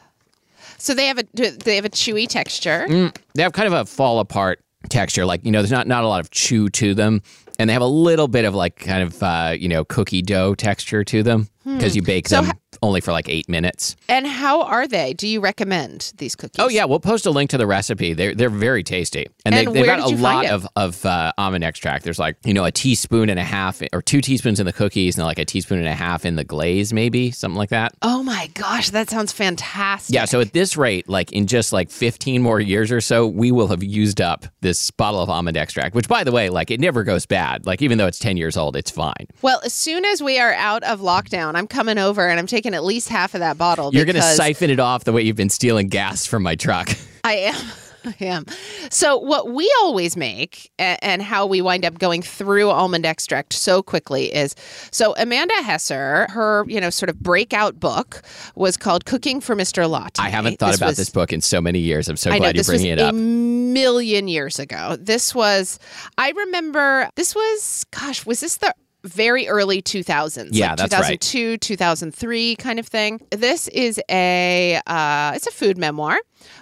So 0.77 0.93
they 0.93 1.07
have 1.07 1.17
a 1.17 1.23
they 1.33 1.75
have 1.75 1.85
a 1.85 1.89
chewy 1.89 2.27
texture. 2.27 2.85
Mm. 2.87 3.15
they 3.33 3.41
have 3.43 3.51
kind 3.53 3.67
of 3.67 3.73
a 3.73 3.85
fall 3.85 4.19
apart 4.19 4.61
texture. 4.89 5.25
Like 5.25 5.45
you 5.45 5.51
know, 5.51 5.61
there's 5.61 5.71
not 5.71 5.87
not 5.87 6.03
a 6.03 6.07
lot 6.07 6.19
of 6.19 6.31
chew 6.31 6.69
to 6.69 6.93
them, 6.93 7.21
and 7.59 7.69
they 7.69 7.73
have 7.73 7.81
a 7.81 7.87
little 7.87 8.27
bit 8.27 8.45
of 8.45 8.55
like 8.55 8.77
kind 8.77 9.03
of 9.03 9.21
uh, 9.23 9.55
you 9.57 9.69
know 9.69 9.85
cookie 9.85 10.21
dough 10.21 10.55
texture 10.55 11.03
to 11.03 11.23
them 11.23 11.49
because 11.63 11.95
you 11.95 12.01
bake 12.01 12.27
Hmm. 12.27 12.35
So 12.35 12.41
them 12.43 12.53
only 12.81 13.01
for 13.01 13.11
like 13.11 13.29
eight 13.29 13.47
minutes. 13.49 13.95
And 14.07 14.27
how 14.27 14.63
are 14.63 14.87
they? 14.87 15.13
Do 15.13 15.27
you 15.27 15.39
recommend 15.39 16.13
these 16.17 16.35
cookies? 16.35 16.59
Oh 16.59 16.69
yeah, 16.69 16.85
we'll 16.85 16.99
post 16.99 17.25
a 17.25 17.31
link 17.31 17.49
to 17.51 17.57
the 17.57 17.67
recipe. 17.67 18.13
They're 18.13 18.35
they're 18.35 18.49
very 18.49 18.83
tasty, 18.83 19.27
and, 19.45 19.55
And 19.55 19.67
they, 19.67 19.73
they've 19.73 19.85
got 19.85 19.99
a 19.99 20.15
lot 20.15 20.45
of 20.47 20.67
of 20.75 21.05
uh, 21.05 21.31
almond 21.37 21.63
extract. 21.63 22.03
There's 22.03 22.19
like 22.19 22.37
you 22.45 22.53
know 22.53 22.65
a 22.65 22.71
teaspoon 22.71 23.29
and 23.29 23.39
a 23.39 23.43
half, 23.43 23.81
or 23.93 24.01
two 24.01 24.21
teaspoons 24.21 24.59
in 24.59 24.65
the 24.65 24.73
cookies, 24.73 25.17
and 25.17 25.25
like 25.25 25.39
a 25.39 25.45
teaspoon 25.45 25.79
and 25.79 25.87
a 25.87 25.93
half 25.93 26.25
in 26.25 26.35
the 26.35 26.43
glaze, 26.43 26.93
maybe 26.93 27.31
something 27.31 27.57
like 27.57 27.69
that. 27.69 27.93
Oh 28.01 28.23
my 28.23 28.49
gosh, 28.53 28.89
that 28.91 29.09
sounds 29.09 29.31
fantastic. 29.31 30.13
Yeah. 30.13 30.25
So 30.25 30.41
at 30.41 30.53
this 30.53 30.77
rate, 30.77 31.07
like 31.09 31.31
in 31.31 31.47
just 31.47 31.73
like 31.73 31.89
15 31.89 32.41
more 32.41 32.59
years 32.59 32.91
or 32.91 33.01
so, 33.01 33.27
we 33.27 33.51
will 33.51 33.67
have 33.67 33.83
used 33.83 34.21
up 34.21 34.45
this 34.61 34.91
bottle 34.91 35.21
of 35.21 35.29
almond 35.29 35.57
extract. 35.57 35.95
Which, 35.95 36.07
by 36.07 36.23
the 36.23 36.31
way, 36.31 36.49
like 36.49 36.71
it 36.71 36.79
never 36.79 37.03
goes 37.03 37.25
bad. 37.25 37.65
Like 37.65 37.81
even 37.81 37.97
though 37.97 38.07
it's 38.07 38.19
10 38.19 38.37
years 38.37 38.57
old, 38.57 38.75
it's 38.75 38.91
fine. 38.91 39.27
Well, 39.41 39.61
as 39.63 39.73
soon 39.73 40.05
as 40.05 40.21
we 40.21 40.39
are 40.39 40.53
out 40.53 40.83
of 40.83 40.99
lockdown, 40.99 41.55
I'm 41.55 41.67
coming 41.67 41.97
over 41.97 42.27
and 42.27 42.39
I'm 42.39 42.47
taking 42.47 42.64
at 42.73 42.83
least 42.83 43.09
half 43.09 43.33
of 43.33 43.39
that 43.39 43.57
bottle. 43.57 43.93
You're 43.93 44.05
gonna 44.05 44.21
siphon 44.21 44.69
it 44.69 44.79
off 44.79 45.03
the 45.03 45.13
way 45.13 45.21
you've 45.21 45.35
been 45.35 45.49
stealing 45.49 45.87
gas 45.87 46.25
from 46.25 46.43
my 46.43 46.55
truck. 46.55 46.89
I 47.23 47.33
am. 47.33 47.55
I 48.05 48.15
am. 48.25 48.45
So, 48.91 49.17
what 49.17 49.51
we 49.51 49.67
always 49.81 50.15
make 50.15 50.71
and 50.77 51.23
how 51.23 51.47
we 51.47 51.59
wind 51.63 51.83
up 51.85 51.97
going 51.97 52.21
through 52.21 52.69
almond 52.69 53.03
extract 53.03 53.51
so 53.53 53.81
quickly 53.81 54.31
is 54.31 54.53
so 54.91 55.15
Amanda 55.17 55.55
Hesser, 55.55 56.29
her, 56.29 56.65
you 56.67 56.79
know, 56.79 56.91
sort 56.91 57.09
of 57.09 57.19
breakout 57.19 57.79
book 57.79 58.21
was 58.53 58.77
called 58.77 59.05
Cooking 59.05 59.41
for 59.41 59.55
Mr. 59.55 59.89
Latte. 59.89 60.21
I 60.21 60.29
haven't 60.29 60.59
thought 60.59 60.75
about 60.75 60.89
was- 60.89 60.97
this 60.97 61.09
book 61.09 61.33
in 61.33 61.41
so 61.41 61.59
many 61.59 61.79
years. 61.79 62.07
I'm 62.07 62.15
so 62.15 62.29
I 62.29 62.33
know 62.33 62.39
glad 62.41 62.55
you're 62.55 62.59
this 62.59 62.67
was 62.67 62.81
bringing 62.81 62.99
it 62.99 63.01
a 63.01 63.07
up. 63.07 63.15
million 63.15 64.27
years 64.27 64.59
ago. 64.59 64.97
This 64.99 65.33
was, 65.33 65.79
I 66.17 66.29
remember, 66.29 67.09
this 67.15 67.33
was, 67.33 67.85
gosh, 67.89 68.23
was 68.23 68.39
this 68.41 68.57
the 68.57 68.71
very 69.05 69.47
early 69.47 69.81
2000s. 69.81 70.49
Yeah, 70.51 70.71
like 70.71 70.89
that's 70.89 70.93
right. 70.93 71.21
2002, 71.21 71.57
2003 71.57 72.55
kind 72.55 72.79
of 72.79 72.87
thing. 72.87 73.21
This 73.31 73.67
is 73.69 73.99
a 74.09 74.81
uh, 74.85 75.33
it's 75.35 75.47
a 75.47 75.51
food 75.51 75.77
memoir 75.77 76.17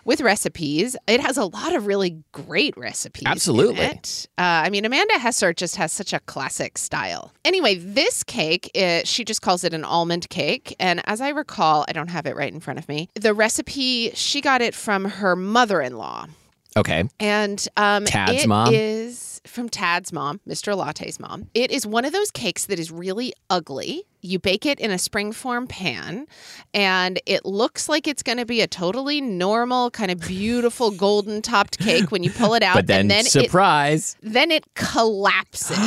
with 0.06 0.21
recipes. 0.21 0.95
It 1.08 1.19
has 1.19 1.38
a 1.38 1.45
lot 1.45 1.75
of 1.75 1.88
really 1.88 2.23
great 2.32 2.75
recipes. 2.77 3.23
Absolutely. 3.25 3.86
Uh, 3.86 3.91
I 4.38 4.69
mean, 4.69 4.86
Amanda 4.86 5.15
Hesser 5.15 5.56
just 5.56 5.75
has 5.75 5.91
such 5.91 6.13
a 6.13 6.19
classic 6.21 6.77
style. 6.77 7.34
Anyway, 7.45 7.75
this 7.75 8.23
cake, 8.23 8.71
she 9.03 9.23
just 9.23 9.41
calls 9.41 9.63
it 9.63 9.73
an 9.73 9.84
almond 9.84 10.29
cake. 10.29 10.75
And 10.79 11.01
as 11.06 11.21
I 11.21 11.29
recall, 11.29 11.86
I 11.88 11.91
don't 11.91 12.10
have 12.10 12.25
it 12.25 12.36
right 12.36 12.51
in 12.51 12.60
front 12.60 12.79
of 12.79 12.88
me. 12.88 13.10
The 13.15 13.34
recipe, 13.34 14.12
she 14.12 14.41
got 14.41 14.62
it 14.62 14.75
from 14.75 15.06
her 15.06 15.36
mother 15.36 15.82
in 15.82 15.97
law. 15.97 16.27
Okay. 16.75 17.03
And 17.19 17.65
um, 17.77 18.06
Tad's 18.06 18.43
it 18.43 18.47
mom? 18.47 18.73
is 18.73 19.33
from 19.45 19.69
Tad's 19.69 20.13
mom, 20.13 20.39
Mr. 20.47 20.75
Latte's 20.75 21.19
mom. 21.19 21.49
It 21.53 21.71
is 21.71 21.86
one 21.86 22.06
of 22.06 22.13
those 22.13 22.32
cakes 22.32 22.65
that 22.65 22.79
is 22.79 22.91
really 22.91 23.34
ugly. 23.49 24.06
You 24.25 24.39
bake 24.39 24.65
it 24.65 24.79
in 24.79 24.89
a 24.89 24.95
springform 24.95 25.67
pan, 25.67 26.27
and 26.73 27.19
it 27.25 27.45
looks 27.45 27.89
like 27.89 28.07
it's 28.07 28.23
going 28.23 28.38
to 28.38 28.45
be 28.45 28.62
a 28.62 28.67
totally 28.67 29.19
normal, 29.19 29.91
kind 29.91 30.09
of 30.12 30.19
beautiful 30.21 30.91
golden 31.05 31.41
topped 31.41 31.77
cake 31.79 32.09
when 32.09 32.23
you 32.23 32.31
pull 32.31 32.53
it 32.53 32.63
out. 32.63 32.75
But 32.75 32.88
then, 32.88 33.01
and 33.01 33.12
then 33.12 33.25
it 33.25 33.31
surprise. 33.31 34.15
then 34.21 34.49
it 34.49 34.63
collapses 34.75 35.77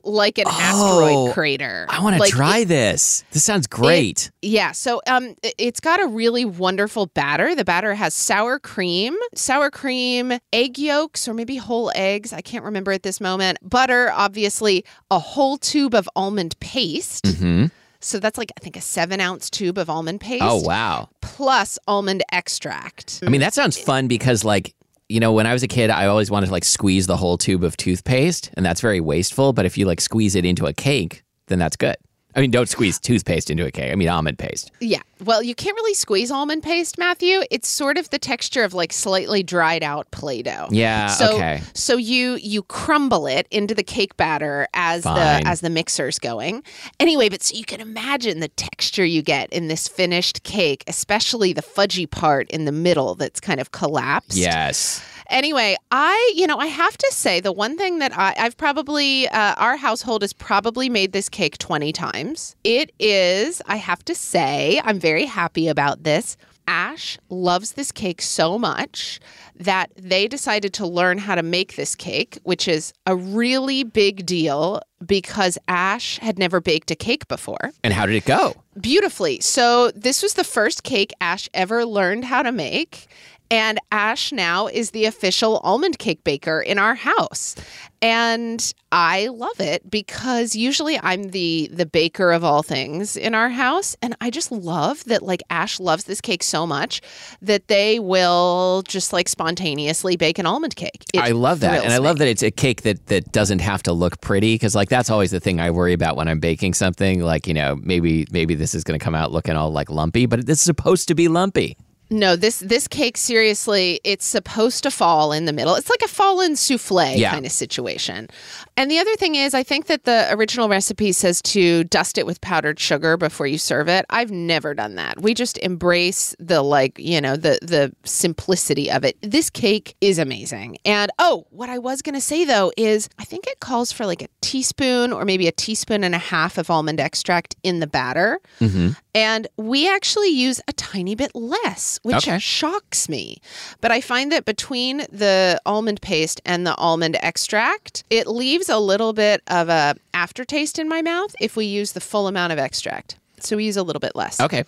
like 0.04 0.38
an 0.38 0.46
asteroid 0.48 1.12
Oh, 1.16 1.30
crater. 1.32 1.86
I 1.88 2.02
want 2.02 2.16
to 2.16 2.20
Like, 2.20 2.30
try 2.32 2.58
it- 2.58 2.68
this. 2.68 3.24
This 3.30 3.44
sounds 3.44 3.66
great. 3.66 4.30
yeah, 4.42 4.72
so 4.72 5.00
um, 5.06 5.34
it's 5.58 5.80
got 5.80 6.02
a 6.02 6.06
really 6.06 6.44
wonderful 6.44 7.06
batter. 7.06 7.54
The 7.54 7.64
batter 7.64 7.94
has 7.94 8.14
sour 8.14 8.58
cream, 8.58 9.14
sour 9.34 9.70
cream, 9.70 10.38
egg 10.52 10.78
yolks, 10.78 11.28
or 11.28 11.34
maybe 11.34 11.56
whole 11.56 11.92
eggs. 11.94 12.32
I 12.32 12.40
can't 12.40 12.64
remember 12.64 12.92
at 12.92 13.02
this 13.04 13.20
moment. 13.20 13.58
Butter, 13.62 14.10
obviously, 14.12 14.84
a 15.10 15.18
whole 15.18 15.56
tube 15.56 15.94
of 15.94 16.08
almond 16.16 16.58
paste. 16.60 17.26
hmm 17.26 17.66
So 18.06 18.20
that's 18.20 18.38
like 18.38 18.52
I 18.56 18.60
think 18.60 18.76
a 18.76 18.80
seven 18.80 19.20
ounce 19.20 19.50
tube 19.50 19.78
of 19.78 19.90
almond 19.90 20.20
paste. 20.20 20.44
Oh, 20.44 20.60
wow. 20.60 21.08
Plus 21.22 21.76
almond 21.88 22.22
extract. 22.30 23.20
I 23.26 23.28
mean, 23.28 23.40
that 23.40 23.52
sounds 23.52 23.76
fun 23.76 24.06
because, 24.06 24.44
like, 24.44 24.74
you 25.08 25.18
know, 25.18 25.32
when 25.32 25.46
I 25.46 25.52
was 25.52 25.64
a 25.64 25.68
kid, 25.68 25.90
I 25.90 26.06
always 26.06 26.30
wanted 26.30 26.46
to 26.46 26.52
like 26.52 26.64
squeeze 26.64 27.08
the 27.08 27.16
whole 27.16 27.36
tube 27.36 27.64
of 27.64 27.76
toothpaste, 27.76 28.50
and 28.54 28.64
that's 28.64 28.80
very 28.80 29.00
wasteful. 29.00 29.52
But 29.52 29.66
if 29.66 29.76
you 29.76 29.86
like 29.86 30.00
squeeze 30.00 30.36
it 30.36 30.44
into 30.44 30.66
a 30.66 30.72
cake, 30.72 31.24
then 31.48 31.58
that's 31.58 31.76
good. 31.76 31.96
I 32.36 32.40
mean, 32.40 32.50
don't 32.50 32.68
squeeze 32.68 32.98
toothpaste 32.98 33.50
into 33.50 33.64
a 33.64 33.70
cake. 33.70 33.90
I 33.90 33.94
mean, 33.94 34.08
almond 34.08 34.38
paste. 34.38 34.70
Yeah. 34.78 35.00
Well, 35.24 35.42
you 35.42 35.54
can't 35.54 35.74
really 35.74 35.94
squeeze 35.94 36.30
almond 36.30 36.62
paste, 36.62 36.98
Matthew. 36.98 37.40
It's 37.50 37.66
sort 37.66 37.96
of 37.96 38.10
the 38.10 38.18
texture 38.18 38.62
of 38.62 38.74
like 38.74 38.92
slightly 38.92 39.42
dried 39.42 39.82
out 39.82 40.10
Play-Doh. 40.10 40.68
Yeah. 40.70 41.06
So, 41.06 41.34
okay. 41.36 41.62
so 41.72 41.96
you 41.96 42.34
you 42.34 42.62
crumble 42.64 43.26
it 43.26 43.48
into 43.50 43.74
the 43.74 43.82
cake 43.82 44.14
batter 44.18 44.68
as 44.74 45.04
Fine. 45.04 45.42
the 45.42 45.48
as 45.48 45.62
the 45.62 45.70
mixer's 45.70 46.18
going. 46.18 46.62
Anyway, 47.00 47.30
but 47.30 47.42
so 47.42 47.56
you 47.56 47.64
can 47.64 47.80
imagine 47.80 48.40
the 48.40 48.48
texture 48.48 49.06
you 49.06 49.22
get 49.22 49.50
in 49.50 49.68
this 49.68 49.88
finished 49.88 50.42
cake, 50.42 50.84
especially 50.86 51.54
the 51.54 51.62
fudgy 51.62 52.08
part 52.08 52.50
in 52.50 52.66
the 52.66 52.72
middle 52.72 53.14
that's 53.14 53.40
kind 53.40 53.60
of 53.60 53.72
collapsed. 53.72 54.36
Yes. 54.36 55.02
Anyway, 55.30 55.76
I, 55.90 56.32
you 56.36 56.46
know, 56.46 56.58
I 56.58 56.66
have 56.66 56.96
to 56.98 57.08
say 57.12 57.40
the 57.40 57.52
one 57.52 57.76
thing 57.76 57.98
that 57.98 58.16
I, 58.16 58.34
I've 58.38 58.56
probably, 58.56 59.28
uh, 59.28 59.54
our 59.56 59.76
household 59.76 60.22
has 60.22 60.32
probably 60.32 60.88
made 60.88 61.12
this 61.12 61.28
cake 61.28 61.58
20 61.58 61.92
times. 61.92 62.56
It 62.64 62.92
is, 62.98 63.60
I 63.66 63.76
have 63.76 64.04
to 64.06 64.14
say, 64.14 64.80
I'm 64.84 64.98
very 65.00 65.24
happy 65.26 65.68
about 65.68 66.04
this. 66.04 66.36
Ash 66.68 67.16
loves 67.28 67.72
this 67.74 67.92
cake 67.92 68.20
so 68.20 68.58
much 68.58 69.20
that 69.54 69.90
they 69.96 70.26
decided 70.26 70.72
to 70.74 70.86
learn 70.86 71.16
how 71.18 71.36
to 71.36 71.42
make 71.44 71.76
this 71.76 71.94
cake, 71.94 72.38
which 72.42 72.66
is 72.66 72.92
a 73.06 73.14
really 73.14 73.84
big 73.84 74.26
deal 74.26 74.80
because 75.04 75.58
Ash 75.68 76.18
had 76.18 76.40
never 76.40 76.60
baked 76.60 76.90
a 76.90 76.96
cake 76.96 77.28
before 77.28 77.70
And 77.84 77.92
how 77.92 78.04
did 78.06 78.16
it 78.16 78.24
go? 78.24 78.54
beautifully. 78.80 79.40
So 79.40 79.90
this 79.92 80.22
was 80.22 80.34
the 80.34 80.44
first 80.44 80.82
cake 80.82 81.12
Ash 81.20 81.48
ever 81.54 81.84
learned 81.86 82.24
how 82.24 82.42
to 82.42 82.50
make. 82.52 83.06
And 83.50 83.78
Ash 83.92 84.32
now 84.32 84.66
is 84.66 84.90
the 84.90 85.04
official 85.04 85.58
almond 85.58 85.98
cake 85.98 86.24
baker 86.24 86.60
in 86.60 86.78
our 86.78 86.94
house. 86.94 87.54
And 88.02 88.74
I 88.92 89.28
love 89.28 89.60
it 89.60 89.88
because 89.90 90.54
usually 90.54 90.98
I'm 91.02 91.24
the 91.30 91.68
the 91.72 91.86
baker 91.86 92.30
of 92.32 92.44
all 92.44 92.62
things 92.62 93.16
in 93.16 93.34
our 93.34 93.48
house 93.48 93.96
and 94.02 94.14
I 94.20 94.30
just 94.30 94.52
love 94.52 95.02
that 95.04 95.22
like 95.22 95.42
Ash 95.50 95.80
loves 95.80 96.04
this 96.04 96.20
cake 96.20 96.42
so 96.42 96.66
much 96.66 97.00
that 97.42 97.68
they 97.68 97.98
will 97.98 98.82
just 98.86 99.12
like 99.12 99.28
spontaneously 99.28 100.16
bake 100.16 100.38
an 100.38 100.46
almond 100.46 100.76
cake. 100.76 101.04
It 101.14 101.20
I 101.20 101.30
love 101.30 101.60
that, 101.60 101.84
and 101.84 101.92
I 101.92 101.98
love 101.98 102.16
me. 102.16 102.20
that 102.20 102.28
it's 102.28 102.42
a 102.42 102.50
cake 102.50 102.82
that 102.82 103.06
that 103.06 103.32
doesn't 103.32 103.60
have 103.60 103.82
to 103.84 103.92
look 103.92 104.20
pretty 104.20 104.54
because 104.54 104.74
like 104.74 104.88
that's 104.88 105.10
always 105.10 105.30
the 105.30 105.40
thing 105.40 105.60
I 105.60 105.70
worry 105.70 105.92
about 105.92 106.16
when 106.16 106.28
I'm 106.28 106.40
baking 106.40 106.74
something. 106.74 107.20
Like 107.22 107.46
you 107.46 107.54
know 107.54 107.76
maybe 107.76 108.26
maybe 108.30 108.54
this 108.54 108.74
is 108.74 108.84
going 108.84 108.98
to 108.98 109.04
come 109.04 109.14
out 109.14 109.32
looking 109.32 109.56
all 109.56 109.70
like 109.70 109.90
lumpy, 109.90 110.26
but 110.26 110.48
it's 110.48 110.60
supposed 110.60 111.08
to 111.08 111.14
be 111.14 111.28
lumpy. 111.28 111.76
No, 112.08 112.36
this 112.36 112.60
this 112.60 112.86
cake 112.86 113.16
seriously, 113.16 114.00
it's 114.04 114.24
supposed 114.24 114.82
to 114.84 114.90
fall 114.90 115.32
in 115.32 115.44
the 115.44 115.52
middle. 115.52 115.74
It's 115.74 115.90
like 115.90 116.02
a 116.02 116.08
fallen 116.08 116.54
souffle 116.54 117.16
Yeah. 117.16 117.32
kind 117.32 117.44
of 117.44 117.50
situation. 117.52 118.28
And 118.76 118.90
the 118.90 118.98
other 118.98 119.16
thing 119.16 119.34
is, 119.34 119.54
I 119.54 119.62
think 119.62 119.86
that 119.86 120.04
the 120.04 120.28
original 120.30 120.68
recipe 120.68 121.10
says 121.12 121.42
to 121.42 121.82
dust 121.84 122.16
it 122.18 122.26
with 122.26 122.40
powdered 122.40 122.78
sugar 122.78 123.16
before 123.16 123.46
you 123.46 123.58
serve 123.58 123.88
it. 123.88 124.06
I've 124.10 124.30
never 124.30 124.74
done 124.74 124.94
that. 124.96 125.20
We 125.20 125.34
just 125.34 125.58
embrace 125.58 126.36
the 126.38 126.62
like, 126.62 126.98
you 126.98 127.20
know, 127.20 127.36
the 127.36 127.58
the 127.62 127.92
simplicity 128.04 128.90
of 128.90 129.04
it. 129.04 129.16
This 129.22 129.50
cake 129.50 129.96
is 130.00 130.18
amazing. 130.18 130.78
And 130.84 131.10
oh, 131.18 131.46
what 131.50 131.68
I 131.70 131.78
was 131.78 132.02
going 132.02 132.14
to 132.14 132.20
say 132.20 132.44
though 132.44 132.70
is 132.76 133.08
I 133.18 133.24
think 133.24 133.46
it 133.46 133.60
calls 133.60 133.92
for 133.92 134.06
like 134.06 134.22
a 134.22 134.28
teaspoon 134.42 135.12
or 135.12 135.24
maybe 135.24 135.48
a 135.48 135.52
teaspoon 135.52 136.04
and 136.04 136.14
a 136.14 136.18
half 136.18 136.58
of 136.58 136.70
almond 136.70 137.00
extract 137.00 137.56
in 137.62 137.80
the 137.80 137.86
batter. 137.86 138.40
Mm-hmm. 138.60 138.90
And 139.16 139.48
we 139.56 139.88
actually 139.88 140.28
use 140.28 140.60
a 140.68 140.72
tiny 140.74 141.14
bit 141.14 141.34
less, 141.34 141.98
which 142.02 142.28
Okay. 142.28 142.38
shocks 142.38 143.08
me. 143.08 143.38
But 143.80 143.90
I 143.90 144.02
find 144.02 144.30
that 144.30 144.44
between 144.44 144.98
the 145.10 145.58
almond 145.64 146.02
paste 146.02 146.40
and 146.44 146.66
the 146.66 146.74
almond 146.76 147.16
extract, 147.22 148.04
it 148.10 148.26
leaves 148.26 148.68
a 148.68 148.78
little 148.78 149.14
bit 149.14 149.40
of 149.48 149.70
a 149.70 149.94
aftertaste 150.12 150.78
in 150.78 150.86
my 150.88 151.00
mouth 151.00 151.34
if 151.40 151.56
we 151.56 151.64
use 151.64 151.92
the 151.92 152.00
full 152.00 152.28
amount 152.28 152.52
of 152.52 152.58
extract. 152.58 153.16
So 153.40 153.56
we 153.56 153.64
use 153.64 153.76
a 153.76 153.82
little 153.82 154.00
bit 154.00 154.14
less. 154.14 154.40
Okay. 154.40 154.64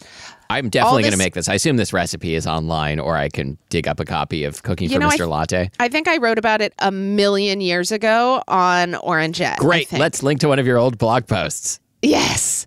I'm 0.50 0.68
definitely 0.70 1.02
going 1.02 1.12
to 1.12 1.18
make 1.18 1.34
this. 1.34 1.48
I 1.48 1.54
assume 1.54 1.76
this 1.76 1.92
recipe 1.92 2.34
is 2.34 2.46
online, 2.46 2.98
or 3.00 3.16
I 3.16 3.28
can 3.28 3.58
dig 3.70 3.86
up 3.88 3.98
a 4.00 4.04
copy 4.04 4.44
of 4.44 4.62
Cooking 4.62 4.88
for 4.88 4.98
know, 4.98 5.08
I- 5.08 5.16
Mr. 5.16 5.28
Latte. 5.28 5.70
I 5.78 5.88
think 5.88 6.08
I 6.08 6.16
wrote 6.18 6.38
about 6.38 6.60
it 6.62 6.72
a 6.78 6.90
million 6.90 7.60
years 7.60 7.92
ago 7.92 8.42
on 8.48 8.92
Orangette. 8.92 9.54
I 9.54 9.56
Great. 9.56 9.92
Let's 9.92 10.22
link 10.22 10.40
to 10.40 10.48
one 10.48 10.58
of 10.58 10.66
your 10.66 10.78
old 10.78 10.96
blog 10.96 11.26
posts. 11.26 11.80
Yes. 12.02 12.66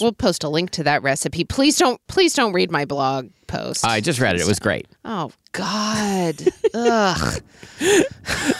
We'll 0.00 0.12
post 0.12 0.44
a 0.44 0.48
link 0.48 0.70
to 0.72 0.84
that 0.84 1.02
recipe. 1.02 1.44
Please 1.44 1.76
don't 1.76 2.00
please 2.08 2.34
don't 2.34 2.52
read 2.52 2.70
my 2.70 2.84
blog 2.84 3.30
post. 3.46 3.84
I 3.84 4.00
just 4.00 4.20
read 4.20 4.34
it. 4.36 4.40
It 4.40 4.46
was 4.46 4.58
great. 4.58 4.86
Oh 5.04 5.30
God. 5.52 6.36
Ugh. 6.74 7.42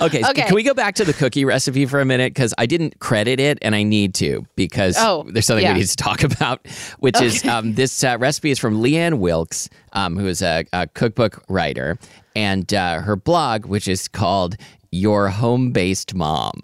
Okay, 0.00 0.22
Okay. 0.22 0.42
can 0.42 0.54
we 0.54 0.62
go 0.62 0.74
back 0.74 0.94
to 0.96 1.04
the 1.04 1.12
cookie 1.12 1.44
recipe 1.44 1.84
for 1.84 1.98
a 2.00 2.04
minute? 2.04 2.32
Because 2.32 2.54
I 2.56 2.66
didn't 2.66 3.00
credit 3.00 3.40
it, 3.40 3.58
and 3.62 3.74
I 3.74 3.82
need 3.82 4.14
to 4.16 4.46
because 4.54 4.94
Oh, 4.96 5.24
there's 5.28 5.46
something 5.46 5.64
yeah. 5.64 5.72
we 5.72 5.80
need 5.80 5.88
to 5.88 5.96
talk 5.96 6.22
about, 6.38 6.64
which 7.00 7.20
is 7.20 7.44
um, 7.44 7.74
this 7.74 8.04
uh, 8.04 8.16
recipe 8.20 8.52
is 8.52 8.60
from 8.60 8.80
Leigh 8.80 8.96
Anne 8.98 9.18
Wilkes, 9.18 9.68
um, 9.92 10.16
who 10.16 10.26
is 10.28 10.40
a, 10.40 10.64
a 10.72 10.86
cookbook 10.86 11.42
writer, 11.48 11.98
and 12.36 12.72
uh, 12.72 13.00
her 13.00 13.16
blog, 13.16 13.66
which 13.66 13.88
is 13.88 14.06
called 14.06 14.56
Your 14.92 15.28
Home 15.30 15.72
Based 15.72 16.14
Mom. 16.14 16.60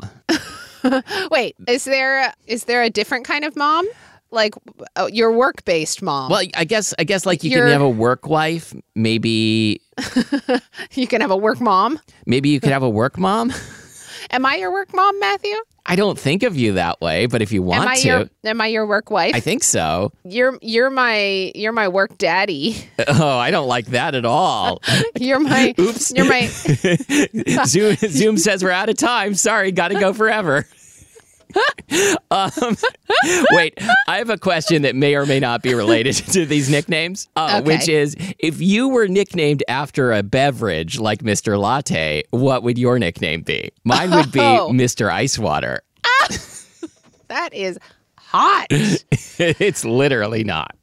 Wait, 1.30 1.56
is 1.68 1.84
there 1.84 2.32
is 2.46 2.64
there 2.64 2.82
a 2.82 2.90
different 2.90 3.24
kind 3.24 3.44
of 3.44 3.56
mom? 3.56 3.86
Like 4.30 4.54
uh, 4.96 5.08
your 5.12 5.30
work 5.32 5.64
based 5.64 6.02
mom? 6.02 6.30
Well, 6.30 6.42
I 6.56 6.64
guess 6.64 6.92
I 6.98 7.04
guess 7.04 7.24
like 7.24 7.44
you 7.44 7.50
You're- 7.50 7.62
can 7.62 7.70
have 7.72 7.80
a 7.82 7.88
work 7.88 8.26
wife, 8.26 8.74
maybe 8.94 9.80
you 10.92 11.06
can 11.06 11.20
have 11.20 11.30
a 11.30 11.36
work 11.36 11.60
mom. 11.60 12.00
maybe 12.26 12.48
you 12.48 12.60
could 12.60 12.72
have 12.72 12.82
a 12.82 12.90
work 12.90 13.18
mom. 13.18 13.52
Am 14.30 14.44
I 14.44 14.56
your 14.56 14.72
work 14.72 14.92
mom, 14.92 15.20
Matthew? 15.20 15.54
I 15.88 15.94
don't 15.94 16.18
think 16.18 16.42
of 16.42 16.56
you 16.56 16.72
that 16.72 17.00
way, 17.00 17.26
but 17.26 17.42
if 17.42 17.52
you 17.52 17.62
want 17.62 17.82
am 17.82 17.88
I 17.88 17.96
to, 17.98 18.08
your 18.08 18.30
am 18.44 18.60
I 18.60 18.66
your 18.66 18.84
work 18.88 19.08
wife? 19.08 19.36
I 19.36 19.40
think 19.40 19.62
so. 19.62 20.10
you're 20.24 20.58
you're 20.60 20.90
my 20.90 21.52
you're 21.54 21.70
my 21.72 21.86
work 21.86 22.18
daddy. 22.18 22.76
Oh, 23.06 23.38
I 23.38 23.52
don't 23.52 23.68
like 23.68 23.86
that 23.86 24.16
at 24.16 24.24
all. 24.24 24.82
You're 25.20 25.38
my 25.38 25.74
Oops. 25.78 26.12
You're 26.16 26.26
my 26.28 26.46
Zoom, 27.66 27.94
Zoom 27.96 28.36
says 28.36 28.64
we're 28.64 28.70
out 28.70 28.88
of 28.88 28.96
time. 28.96 29.34
Sorry, 29.34 29.70
got 29.70 29.88
to 29.88 30.00
go 30.00 30.12
forever. 30.12 30.66
um, 32.30 32.50
wait, 33.52 33.78
I 34.08 34.18
have 34.18 34.30
a 34.30 34.36
question 34.38 34.82
that 34.82 34.94
may 34.94 35.14
or 35.14 35.26
may 35.26 35.40
not 35.40 35.62
be 35.62 35.74
related 35.74 36.14
to 36.32 36.44
these 36.46 36.68
nicknames, 36.70 37.28
uh, 37.36 37.60
Okay. 37.60 37.66
which 37.76 37.88
is 37.88 38.16
if 38.38 38.60
you 38.60 38.88
were 38.88 39.08
nicknamed 39.08 39.62
after 39.68 40.12
a 40.12 40.22
beverage 40.22 40.98
like 40.98 41.20
Mr. 41.22 41.58
Latte, 41.58 42.22
what 42.30 42.62
would 42.62 42.78
your 42.78 42.98
nickname 42.98 43.42
be? 43.42 43.70
Mine 43.84 44.10
would 44.10 44.32
be 44.32 44.40
Oh. 44.40 44.70
Mr. 44.72 45.10
Ice 45.10 45.38
Water. 45.38 45.80
that 47.28 47.52
is 47.52 47.78
hot. 48.18 48.66
it's 48.70 49.84
literally 49.84 50.44
not. 50.44 50.74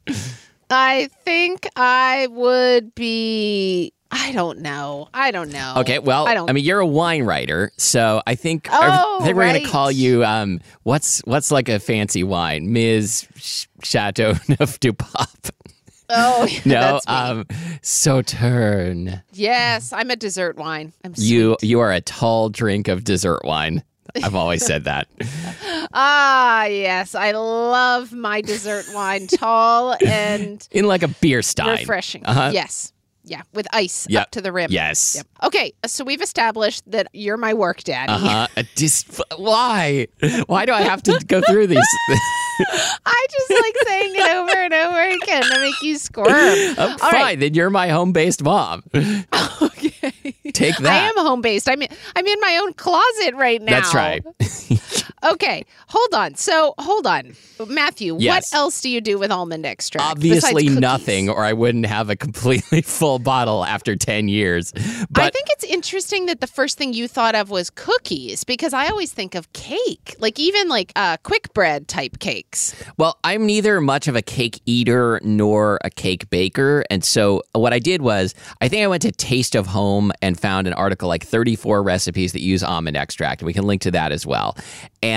I 0.70 1.08
think 1.24 1.68
I 1.76 2.26
would 2.30 2.94
be 2.94 3.92
I 4.16 4.30
don't 4.32 4.60
know. 4.60 5.08
I 5.12 5.32
don't 5.32 5.50
know. 5.50 5.74
Okay, 5.78 5.98
well, 5.98 6.26
I 6.26 6.34
don't 6.34 6.48
I 6.48 6.52
mean, 6.52 6.64
you're 6.64 6.78
a 6.78 6.86
wine 6.86 7.24
writer, 7.24 7.72
so 7.76 8.22
I 8.26 8.36
think 8.36 8.68
Oh, 8.70 9.18
I 9.20 9.24
think 9.24 9.36
we're 9.36 9.42
right. 9.42 9.60
gonna 9.62 9.72
call 9.72 9.90
you 9.90 10.24
um, 10.24 10.60
what's 10.84 11.18
what's 11.24 11.50
like 11.50 11.68
a 11.68 11.80
fancy 11.80 12.22
wine, 12.22 12.72
Ms. 12.72 13.26
Chateau 13.82 14.34
Neuf 14.48 14.78
du 14.78 14.92
Pape. 14.92 15.52
Oh, 16.10 16.46
No, 16.64 16.74
that's 16.80 17.08
me. 17.08 17.12
um, 17.14 17.44
Sauterne. 17.82 19.22
yes, 19.32 19.92
I'm 19.92 20.10
a 20.10 20.16
dessert 20.16 20.56
wine. 20.56 20.92
I'm 21.04 21.14
You 21.16 21.56
sweet. 21.58 21.68
you 21.68 21.80
are 21.80 21.90
a 21.92 22.00
tall 22.00 22.50
drink 22.50 22.86
of 22.88 23.02
dessert 23.04 23.40
wine. 23.44 23.82
I've 24.22 24.36
always 24.36 24.64
said 24.64 24.84
that. 24.84 25.08
Ah, 25.96 26.64
yes, 26.64 27.14
I 27.14 27.32
love 27.32 28.12
my 28.12 28.40
dessert 28.40 28.86
wine, 28.92 29.26
tall 29.28 29.96
and 30.04 30.66
In 30.72 30.86
like 30.86 31.02
a 31.04 31.08
beer 31.08 31.40
style, 31.42 31.76
refreshing. 31.76 32.24
Uh-huh. 32.24 32.50
Yes. 32.52 32.92
Yeah, 33.26 33.40
with 33.54 33.66
ice 33.72 34.06
Yep. 34.10 34.22
up 34.22 34.30
to 34.32 34.40
the 34.42 34.52
rim. 34.52 34.70
Yes. 34.70 35.14
Yep. 35.16 35.26
Okay, 35.44 35.72
so 35.86 36.04
we've 36.04 36.20
established 36.20 36.82
that 36.90 37.08
you're 37.14 37.38
my 37.38 37.54
work 37.54 37.82
daddy. 37.82 38.12
Uh 38.12 38.18
huh. 38.18 38.46
A 38.58 38.64
dis- 38.74 39.04
why? 39.36 40.06
Why 40.46 40.66
do 40.66 40.72
I 40.72 40.82
have 40.82 41.02
to 41.04 41.18
go 41.26 41.40
through 41.40 41.68
these? 41.68 41.78
I 43.06 43.26
just 43.32 43.50
like 43.50 43.74
saying 43.86 44.12
it 44.14 44.34
over 44.36 44.56
and 44.56 44.74
over 44.74 45.02
again 45.02 45.42
to 45.42 45.58
make 45.60 45.80
you 45.82 45.96
squirm. 45.98 46.28
I'm 46.28 46.78
All 46.92 46.98
fine. 46.98 47.12
right. 47.14 47.40
Then 47.40 47.54
you're 47.54 47.70
my 47.70 47.88
home 47.88 48.12
based 48.12 48.42
mom. 48.42 48.82
Okay. 48.94 50.12
Take 50.52 50.76
that. 50.76 50.86
I 50.86 51.08
am 51.08 51.16
home 51.16 51.40
based. 51.40 51.68
I'm 51.68 51.80
in, 51.82 51.88
I'm 52.14 52.26
in 52.26 52.40
my 52.40 52.58
own 52.62 52.74
closet 52.74 53.34
right 53.34 53.60
now. 53.60 53.72
That's 53.80 53.94
right. 53.94 54.22
Okay, 55.24 55.64
hold 55.88 56.14
on. 56.14 56.34
So 56.34 56.74
hold 56.78 57.06
on, 57.06 57.34
Matthew. 57.66 58.16
Yes. 58.18 58.52
What 58.52 58.58
else 58.58 58.80
do 58.82 58.90
you 58.90 59.00
do 59.00 59.18
with 59.18 59.30
almond 59.30 59.64
extract? 59.64 60.10
Obviously 60.10 60.68
nothing, 60.68 61.30
or 61.30 61.44
I 61.44 61.54
wouldn't 61.54 61.86
have 61.86 62.10
a 62.10 62.16
completely 62.16 62.82
full 62.82 63.18
bottle 63.18 63.64
after 63.64 63.96
10 63.96 64.28
years. 64.28 64.72
But 65.10 65.24
I 65.24 65.30
think 65.30 65.46
it's 65.50 65.64
interesting 65.64 66.26
that 66.26 66.40
the 66.40 66.46
first 66.46 66.76
thing 66.76 66.92
you 66.92 67.08
thought 67.08 67.34
of 67.34 67.48
was 67.48 67.70
cookies 67.70 68.44
because 68.44 68.74
I 68.74 68.88
always 68.88 69.12
think 69.12 69.34
of 69.34 69.50
cake, 69.54 70.14
like 70.18 70.38
even 70.38 70.68
like 70.68 70.92
uh, 70.94 71.16
quick 71.18 71.54
bread 71.54 71.88
type 71.88 72.18
cakes. 72.18 72.74
Well, 72.98 73.18
I'm 73.24 73.46
neither 73.46 73.80
much 73.80 74.08
of 74.08 74.16
a 74.16 74.22
cake 74.22 74.60
eater 74.66 75.20
nor 75.22 75.78
a 75.84 75.90
cake 75.90 76.28
baker. 76.28 76.84
And 76.90 77.02
so 77.02 77.42
what 77.52 77.72
I 77.72 77.78
did 77.78 78.02
was, 78.02 78.34
I 78.60 78.68
think 78.68 78.82
I 78.82 78.88
went 78.88 79.02
to 79.02 79.12
Taste 79.12 79.54
of 79.54 79.66
Home 79.68 80.12
and 80.20 80.38
found 80.38 80.66
an 80.66 80.74
article 80.74 81.08
like 81.08 81.24
34 81.24 81.82
recipes 81.82 82.32
that 82.32 82.42
use 82.42 82.62
almond 82.62 82.96
extract. 82.96 83.40
And 83.40 83.46
we 83.46 83.54
can 83.54 83.66
link 83.66 83.80
to 83.82 83.90
that 83.92 84.12
as 84.12 84.26
well. 84.26 84.56
And 85.02 85.13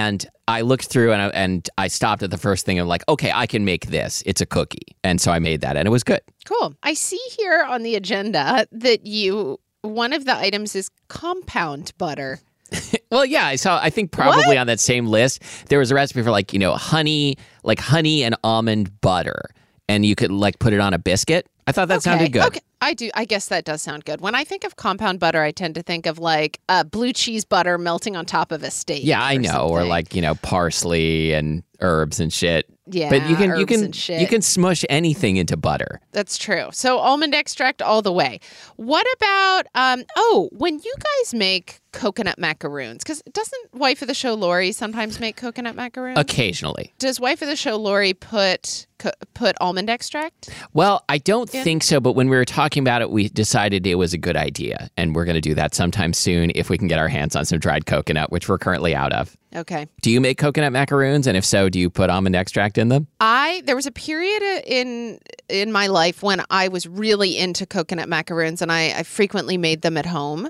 I 0.47 0.61
looked 0.61 0.85
through 0.85 1.11
and 1.11 1.21
I, 1.21 1.27
and 1.29 1.69
I 1.77 1.87
stopped 1.87 2.23
at 2.23 2.31
the 2.31 2.37
first 2.37 2.65
thing 2.65 2.79
and 2.79 2.87
like, 2.87 3.03
okay, 3.09 3.31
I 3.33 3.47
can 3.47 3.65
make 3.65 3.87
this. 3.87 4.23
It's 4.25 4.41
a 4.41 4.45
cookie. 4.45 4.95
And 5.03 5.19
so 5.19 5.31
I 5.31 5.39
made 5.39 5.61
that 5.61 5.75
and 5.75 5.87
it 5.87 5.91
was 5.91 6.03
good. 6.03 6.21
Cool. 6.45 6.73
I 6.83 6.93
see 6.93 7.19
here 7.37 7.63
on 7.63 7.83
the 7.83 7.95
agenda 7.95 8.67
that 8.71 9.05
you 9.05 9.59
one 9.81 10.13
of 10.13 10.25
the 10.25 10.35
items 10.35 10.75
is 10.75 10.89
compound 11.07 11.93
butter. 11.97 12.39
Well, 13.09 13.25
yeah, 13.25 13.45
I 13.45 13.55
saw. 13.55 13.79
I 13.81 13.89
think 13.89 14.11
probably 14.11 14.57
on 14.57 14.67
that 14.67 14.81
same 14.81 15.07
list 15.07 15.41
there 15.69 15.79
was 15.79 15.91
a 15.91 15.95
recipe 15.95 16.21
for 16.23 16.29
like 16.29 16.51
you 16.51 16.59
know 16.59 16.75
honey, 16.75 17.37
like 17.63 17.79
honey 17.79 18.21
and 18.21 18.35
almond 18.43 18.99
butter, 18.99 19.45
and 19.87 20.05
you 20.05 20.13
could 20.13 20.29
like 20.29 20.59
put 20.59 20.73
it 20.73 20.81
on 20.81 20.93
a 20.93 20.99
biscuit. 20.99 21.47
I 21.67 21.73
thought 21.73 21.89
that 21.89 21.95
okay. 21.95 22.01
sounded 22.01 22.31
good. 22.31 22.45
Okay. 22.45 22.61
I 22.79 22.93
do. 22.93 23.09
I 23.13 23.25
guess 23.25 23.49
that 23.49 23.65
does 23.65 23.81
sound 23.81 24.05
good. 24.05 24.21
When 24.21 24.35
I 24.35 24.45
think 24.45 24.63
of 24.63 24.77
compound 24.77 25.19
butter, 25.19 25.41
I 25.41 25.51
tend 25.51 25.75
to 25.75 25.83
think 25.83 26.05
of 26.05 26.17
like 26.17 26.59
uh, 26.69 26.83
blue 26.83 27.11
cheese 27.11 27.43
butter 27.43 27.77
melting 27.77 28.15
on 28.15 28.25
top 28.25 28.51
of 28.51 28.63
a 28.63 28.71
steak. 28.71 29.03
Yeah, 29.03 29.21
I 29.21 29.35
know, 29.35 29.67
or 29.67 29.83
like 29.83 30.15
you 30.15 30.21
know 30.21 30.35
parsley 30.35 31.33
and 31.33 31.63
herbs 31.79 32.19
and 32.19 32.31
shit. 32.33 32.65
yeah, 32.89 33.09
but 33.09 33.29
you 33.29 33.35
can 33.35 33.59
you 33.59 33.65
can 33.65 33.91
you 34.19 34.27
can 34.27 34.41
smush 34.41 34.83
anything 34.89 35.37
into 35.37 35.55
butter. 35.57 35.99
That's 36.11 36.37
true. 36.37 36.69
So 36.71 36.97
almond 36.99 37.35
extract 37.35 37.81
all 37.81 38.01
the 38.01 38.11
way. 38.11 38.39
What 38.77 39.05
about 39.17 39.63
um 39.75 40.03
oh, 40.15 40.49
when 40.51 40.79
you 40.79 40.93
guys 40.97 41.33
make 41.33 41.79
coconut 41.91 42.37
macaroons 42.37 43.03
cuz 43.03 43.21
doesn't 43.31 43.73
wife 43.73 44.01
of 44.01 44.07
the 44.07 44.13
show 44.13 44.33
Lori 44.33 44.71
sometimes 44.71 45.19
make 45.19 45.35
coconut 45.37 45.75
macaroons? 45.75 46.17
Occasionally. 46.19 46.93
Does 46.99 47.19
wife 47.19 47.41
of 47.41 47.47
the 47.47 47.55
show 47.55 47.75
Lori 47.77 48.13
put 48.13 48.87
co- 48.97 49.11
put 49.33 49.55
almond 49.61 49.89
extract? 49.89 50.49
Well, 50.73 51.03
I 51.09 51.17
don't 51.19 51.53
Yeah. 51.53 51.63
think 51.63 51.83
so, 51.83 51.99
but 51.99 52.13
when 52.13 52.29
we 52.29 52.35
were 52.35 52.45
talking 52.45 52.81
about 52.81 53.01
it, 53.01 53.11
we 53.11 53.29
decided 53.29 53.85
it 53.85 53.95
was 53.95 54.13
a 54.13 54.17
good 54.17 54.35
idea, 54.35 54.89
and 54.97 55.15
we're 55.15 55.25
going 55.25 55.35
to 55.35 55.41
do 55.41 55.53
that 55.55 55.75
sometime 55.75 56.13
soon 56.13 56.51
if 56.55 56.69
we 56.69 56.77
can 56.77 56.87
get 56.87 56.97
our 56.99 57.07
hands 57.07 57.35
on 57.35 57.45
some 57.45 57.59
dried 57.59 57.85
coconut, 57.85 58.31
which 58.31 58.49
we're 58.49 58.57
currently 58.57 58.95
out 58.95 59.13
of. 59.13 59.36
Okay. 59.55 59.87
Do 60.01 60.11
you 60.11 60.19
make 60.19 60.37
coconut 60.37 60.73
macaroons, 60.73 61.25
and 61.25 61.37
if 61.37 61.45
so, 61.45 61.69
do 61.69 61.79
you 61.79 61.89
put 61.89 62.09
almond 62.09 62.35
extract 62.35 62.77
in 62.77 62.89
them? 62.89 63.07
I 63.19 63.61
there 63.65 63.75
was 63.75 63.85
a 63.85 63.91
period 63.91 64.43
in 64.65 65.19
in 65.47 65.71
my 65.71 65.87
life 65.87 66.21
when 66.21 66.43
I 66.49 66.67
was 66.67 66.85
really 66.85 67.37
into 67.37 67.65
coconut 67.65 68.09
macaroons, 68.09 68.61
and 68.61 68.71
I, 68.71 68.99
I 68.99 69.03
frequently 69.03 69.57
made 69.57 69.81
them 69.81 69.97
at 69.97 70.05
home. 70.05 70.49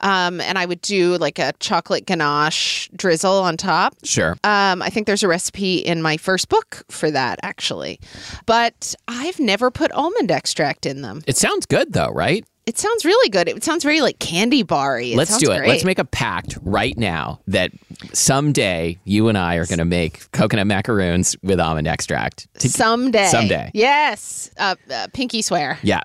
Um, 0.00 0.40
and 0.40 0.58
I 0.58 0.66
would 0.66 0.80
do 0.80 1.16
like 1.18 1.38
a 1.38 1.52
chocolate 1.60 2.06
ganache 2.06 2.90
drizzle 2.96 3.38
on 3.38 3.56
top. 3.56 3.94
Sure. 4.02 4.32
Um, 4.42 4.82
I 4.82 4.90
think 4.90 5.06
there's 5.06 5.22
a 5.22 5.28
recipe 5.28 5.76
in 5.76 6.02
my 6.02 6.16
first 6.16 6.48
book 6.48 6.82
for 6.88 7.10
that, 7.12 7.38
actually. 7.44 8.00
But 8.46 8.96
I've 9.06 9.38
never 9.38 9.70
put 9.70 9.92
almond 9.92 10.32
extract 10.32 10.86
in 10.86 11.02
them. 11.02 11.22
It 11.28 11.36
sounds 11.36 11.66
good 11.66 11.92
though, 11.92 12.10
right? 12.10 12.44
It 12.64 12.78
sounds 12.78 13.04
really 13.04 13.28
good. 13.28 13.48
It 13.48 13.64
sounds 13.64 13.82
very 13.82 14.00
like 14.00 14.18
candy 14.20 14.62
bar-y. 14.62 15.14
Let's 15.16 15.36
do 15.38 15.50
it. 15.50 15.58
great. 15.58 15.68
Let's 15.68 15.84
make 15.84 15.98
a 15.98 16.04
pact 16.04 16.58
right 16.62 16.96
now 16.96 17.40
that 17.48 17.72
someday 18.12 18.98
you 19.04 19.28
and 19.28 19.36
I 19.36 19.56
are 19.56 19.66
going 19.66 19.78
to 19.78 19.84
make 19.84 20.30
coconut 20.32 20.66
macaroons 20.68 21.36
with 21.42 21.58
almond 21.58 21.88
extract. 21.88 22.46
Someday. 22.58 23.26
Someday. 23.26 23.70
Yes. 23.74 24.50
Uh, 24.56 24.76
uh, 24.92 25.08
pinky 25.12 25.42
swear. 25.42 25.78
yeah. 25.82 26.02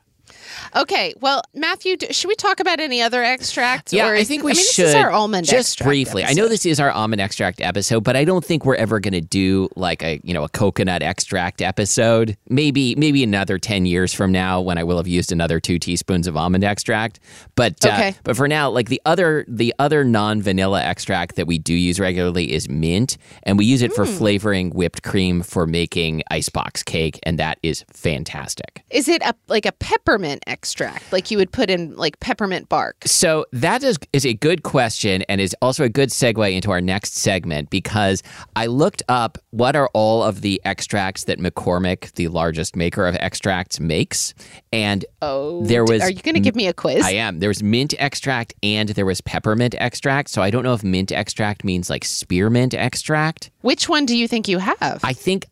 Okay. 0.76 1.14
Well, 1.20 1.42
Matthew, 1.54 1.98
d- 1.98 2.12
should 2.14 2.28
we 2.28 2.36
talk 2.36 2.60
about 2.60 2.80
any 2.80 3.02
other 3.02 3.24
extracts? 3.24 3.94
Yeah, 3.94 4.10
or 4.10 4.16
I 4.16 4.24
think 4.24 4.44
we 4.44 4.52
I 4.52 4.56
mean, 4.56 4.64
should. 4.66 4.86
This 4.86 4.90
is 4.90 4.96
our 4.96 5.12
almond 5.12 5.46
just 5.48 5.70
extract 5.76 5.88
briefly. 5.88 6.24
I 6.26 6.34
know 6.34 6.48
this 6.48 6.66
is 6.66 6.80
our 6.80 6.92
almond 6.92 7.22
extract 7.22 7.62
episode, 7.62 8.04
but 8.04 8.16
I 8.16 8.24
don't 8.26 8.44
think 8.44 8.66
we're 8.66 8.76
ever 8.76 9.00
going 9.00 9.14
to 9.14 9.22
do 9.22 9.70
like 9.76 10.04
a 10.04 10.20
you 10.24 10.34
know 10.34 10.44
a 10.44 10.50
coconut 10.50 11.02
extract 11.02 11.62
episode. 11.62 12.38
Maybe 12.50 12.96
maybe 12.96 13.24
another 13.24 13.58
ten 13.58 13.86
years 13.86 14.14
from 14.14 14.32
now 14.32 14.62
when 14.62 14.78
I 14.78 14.84
will 14.84 14.98
have 14.98 15.08
used 15.08 15.32
another 15.32 15.60
two 15.60 15.80
teaspoons 15.80 16.28
of 16.28 16.36
almond 16.38 16.64
extract. 16.64 17.20
But 17.56 17.86
uh, 17.86 18.12
but 18.24 18.36
for 18.38 18.48
now, 18.48 18.70
like 18.70 18.90
the 18.90 19.02
other 19.06 19.46
the 19.48 19.74
other 19.80 20.04
non 20.04 20.42
vanilla 20.42 20.82
extract 20.84 21.36
that 21.36 21.48
we 21.48 21.58
do 21.58 21.74
use 21.74 22.00
regularly 22.00 22.54
is 22.54 22.70
mint, 22.70 23.18
and 23.44 23.58
we 23.58 23.66
use 23.66 23.82
it 23.82 23.94
for 23.94 24.06
Hmm. 24.06 24.12
flavoring 24.14 24.70
whipped 24.72 25.04
cream 25.04 25.42
for 25.42 25.66
making 25.68 26.24
icebox 26.32 26.84
cake, 26.84 27.20
and 27.24 27.38
that 27.40 27.58
is 27.64 27.84
fantastic. 27.94 28.84
Is 28.90 29.08
it 29.08 29.22
a 29.24 29.34
like 29.48 29.66
a 29.66 29.72
peppermint 29.72 30.37
extract, 30.46 31.12
like 31.12 31.32
you 31.32 31.38
would 31.38 31.52
put 31.52 31.70
in 31.70 31.96
like 31.96 32.20
peppermint 32.20 32.70
bark? 32.70 32.98
So 33.06 33.46
that 33.54 33.82
is 33.84 33.98
is 34.14 34.26
a 34.26 34.34
good 34.34 34.64
question 34.64 35.24
and 35.24 35.42
is 35.42 35.56
also 35.62 35.84
a 35.84 35.90
good 35.90 36.10
segue 36.10 36.54
into 36.54 36.72
our 36.72 36.82
next 36.82 37.16
segment 37.16 37.70
because 37.70 38.22
I 38.56 38.68
looked 38.68 39.02
up 39.10 39.38
what 39.52 39.76
are 39.76 39.90
all 39.94 40.24
of 40.24 40.42
the 40.42 40.62
extracts 40.66 41.24
that 41.26 41.40
McCormick, 41.40 42.14
the 42.14 42.28
largest 42.28 42.76
maker 42.76 43.08
of 43.08 43.16
extracts, 43.16 43.80
makes, 43.80 44.34
and 44.72 45.06
Oh, 45.22 45.64
There 45.66 45.84
was- 45.84 46.02
Are 46.02 46.10
you 46.12 46.22
going 46.22 46.36
to 46.36 46.42
give 46.42 46.56
me 46.56 46.68
a 46.68 46.74
quiz? 46.74 47.04
I 47.04 47.12
am. 47.12 47.40
There 47.40 47.50
was 47.50 47.64
mint 47.64 47.94
extract 47.98 48.54
and 48.62 48.90
there 48.90 49.06
was 49.06 49.20
peppermint 49.22 49.74
extract. 49.80 50.30
So 50.30 50.42
I 50.42 50.52
don't 50.52 50.64
know 50.64 50.74
if 50.74 50.84
mint 50.84 51.12
extract 51.12 51.64
means 51.64 51.90
like 51.90 52.06
spearmint 52.06 52.74
extract. 52.74 53.50
Which 53.62 53.90
one 53.90 54.06
do 54.06 54.16
you 54.16 54.28
think 54.28 54.48
you 54.48 54.60
have? 54.60 55.00
I 55.04 55.14
think 55.14 55.48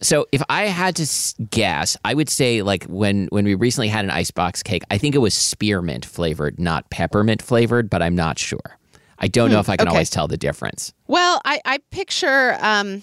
so. 0.00 0.26
If 0.32 0.42
I 0.48 0.64
had 0.64 0.96
to 0.96 1.44
guess, 1.50 1.96
I 2.04 2.14
would 2.14 2.28
say 2.28 2.62
like 2.62 2.84
when 2.84 3.26
when 3.30 3.44
we 3.44 3.54
recently 3.54 3.88
had 3.88 4.04
an 4.04 4.10
icebox 4.10 4.62
cake, 4.62 4.82
I 4.90 4.98
think 4.98 5.14
it 5.14 5.18
was 5.18 5.34
spearmint 5.34 6.04
flavored, 6.04 6.58
not 6.58 6.88
peppermint 6.90 7.42
flavored, 7.42 7.90
but 7.90 8.02
I'm 8.02 8.14
not 8.14 8.38
sure. 8.38 8.78
I 9.20 9.28
don't 9.28 9.50
know 9.50 9.60
if 9.60 9.68
I 9.68 9.76
can 9.76 9.86
okay. 9.86 9.94
always 9.94 10.10
tell 10.10 10.26
the 10.28 10.38
difference. 10.38 10.94
Well, 11.06 11.40
I, 11.44 11.60
I 11.66 11.78
picture, 11.90 12.56
um, 12.60 13.02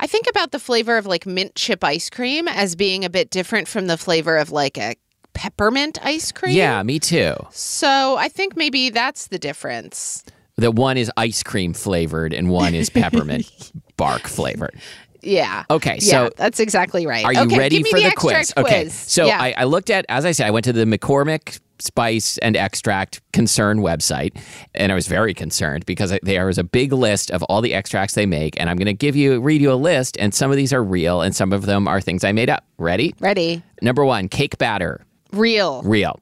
I 0.00 0.06
think 0.06 0.26
about 0.28 0.52
the 0.52 0.58
flavor 0.58 0.96
of 0.96 1.06
like 1.06 1.26
mint 1.26 1.54
chip 1.54 1.84
ice 1.84 2.08
cream 2.08 2.48
as 2.48 2.74
being 2.74 3.04
a 3.04 3.10
bit 3.10 3.30
different 3.30 3.68
from 3.68 3.86
the 3.86 3.98
flavor 3.98 4.38
of 4.38 4.50
like 4.50 4.78
a 4.78 4.96
peppermint 5.34 5.98
ice 6.02 6.32
cream. 6.32 6.56
Yeah, 6.56 6.82
me 6.82 6.98
too. 6.98 7.34
So 7.50 8.16
I 8.16 8.28
think 8.28 8.56
maybe 8.56 8.88
that's 8.88 9.28
the 9.28 9.38
difference. 9.38 10.24
That 10.56 10.72
one 10.72 10.96
is 10.96 11.10
ice 11.16 11.42
cream 11.42 11.74
flavored 11.74 12.32
and 12.32 12.48
one 12.50 12.74
is 12.74 12.90
peppermint 12.90 13.72
bark 13.96 14.22
flavored. 14.22 14.78
Yeah. 15.22 15.64
Okay, 15.70 15.98
Yeah, 16.00 16.26
so- 16.26 16.30
that's 16.36 16.60
exactly 16.60 17.06
right. 17.06 17.24
Are 17.24 17.32
you 17.32 17.40
okay, 17.42 17.58
ready 17.58 17.76
give 17.78 17.84
me 17.84 17.90
for 17.90 17.98
the, 18.00 18.06
extract 18.06 18.54
quiz? 18.54 18.64
Okay. 18.64 18.88
So 18.88 19.26
yeah. 19.26 19.40
I, 19.40 19.54
I 19.58 19.64
looked 19.64 19.90
at, 19.90 20.06
as 20.08 20.24
I 20.24 20.32
said, 20.32 20.46
I 20.46 20.50
went 20.50 20.64
to 20.64 20.72
the 20.72 20.84
McCormick 20.84 21.60
Spice 21.78 22.36
and 22.38 22.56
Extract 22.56 23.20
Concern 23.32 23.78
website, 23.80 24.36
and 24.74 24.92
I 24.92 24.94
was 24.94 25.06
very 25.06 25.32
concerned 25.32 25.86
because 25.86 26.12
there 26.22 26.44
was 26.46 26.58
a 26.58 26.64
big 26.64 26.92
list 26.92 27.30
of 27.30 27.42
all 27.44 27.62
the 27.62 27.72
extracts 27.72 28.14
they 28.14 28.26
make, 28.26 28.60
and 28.60 28.68
I'm 28.68 28.76
going 28.76 28.84
to 28.86 28.92
give 28.92 29.16
you, 29.16 29.40
read 29.40 29.62
you 29.62 29.72
a 29.72 29.74
list, 29.74 30.16
and 30.18 30.34
some 30.34 30.50
of 30.50 30.58
these 30.58 30.72
are 30.74 30.84
real, 30.84 31.22
and 31.22 31.34
some 31.34 31.52
of 31.54 31.64
them 31.66 31.88
are 31.88 32.00
things 32.00 32.22
I 32.22 32.32
made 32.32 32.50
up. 32.50 32.64
Ready? 32.76 33.14
Ready. 33.18 33.62
Number 33.80 34.04
one, 34.04 34.28
cake 34.28 34.58
batter, 34.58 35.06
Real. 35.32 35.80
real. 35.82 36.20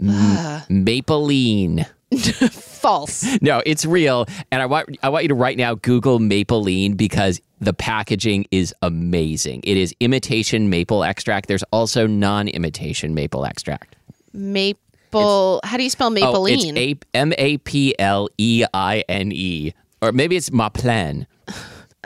M- 0.00 0.62
Mapleine. 0.68 1.86
False. 2.82 3.24
No, 3.42 3.62
it's 3.64 3.86
real, 3.86 4.26
and 4.50 4.60
I 4.60 4.66
want 4.66 4.96
I 5.02 5.08
want 5.08 5.24
you 5.24 5.28
to 5.28 5.34
right 5.34 5.56
now 5.56 5.74
Google 5.76 6.18
Mapleine 6.18 6.96
because 6.96 7.40
the 7.60 7.72
packaging 7.72 8.44
is 8.50 8.74
amazing. 8.82 9.60
It 9.64 9.76
is 9.76 9.94
imitation 10.00 10.68
maple 10.68 11.04
extract. 11.04 11.46
There's 11.48 11.62
also 11.72 12.06
non-imitation 12.08 13.14
maple 13.14 13.46
extract. 13.46 13.94
Maple. 14.32 15.60
how 15.64 15.76
do 15.76 15.82
you 15.84 15.90
spell 15.90 16.08
Oh, 16.08 16.14
Mapleine? 16.14 16.76
it's 16.76 17.00
M 17.14 17.32
A 17.38 17.58
P 17.58 17.94
L 17.98 18.28
E 18.38 18.64
I 18.74 19.04
N 19.08 19.30
E, 19.32 19.72
or 20.00 20.10
maybe 20.12 20.36
it's 20.36 20.50
Maplen. 20.50 21.26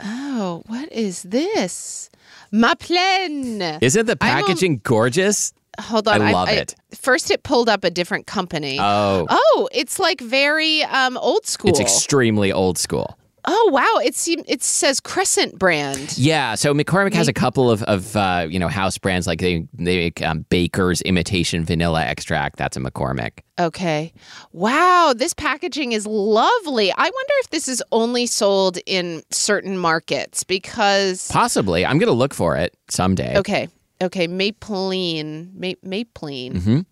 oh, 0.03 0.63
what 0.67 0.91
is 0.91 1.23
this? 1.23 2.09
Ma 2.51 2.75
plaine. 2.75 3.61
Isn't 3.81 4.05
the 4.05 4.15
packaging 4.15 4.81
gorgeous? 4.83 5.53
Hold 5.79 6.07
on. 6.07 6.21
I 6.21 6.31
love 6.31 6.49
it. 6.49 6.75
First, 6.95 7.29
it 7.31 7.43
pulled 7.43 7.69
up 7.69 7.83
a 7.83 7.89
different 7.89 8.27
company. 8.27 8.77
Oh, 8.79 9.27
oh, 9.29 9.69
it's 9.71 9.99
like 9.99 10.21
very 10.21 10.83
um, 10.83 11.17
old 11.17 11.45
school. 11.45 11.69
it's 11.69 11.79
extremely 11.79 12.51
old 12.51 12.77
school. 12.77 13.17
oh 13.49 13.69
wow! 13.71 14.01
It 14.03 14.13
seems 14.15 14.43
it 14.47 14.61
says 14.63 14.99
Crescent 14.99 15.57
brand. 15.57 16.17
Yeah, 16.17 16.55
so 16.55 16.73
McCormick 16.73 17.13
has 17.13 17.27
a 17.29 17.33
couple 17.33 17.69
of, 17.71 17.81
of 17.83 18.15
uh, 18.15 18.47
you 18.49 18.59
know 18.59 18.67
house 18.67 18.97
brands 18.97 19.27
like 19.27 19.39
they 19.39 19.67
they 19.73 19.97
make 19.97 20.21
um, 20.21 20.45
Baker's 20.49 21.01
imitation 21.03 21.63
vanilla 21.63 22.03
extract. 22.03 22.57
That's 22.57 22.75
a 22.75 22.79
McCormick. 22.81 23.39
Okay. 23.59 24.11
Wow, 24.51 25.13
this 25.15 25.33
packaging 25.33 25.91
is 25.93 26.05
lovely. 26.05 26.91
I 26.91 27.03
wonder 27.03 27.33
if 27.39 27.49
this 27.51 27.67
is 27.67 27.81
only 27.91 28.25
sold 28.25 28.79
in 28.85 29.23
certain 29.31 29.77
markets 29.77 30.43
because 30.43 31.27
Possibly, 31.31 31.85
I'm 31.85 31.99
gonna 31.99 32.11
look 32.11 32.33
for 32.33 32.55
it 32.57 32.75
someday. 32.89 33.37
okay, 33.37 33.69
okay, 34.01 34.27
Mapleine, 34.27 35.51
Ma- 35.55 35.73
Mapleine. 35.83 36.85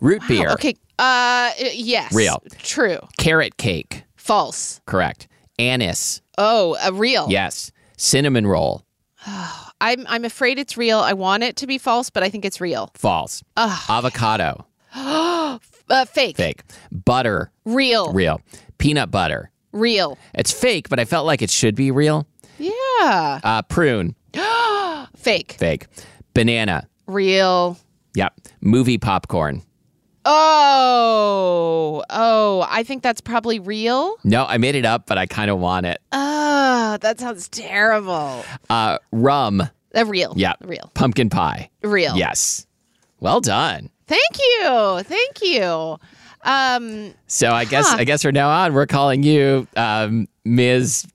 Root 0.00 0.20
Wow, 0.22 0.28
beer, 0.28 0.50
okay. 0.52 0.74
Uh 0.98 1.50
yes. 1.74 2.12
Real. 2.14 2.42
True. 2.62 2.98
carrot 3.18 3.56
cake, 3.56 4.04
False. 4.16 4.80
correct. 4.86 5.28
Anise, 5.58 6.22
Oh, 6.38 6.76
a 6.82 6.92
real. 6.92 7.26
yes. 7.28 7.70
Cinnamon 7.98 8.46
roll, 8.46 8.84
I'm 9.26 10.06
I'm 10.08 10.24
afraid 10.24 10.58
it's 10.58 10.76
real. 10.78 10.98
I 11.00 11.12
want 11.12 11.42
it 11.42 11.56
to 11.56 11.66
be 11.66 11.76
false, 11.78 12.08
but 12.10 12.22
I 12.22 12.30
think 12.30 12.44
it's 12.46 12.60
real. 12.60 12.90
false. 12.94 13.42
Avocado, 13.56 14.66
Uh, 14.94 16.04
fake. 16.06 16.36
fake. 16.36 16.62
Butter, 16.92 17.50
Real. 17.64 18.12
real. 18.12 18.40
Peanut 18.78 19.10
butter, 19.10 19.50
Real. 19.72 20.16
it's 20.34 20.52
fake, 20.52 20.88
but 20.88 20.98
I 21.00 21.04
felt 21.04 21.26
like 21.26 21.42
it 21.42 21.50
should 21.50 21.74
be 21.74 21.90
real. 21.90 22.26
Yeah. 22.58 23.40
Uh, 23.42 23.62
prune, 23.62 24.14
Fake. 25.16 25.56
fake. 25.58 25.86
Banana, 26.34 26.88
Real. 27.06 27.76
yep. 28.14 28.34
Movie 28.60 28.98
popcorn. 28.98 29.62
Oh. 30.24 32.02
Oh, 32.10 32.66
I 32.68 32.82
think 32.82 33.02
that's 33.02 33.20
probably 33.20 33.58
real. 33.58 34.16
No, 34.24 34.44
I 34.44 34.58
made 34.58 34.74
it 34.74 34.84
up, 34.84 35.06
but 35.06 35.18
I 35.18 35.26
kind 35.26 35.50
of 35.50 35.58
want 35.58 35.86
it. 35.86 36.00
Oh, 36.12 36.98
that 37.00 37.18
sounds 37.20 37.48
terrible. 37.48 38.44
Uh, 38.68 38.98
rum, 39.12 39.62
Uh, 39.94 40.06
real. 40.06 40.34
Yep. 40.36 40.56
Real. 40.64 40.90
pumpkin 40.94 41.30
pie. 41.30 41.70
Real. 41.82 42.16
Yes. 42.16 42.66
Well 43.20 43.40
done. 43.40 43.90
Thank 44.06 44.38
you. 44.38 45.02
Thank 45.04 45.42
you. 45.42 45.98
Um, 46.42 47.14
So 47.26 47.50
I 47.52 47.64
guess 47.64 47.88
Huh. 47.88 47.96
I 47.98 48.04
guess 48.04 48.22
from 48.22 48.34
now 48.34 48.48
on 48.50 48.72
we're 48.72 48.86
calling 48.86 49.22
you 49.22 49.66
um, 49.76 50.26
Ms. 50.44 51.06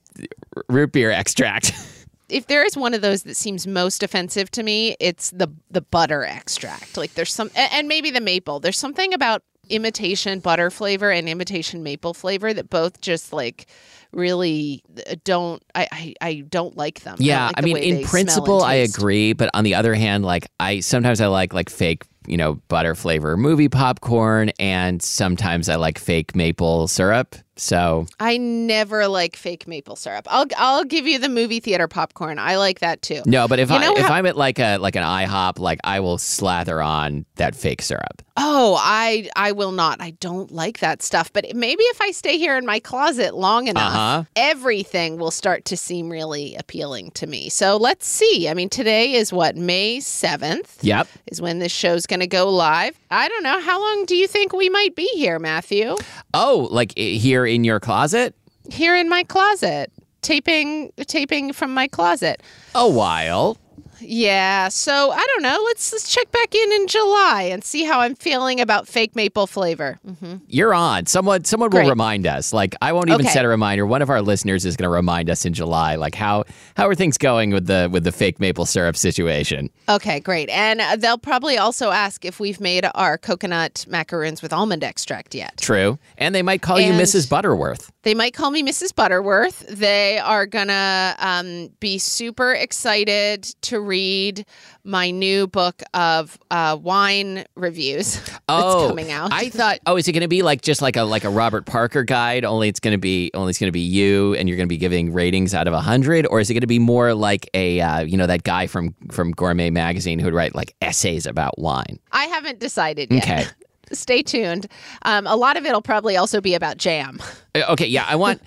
Root 0.69 0.91
Beer 0.91 1.12
Extract. 1.12 1.73
if 2.29 2.47
there 2.47 2.65
is 2.65 2.75
one 2.75 2.93
of 2.93 3.01
those 3.01 3.23
that 3.23 3.35
seems 3.38 3.67
most 3.67 4.03
offensive 4.03 4.49
to 4.51 4.63
me, 4.63 4.95
it's 4.99 5.31
the 5.31 5.47
the 5.69 5.81
butter 5.81 6.23
extract. 6.23 6.97
Like 6.97 7.13
there's 7.13 7.33
some, 7.33 7.51
and 7.55 7.88
maybe 7.88 8.11
the 8.11 8.21
maple. 8.21 8.59
There's 8.59 8.77
something 8.77 9.13
about 9.13 9.43
imitation 9.69 10.39
butter 10.39 10.69
flavor 10.69 11.11
and 11.11 11.27
imitation 11.27 11.81
maple 11.83 12.13
flavor 12.13 12.53
that 12.53 12.69
both 12.69 13.01
just 13.01 13.33
like 13.33 13.67
really 14.11 14.83
uh, 15.09 15.15
don't. 15.23 15.63
I 15.73 15.88
I, 15.91 16.13
I 16.21 16.33
don't 16.49 16.75
like 16.75 17.01
them. 17.01 17.17
yeah, 17.19 17.47
like 17.47 17.55
I 17.57 17.61
mean 17.61 17.77
in 17.77 18.03
principle 18.05 18.63
I 18.63 18.75
agree, 18.75 19.33
but 19.33 19.49
on 19.53 19.63
the 19.63 19.75
other 19.75 19.93
hand, 19.93 20.25
like 20.25 20.47
I 20.59 20.79
sometimes 20.79 21.21
I 21.21 21.27
like 21.27 21.53
like 21.53 21.69
fake 21.69 22.03
you 22.27 22.38
know 22.38 22.55
butter 22.67 22.95
flavor 22.95 23.38
movie 23.38 23.69
popcorn, 23.69 24.51
and 24.59 25.01
sometimes 25.01 25.69
I 25.69 25.75
like 25.75 25.99
fake 25.99 26.35
maple 26.35 26.88
syrup. 26.88 27.35
So 27.58 28.06
I 28.20 28.38
never 28.38 29.08
like 29.08 29.36
fake 29.36 29.68
maple 29.68 29.96
syrup. 29.96 30.28
I'll 30.30 30.46
I'll 30.58 30.84
give 30.84 31.08
you 31.08 31.20
the 31.20 31.30
movie 31.30 31.60
theater 31.60 31.88
popcorn. 31.88 32.38
I 32.38 32.58
like 32.58 32.80
that 32.80 33.02
too. 33.02 33.22
no, 33.26 33.48
but 33.48 33.60
if 33.60 33.70
You 33.70 33.78
I 33.78 33.94
if 33.94 34.06
how- 34.06 34.13
I'm 34.13 34.26
at 34.26 34.36
like 34.36 34.60
a 34.60 34.78
like 34.78 34.96
an 34.96 35.04
IHOP, 35.04 35.60
like 35.60 35.80
I 35.84 36.00
will 36.02 36.18
slather 36.18 36.82
on 36.82 37.26
that 37.36 37.56
fake 37.56 37.82
syrup. 37.82 38.22
Oh, 38.38 38.76
I 38.78 39.30
I 39.38 39.54
will 39.54 39.72
not. 39.72 40.02
I 40.02 40.12
don't 40.12 40.52
like 40.52 40.80
that 40.80 41.02
stuff. 41.02 41.32
But 41.32 41.46
maybe 41.56 41.84
if 41.84 42.02
I 42.02 42.12
stay 42.12 42.38
here 42.38 42.58
in 42.58 42.65
my 42.65 42.80
closet 42.80 43.34
long 43.36 43.68
enough, 43.68 43.94
Uh-huh. 43.94 44.24
everything 44.36 45.18
will 45.18 45.32
start 45.32 45.63
to 45.65 45.78
seem 45.78 46.10
really 46.10 46.56
appealing 46.58 47.12
to 47.12 47.28
me. 47.28 47.48
So 47.50 47.78
let's 47.78 48.06
see. 48.08 48.50
I 48.50 48.54
mean, 48.54 48.70
today 48.70 49.13
is 49.13 49.32
what 49.32 49.56
May 49.56 50.02
seventh 50.02 50.84
Yep. 50.84 51.08
is 51.28 51.41
when 51.41 51.60
this 51.60 51.72
show's 51.72 52.06
going 52.06 52.20
to 52.20 52.28
go 52.28 52.50
live. 52.50 53.00
I 53.10 53.30
don't 53.30 53.44
know 53.44 53.62
how 53.62 53.80
long 53.80 54.06
do 54.06 54.15
you 54.18 54.28
think 54.28 54.52
we 54.52 54.68
might 54.70 54.96
be 54.96 55.08
here, 55.15 55.39
Matthew? 55.39 55.96
Oh, 56.34 56.68
like 56.72 56.91
i- 56.98 57.02
here 57.45 57.55
in 57.55 57.63
your 57.63 57.79
closet? 57.79 58.36
Here 58.69 58.95
in 58.95 59.10
my 59.10 59.23
closet, 59.23 59.91
taping 60.21 60.91
taping 61.08 61.53
from 61.53 61.73
my 61.73 61.88
closet. 61.88 62.41
A 62.73 62.89
while. 62.89 63.58
Yeah, 63.99 64.69
so 64.69 65.12
I 65.12 65.25
don't 65.34 65.43
know. 65.43 65.62
Let's, 65.65 65.91
let's 65.91 66.13
check 66.13 66.31
back 66.31 66.53
in 66.55 66.71
in 66.73 66.88
July 66.88 67.49
and 67.51 67.63
see 67.63 67.84
how 67.84 67.99
I'm 68.01 68.15
feeling 68.15 68.60
about 68.60 68.88
fake 68.88 69.15
maple 69.15 69.47
flavor. 69.47 69.99
Mhm. 70.08 70.41
You're 70.47 70.73
on. 70.73 71.05
Someone 71.05 71.43
someone 71.43 71.69
will 71.69 71.88
remind 71.89 72.27
us. 72.27 72.53
Like 72.53 72.75
I 72.81 72.91
won't 72.93 73.10
even 73.10 73.21
Okay. 73.25 73.34
set 73.34 73.45
a 73.45 73.47
reminder. 73.47 73.86
One 73.86 74.01
of 74.01 74.10
our 74.10 74.21
listeners 74.21 74.65
is 74.65 74.75
going 74.77 74.86
to 74.89 74.93
remind 74.93 75.29
us 75.29 75.45
in 75.45 75.53
July. 75.53 75.95
Like 75.95 76.15
how 76.15 76.43
how 76.75 76.88
are 76.88 76.95
things 76.95 77.17
going 77.17 77.51
with 77.51 77.67
the 77.67 77.89
with 77.91 78.03
the 78.03 78.12
fake 78.12 78.39
maple 78.39 78.65
syrup 78.65 78.95
situation? 78.97 79.69
Okay, 79.89 80.19
great. 80.19 80.49
And 80.49 80.81
uh, 80.81 80.95
they'll 80.97 81.17
probably 81.17 81.58
also 81.58 81.91
ask 81.91 82.25
if 82.25 82.39
we've 82.39 82.60
made 82.60 82.86
our 82.95 83.17
coconut 83.17 83.86
macaroons 83.88 84.41
with 84.41 84.51
almond 84.53 84.84
extract 84.84 85.36
yet. 85.36 85.58
True. 85.58 85.97
And 86.17 86.34
they 86.36 86.41
might 86.41 86.62
call 86.62 86.79
you 86.79 86.93
Mrs. 86.93 87.29
Butterworth. 87.29 87.91
They 88.03 88.13
might 88.13 88.34
call 88.34 88.51
me 88.51 88.62
Mrs. 88.63 88.93
Butterworth. 88.93 89.65
They 89.67 90.19
are 90.19 90.45
gonna 90.45 91.15
um, 91.19 91.69
be 91.79 91.97
super 91.97 92.53
excited 92.53 93.43
to 93.62 93.79
read 93.86 94.45
my 94.84 95.12
new 95.12 95.48
book 95.48 95.82
of 95.93 96.38
uh, 96.52 96.78
wine 96.82 97.45
reviews 97.56 98.15
that's 98.26 98.39
Oh, 98.50 98.88
coming 98.89 99.12
out. 99.12 99.32
I 99.34 99.50
thought. 99.50 99.80
Oh, 99.86 99.95
is 99.98 100.08
it 100.08 100.12
going 100.12 100.21
to 100.21 100.28
be 100.28 100.41
like 100.41 100.62
just 100.62 100.82
like 100.82 100.95
a 100.98 101.04
like 101.04 101.24
a 101.24 101.30
Robert 101.30 101.65
Parker 101.65 102.04
guide? 102.04 102.45
Only 102.45 102.67
it's 102.67 102.80
going 102.80 102.93
to 102.93 103.00
be 103.00 103.32
only 103.34 103.50
it's 103.52 103.60
going 103.60 103.67
to 103.69 103.71
be 103.74 103.80
you, 103.82 104.36
and 104.36 104.48
you're 104.50 104.58
going 104.58 104.67
to 104.67 104.74
be 104.74 104.78
giving 104.78 105.13
ratings 105.13 105.54
out 105.54 105.67
of 105.67 105.74
hundred, 105.74 106.28
or 106.28 106.39
is 106.39 106.50
it 106.50 106.54
going 106.54 106.62
to 106.62 106.67
be 106.67 106.80
more 106.80 107.13
like 107.13 107.50
a 107.54 107.80
uh, 107.82 108.02
you 108.02 108.17
know 108.17 108.28
that 108.28 108.43
guy 108.43 108.67
from 108.67 108.93
from 109.12 109.32
Gourmet 109.32 109.69
magazine 109.69 110.19
who'd 110.19 110.34
write 110.34 110.56
like 110.56 110.76
essays 110.82 111.26
about 111.26 111.58
wine? 111.58 112.00
I 112.12 112.26
haven't 112.26 112.60
decided 112.60 113.12
yet. 113.12 113.24
Okay. 113.24 113.45
Stay 113.91 114.24
tuned. 114.24 114.65
Um, 115.04 115.28
a 115.28 115.36
lot 115.36 115.58
of 115.58 115.65
it'll 115.65 115.82
probably 115.82 116.17
also 116.17 116.41
be 116.41 116.56
about 116.56 116.78
jam. 116.78 117.19
Uh, 117.54 117.62
Okay, 117.69 117.86
yeah, 117.88 118.06
I 118.08 118.15
want. 118.15 118.41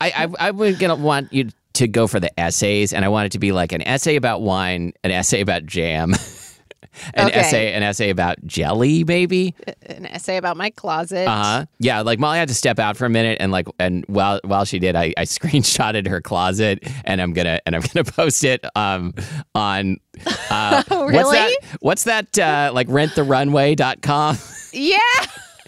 I 0.00 0.10
I 0.38 0.48
I 0.48 0.50
was 0.50 0.76
gonna 0.78 0.94
want 0.96 1.32
you 1.32 1.48
to 1.74 1.88
go 1.88 2.06
for 2.06 2.20
the 2.20 2.38
essays, 2.40 2.92
and 2.92 3.04
I 3.04 3.08
want 3.08 3.26
it 3.26 3.32
to 3.32 3.38
be 3.38 3.52
like 3.52 3.72
an 3.72 3.82
essay 3.82 4.16
about 4.16 4.42
wine, 4.42 4.92
an 5.04 5.10
essay 5.10 5.40
about 5.40 5.66
jam, 5.66 6.14
an 7.14 7.26
Okay. 7.28 7.38
essay, 7.40 7.72
an 7.72 7.82
essay 7.82 8.10
about 8.10 8.36
jelly, 8.46 9.02
maybe. 9.04 9.54
An 9.86 10.06
essay 10.06 10.36
about 10.36 10.56
my 10.56 10.70
closet. 10.70 11.26
Uh 11.26 11.42
huh. 11.42 11.66
Yeah, 11.80 12.00
like 12.02 12.18
Molly 12.20 12.38
had 12.38 12.48
to 12.48 12.54
step 12.54 12.78
out 12.78 12.96
for 12.96 13.04
a 13.06 13.10
minute, 13.10 13.38
and 13.40 13.50
like, 13.52 13.66
and 13.80 14.04
while 14.06 14.40
while 14.44 14.64
she 14.64 14.78
did, 14.78 14.94
I, 14.96 15.12
I 15.16 15.22
screenshotted 15.24 16.06
her 16.08 16.20
closet, 16.20 16.84
and 17.04 17.20
I'm 17.20 17.32
gonna 17.32 17.60
and 17.66 17.74
I'm 17.74 17.82
gonna 17.92 18.04
post 18.04 18.44
it 18.44 18.64
um 18.76 19.12
on. 19.54 19.98
Uh, 20.50 20.82
What's 20.88 21.12
Really? 21.12 21.36
that? 21.36 21.56
What's 21.80 22.04
that? 22.04 22.38
Uh, 22.38 22.70
like 22.72 22.86
renttherunway.com. 22.88 24.38
Yeah. 24.72 24.98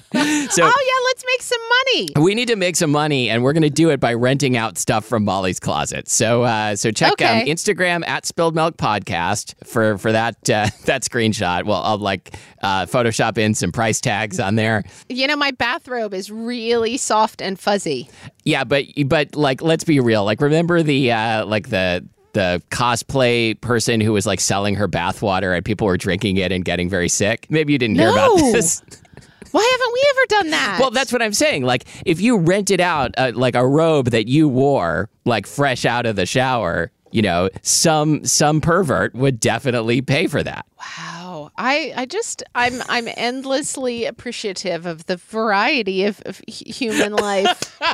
so 0.13 0.21
oh 0.23 0.85
yeah, 0.87 1.05
let's 1.05 1.25
make 1.27 1.43
some 1.43 1.61
money. 1.69 2.09
we 2.25 2.35
need 2.35 2.49
to 2.49 2.57
make 2.57 2.77
some 2.77 2.91
money, 2.91 3.29
and 3.29 3.43
we're 3.43 3.53
going 3.53 3.63
to 3.63 3.71
do 3.71 3.91
it 3.91 3.99
by 3.99 4.15
renting 4.15 4.57
out 4.57 4.79
stuff 4.79 5.05
from 5.05 5.25
Molly's 5.25 5.59
closet. 5.59 6.09
So, 6.09 6.45
uh, 6.45 6.77
so 6.77 6.93
check 6.93 7.21
um, 7.23 7.47
Instagram 7.47 8.07
at 8.07 8.25
Spilled 8.25 8.55
Milk 8.55 8.77
Podcast 8.77 9.55
for 9.67 9.99
for 9.99 10.13
that 10.13 10.37
uh, 10.49 10.69
that 10.85 11.03
screenshot. 11.03 11.65
Well, 11.65 11.83
I'll 11.83 11.99
like 11.99 12.37
uh, 12.63 12.87
Photoshop 12.87 13.37
in 13.37 13.55
some 13.55 13.73
price 13.73 14.01
tags 14.01 14.39
on 14.39 14.55
there. 14.55 14.85
You 15.09 15.27
know, 15.27 15.37
my 15.37 15.51
bathrobe 15.51 16.15
is 16.15 16.31
really 16.31 16.97
soft 16.97 17.43
and 17.43 17.59
fuzzy. 17.59 18.09
Yeah, 18.45 18.63
but 18.65 18.85
but 19.07 19.35
like 19.35 19.61
let's 19.61 19.85
be 19.85 19.99
real. 19.99 20.25
Like 20.25 20.41
remember 20.41 20.83
the 20.83 21.11
uh, 21.11 21.47
like 21.47 21.71
the 21.71 22.07
the 22.37 22.63
cosplay 22.71 23.59
person 23.63 23.99
who 23.99 24.13
was 24.13 24.27
like 24.27 24.41
selling 24.41 24.75
her 24.75 24.87
bathwater 24.87 25.57
and 25.57 25.65
people 25.65 25.87
were 25.87 25.97
drinking 25.97 26.37
it 26.37 26.53
and 26.53 26.67
getting 26.67 26.89
very 26.89 27.09
sick. 27.09 27.47
Maybe 27.49 27.73
you 27.73 27.79
didn't 27.79 27.97
hear 27.97 28.11
about 28.11 28.37
this. 28.37 28.83
Why 29.53 29.69
haven't 29.73 29.93
we 29.93 30.03
ever 30.11 30.27
done 30.43 30.51
that? 30.51 30.79
Well, 30.81 30.91
that's 30.91 31.13
what 31.13 31.23
I'm 31.23 31.33
saying. 31.33 31.65
Like, 31.65 31.85
if 32.05 32.21
you 32.21 32.39
rented 32.39 32.81
out 32.81 33.15
uh, 33.17 33.33
like 33.35 33.55
a 33.55 33.67
robe 33.67 34.11
that 34.11 34.29
you 34.29 34.49
wore, 34.49 35.09
like 35.25 35.47
fresh 35.47 35.85
out 35.85 36.07
of 36.07 36.17
the 36.17 36.27
shower, 36.27 36.91
you 37.13 37.23
know, 37.23 37.49
some 37.63 38.25
some 38.25 38.61
pervert 38.61 39.15
would 39.15 39.41
definitely 39.41 40.03
pay 40.03 40.27
for 40.27 40.43
that. 40.43 40.67
Wow. 40.79 41.51
I, 41.57 41.93
I 41.97 42.07
just 42.07 42.43
I'm 42.55 42.83
I'm 42.89 43.09
endlessly 43.17 44.05
appreciative 44.05 44.85
of 44.85 45.07
the 45.07 45.17
variety 45.17 46.05
of, 46.05 46.21
of 46.27 46.43
human 46.47 47.15
life. 47.15 47.81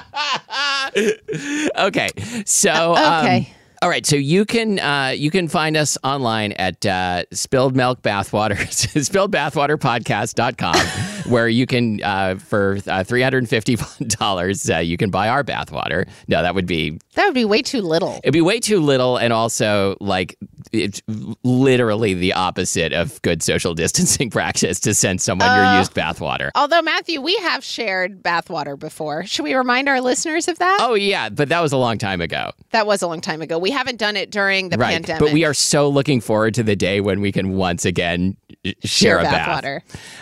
Okay, 0.94 2.10
so 2.44 2.94
um, 2.94 3.24
Okay. 3.24 3.54
All 3.82 3.88
right, 3.88 4.06
so 4.06 4.14
you 4.14 4.44
can 4.44 4.78
uh, 4.78 5.08
you 5.08 5.32
can 5.32 5.48
find 5.48 5.76
us 5.76 5.98
online 6.04 6.52
at 6.52 6.86
uh, 6.86 7.24
spilled 7.32 7.74
milk 7.74 8.00
bathwater 8.00 8.56
spilledbathwaterpodcast.com 8.56 11.32
where 11.32 11.48
you 11.48 11.66
can 11.66 12.00
uh, 12.04 12.36
for 12.36 12.76
uh, 12.86 13.02
$350 13.02 14.74
uh, 14.74 14.78
you 14.78 14.96
can 14.96 15.10
buy 15.10 15.28
our 15.28 15.42
bathwater. 15.42 16.08
No, 16.28 16.42
that 16.42 16.54
would 16.54 16.66
be 16.66 17.00
that 17.14 17.26
would 17.26 17.34
be 17.34 17.44
way 17.44 17.60
too 17.60 17.82
little. 17.82 18.20
It'd 18.22 18.32
be 18.32 18.40
way 18.40 18.60
too 18.60 18.78
little, 18.78 19.16
and 19.16 19.32
also 19.32 19.96
like 20.00 20.36
it's 20.72 21.02
literally 21.42 22.14
the 22.14 22.34
opposite 22.34 22.92
of 22.92 23.20
good 23.22 23.42
social 23.42 23.74
distancing 23.74 24.30
practice 24.30 24.78
to 24.80 24.94
send 24.94 25.20
someone 25.20 25.52
your 25.56 25.78
used 25.78 25.92
bathwater. 25.92 26.50
Although 26.54 26.82
Matthew, 26.82 27.20
we 27.20 27.34
have 27.38 27.64
shared 27.64 28.22
bathwater 28.22 28.78
before. 28.78 29.26
Should 29.26 29.42
we 29.42 29.54
remind 29.54 29.88
our 29.88 30.00
listeners 30.00 30.46
of 30.46 30.58
that? 30.58 30.78
Oh 30.80 30.94
yeah, 30.94 31.30
but 31.30 31.48
that 31.48 31.60
was 31.60 31.72
a 31.72 31.76
long 31.76 31.98
time 31.98 32.20
ago, 32.20 32.52
That 32.70 32.86
was 32.86 33.02
a 33.02 33.08
long 33.08 33.20
time 33.20 33.42
ago. 33.42 33.58
We 33.58 33.71
haven't 33.72 33.98
done 33.98 34.16
it 34.16 34.30
during 34.30 34.68
the 34.68 34.78
right? 34.78 34.92
pandemic. 34.92 35.20
But 35.20 35.32
we 35.32 35.44
are 35.44 35.54
so 35.54 35.88
looking 35.88 36.20
forward 36.20 36.54
to 36.54 36.62
the 36.62 36.76
day 36.76 37.00
when 37.00 37.20
we 37.20 37.32
can 37.32 37.54
once 37.54 37.84
again 37.84 38.36
share, 38.64 38.74
share 38.84 39.18
a 39.18 39.22
bath. 39.24 39.64
bathwater. 39.64 39.80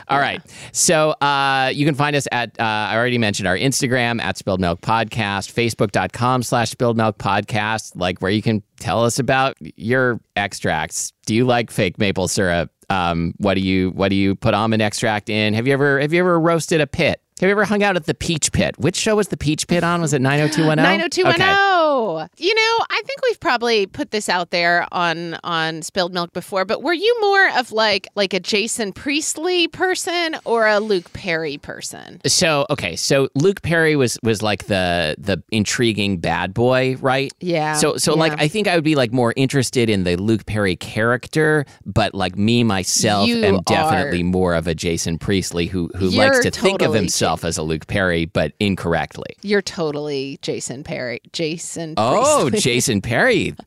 All 0.09 0.19
right. 0.19 0.41
So 0.73 1.11
uh, 1.11 1.71
you 1.75 1.85
can 1.85 1.95
find 1.95 2.17
us 2.17 2.27
at, 2.33 2.59
uh, 2.59 2.65
I 2.65 2.97
already 2.97 3.19
mentioned 3.19 3.47
our 3.47 3.57
Instagram 3.57 4.21
at 4.21 4.39
Spilled 4.39 4.61
Milk 4.61 4.81
Podcast, 4.81 5.53
Facebook.com 5.53 6.43
slash 6.43 6.71
Spilled 6.71 6.97
Milk 6.97 7.19
Podcast, 7.19 7.93
like 7.95 8.21
where 8.21 8.31
you 8.31 8.43
can 8.43 8.63
tell 8.79 9.05
us 9.05 9.19
about 9.19 9.57
your 9.61 10.21
extracts. 10.37 11.13
Do 11.27 11.35
you 11.35 11.45
like 11.45 11.71
fake 11.71 11.99
maple 11.99 12.29
syrup? 12.29 12.71
Um, 12.89 13.35
what 13.37 13.55
do 13.55 13.61
you 13.61 13.91
what 13.91 14.09
do 14.09 14.17
you 14.17 14.35
put 14.35 14.53
almond 14.53 14.83
extract 14.83 15.29
in? 15.29 15.55
Have 15.55 15.67
you 15.69 15.73
ever 15.73 16.01
have 16.01 16.13
you 16.13 16.19
ever 16.19 16.41
roasted 16.41 16.81
a 16.81 16.89
pit? 16.89 17.23
Have 17.41 17.47
you 17.47 17.53
ever 17.53 17.65
hung 17.65 17.83
out 17.83 17.97
at 17.97 18.05
the 18.05 18.13
Peach 18.15 18.53
Pit? 18.53 18.75
Which 18.79 18.97
show 18.97 19.17
was 19.17 19.29
the 19.29 19.37
Peach 19.37 19.67
Pit 19.67 19.83
on? 19.85 20.01
Was 20.01 20.13
it 20.13 20.21
90210? 20.23 20.83
90210. 20.83 21.47
Oh, 21.93 22.29
you 22.37 22.55
know, 22.55 22.85
I 22.89 23.03
think 23.05 23.21
we've 23.29 23.41
probably 23.41 23.85
put 23.85 24.13
this 24.13 24.29
out 24.29 24.51
there 24.51 24.87
on 24.93 25.35
on 25.43 25.83
Spilled 25.83 26.15
Milk 26.15 26.33
before, 26.33 26.65
but 26.65 26.85
were 26.85 26.93
you 26.93 27.17
more 27.21 27.51
of 27.59 27.73
like 27.73 28.07
like 28.15 28.33
a 28.33 28.39
Jason 28.39 28.93
Priestley 28.93 29.67
person 29.67 30.37
or 30.45 30.69
a 30.69 30.79
Luke 30.79 31.13
Perry 31.13 31.59
person? 31.59 32.21
So 32.27 32.65
okay, 32.71 32.95
so 32.95 33.29
Luke 33.35 33.63
Perry 33.63 33.97
was 33.97 34.19
was 34.23 34.41
like 34.41 34.67
the 34.67 35.17
the 35.19 35.43
intriguing 35.51 36.19
bad 36.19 36.55
boy, 36.55 36.95
right? 37.01 37.33
Yeah, 37.41 37.75
So 37.75 37.97
so 37.97 38.15
like. 38.15 38.31
I 38.41 38.47
think 38.49 38.69
I 38.69 38.77
would 38.77 38.85
be 38.85 38.95
like 38.95 39.13
more 39.13 39.35
interested 39.37 39.91
in 39.91 40.05
the 40.05 40.17
Luke 40.17 40.47
Perry 40.47 40.77
character, 40.77 41.67
but 41.85 42.15
like 42.15 42.37
me 42.37 42.63
myself 42.63 43.27
You 43.29 43.43
am 43.43 43.61
definitely 43.67 44.23
are. 44.23 44.25
more 44.25 44.55
of 44.55 44.69
a 44.69 44.75
Jason 44.77 45.19
Priestley 45.19 45.67
who 45.67 45.91
who 45.97 46.09
likes 46.09 46.37
You're 46.37 46.43
to 46.45 46.51
think 46.53 46.83
of 46.83 46.87
totally 46.87 46.99
himself 47.01 47.45
as 47.45 47.59
a 47.59 47.63
Luke 47.63 47.89
Perry, 47.89 48.27
but 48.27 48.53
incorrectly. 48.61 49.35
You're 49.43 49.61
totally 49.61 50.39
Jason 50.41 50.85
Perry. 50.85 51.21
Jason 51.33 51.80
Oh, 51.97 52.49
Priestley. 52.51 52.61
Jason 52.61 53.01
Perry. 53.03 53.55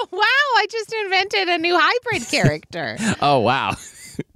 Oh 0.00 0.06
wow, 0.12 0.20
I 0.22 0.66
just 0.70 0.92
invented 1.04 1.48
a 1.48 1.58
new 1.58 1.76
hybrid 1.78 2.28
character. 2.28 2.96
Oh 3.20 3.38
wow. 3.40 3.74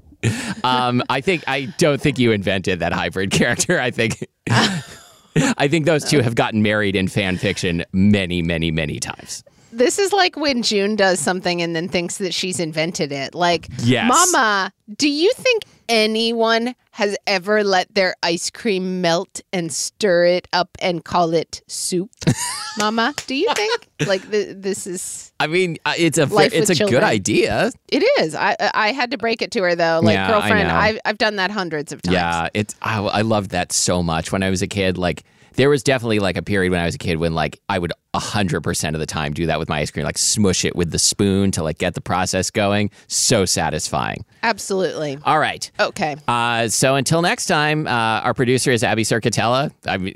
um, 0.64 1.02
I 1.08 1.20
think 1.20 1.44
I 1.48 1.66
don't 1.78 2.00
think 2.00 2.18
you 2.18 2.30
invented 2.32 2.80
that 2.80 2.92
hybrid 2.92 3.30
character. 3.30 3.80
I 3.80 3.90
think 3.90 4.26
I 4.48 5.66
think 5.68 5.86
those 5.86 6.04
two 6.08 6.20
have 6.20 6.34
gotten 6.34 6.62
married 6.62 6.94
in 6.96 7.08
fan 7.08 7.36
fiction 7.38 7.84
many, 7.92 8.42
many, 8.42 8.70
many 8.70 8.98
times. 9.00 9.42
this 9.72 9.98
is 9.98 10.12
like 10.12 10.36
when 10.36 10.62
June 10.62 10.94
does 10.96 11.18
something 11.18 11.62
and 11.62 11.74
then 11.74 11.88
thinks 11.88 12.18
that 12.18 12.34
she's 12.34 12.60
invented 12.60 13.10
it. 13.12 13.34
Like, 13.34 13.68
Yes. 13.78 14.08
Mama, 14.08 14.72
do 14.96 15.08
you 15.08 15.32
think 15.34 15.62
anyone 15.92 16.74
has 16.92 17.16
ever 17.26 17.62
let 17.62 17.94
their 17.94 18.14
ice 18.22 18.50
cream 18.50 19.00
melt 19.00 19.40
and 19.52 19.72
stir 19.72 20.24
it 20.24 20.48
up 20.52 20.70
and 20.80 21.04
call 21.04 21.34
it 21.34 21.62
soup? 21.68 22.10
Mama, 22.78 23.14
do 23.26 23.34
you 23.34 23.52
think? 23.54 23.88
Like, 24.06 24.28
th- 24.30 24.56
this 24.58 24.86
is. 24.86 25.32
I 25.38 25.46
mean, 25.46 25.76
uh, 25.84 25.92
it's 25.96 26.16
a 26.16 26.26
it's 26.30 26.70
a 26.70 26.84
good 26.86 27.02
idea. 27.02 27.70
It 27.88 28.02
is. 28.20 28.34
I 28.34 28.56
I 28.74 28.92
had 28.92 29.10
to 29.10 29.18
break 29.18 29.42
it 29.42 29.50
to 29.52 29.62
her 29.62 29.74
though. 29.74 30.00
Like 30.02 30.14
Yeah, 30.14 30.28
girlfriend. 30.28 30.68
I've 30.68 30.98
I've 31.04 31.18
done 31.18 31.36
that 31.36 31.50
hundreds 31.50 31.92
of 31.92 32.00
times. 32.00 32.14
Yeah, 32.14 32.48
it's 32.54 32.74
I, 32.80 33.00
I 33.00 33.20
loved 33.20 33.50
that 33.50 33.72
so 33.72 34.02
much 34.02 34.32
when 34.32 34.42
I 34.42 34.50
was 34.50 34.62
a 34.62 34.66
kid. 34.66 34.96
Like 34.96 35.24
there 35.54 35.68
was 35.68 35.82
definitely 35.82 36.18
like 36.18 36.36
a 36.36 36.42
period 36.42 36.70
when 36.70 36.80
I 36.80 36.84
was 36.84 36.94
a 36.94 36.98
kid 36.98 37.16
when 37.18 37.34
like 37.34 37.60
I 37.68 37.78
would 37.78 37.92
hundred 38.14 38.60
percent 38.60 38.94
of 38.94 39.00
the 39.00 39.06
time 39.06 39.32
do 39.32 39.46
that 39.46 39.58
with 39.58 39.68
my 39.68 39.80
ice 39.80 39.90
cream, 39.90 40.04
like 40.04 40.18
smush 40.18 40.64
it 40.64 40.76
with 40.76 40.90
the 40.90 40.98
spoon 40.98 41.50
to 41.52 41.62
like 41.62 41.78
get 41.78 41.94
the 41.94 42.00
process 42.00 42.50
going. 42.50 42.90
So 43.06 43.44
satisfying. 43.44 44.24
Absolutely. 44.42 45.18
All 45.24 45.38
right. 45.38 45.70
Okay. 45.80 46.16
Uh, 46.28 46.68
so 46.68 46.94
until 46.94 47.22
next 47.22 47.46
time, 47.46 47.86
uh, 47.86 47.90
our 47.90 48.34
producer 48.34 48.70
is 48.70 48.84
Abby 48.84 49.04
Cerquitella. 49.04 49.72
I 49.86 49.98
mean, 49.98 50.14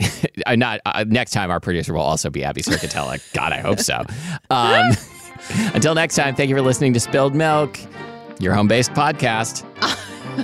not 0.59 0.81
uh, 0.85 1.05
next 1.09 1.31
time. 1.31 1.51
Our 1.51 1.61
producer 1.61 1.95
will 1.95 2.01
also 2.03 2.29
be 2.31 2.45
Abby 2.45 2.63
Cerquitella. 2.63 3.21
God, 3.35 3.53
I 3.53 3.59
hope 3.59 3.81
so. 3.81 4.05
Um, 4.51 4.91
until 5.75 5.95
next 5.95 6.17
time, 6.17 6.35
thank 6.35 6.51
you 6.51 6.57
for 6.57 6.63
listening 6.63 6.93
to 6.95 7.01
Spilled 7.01 7.35
Milk, 7.35 7.79
your 8.41 8.53
home-based 8.53 8.93
podcast, 8.93 9.65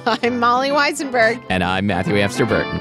I'm 0.06 0.38
Molly 0.38 0.70
Wizenberg. 0.70 1.44
and 1.50 1.62
I'm 1.62 1.86
Matthew 1.86 2.16
Amster 2.16 2.46
Burton. 2.46 2.80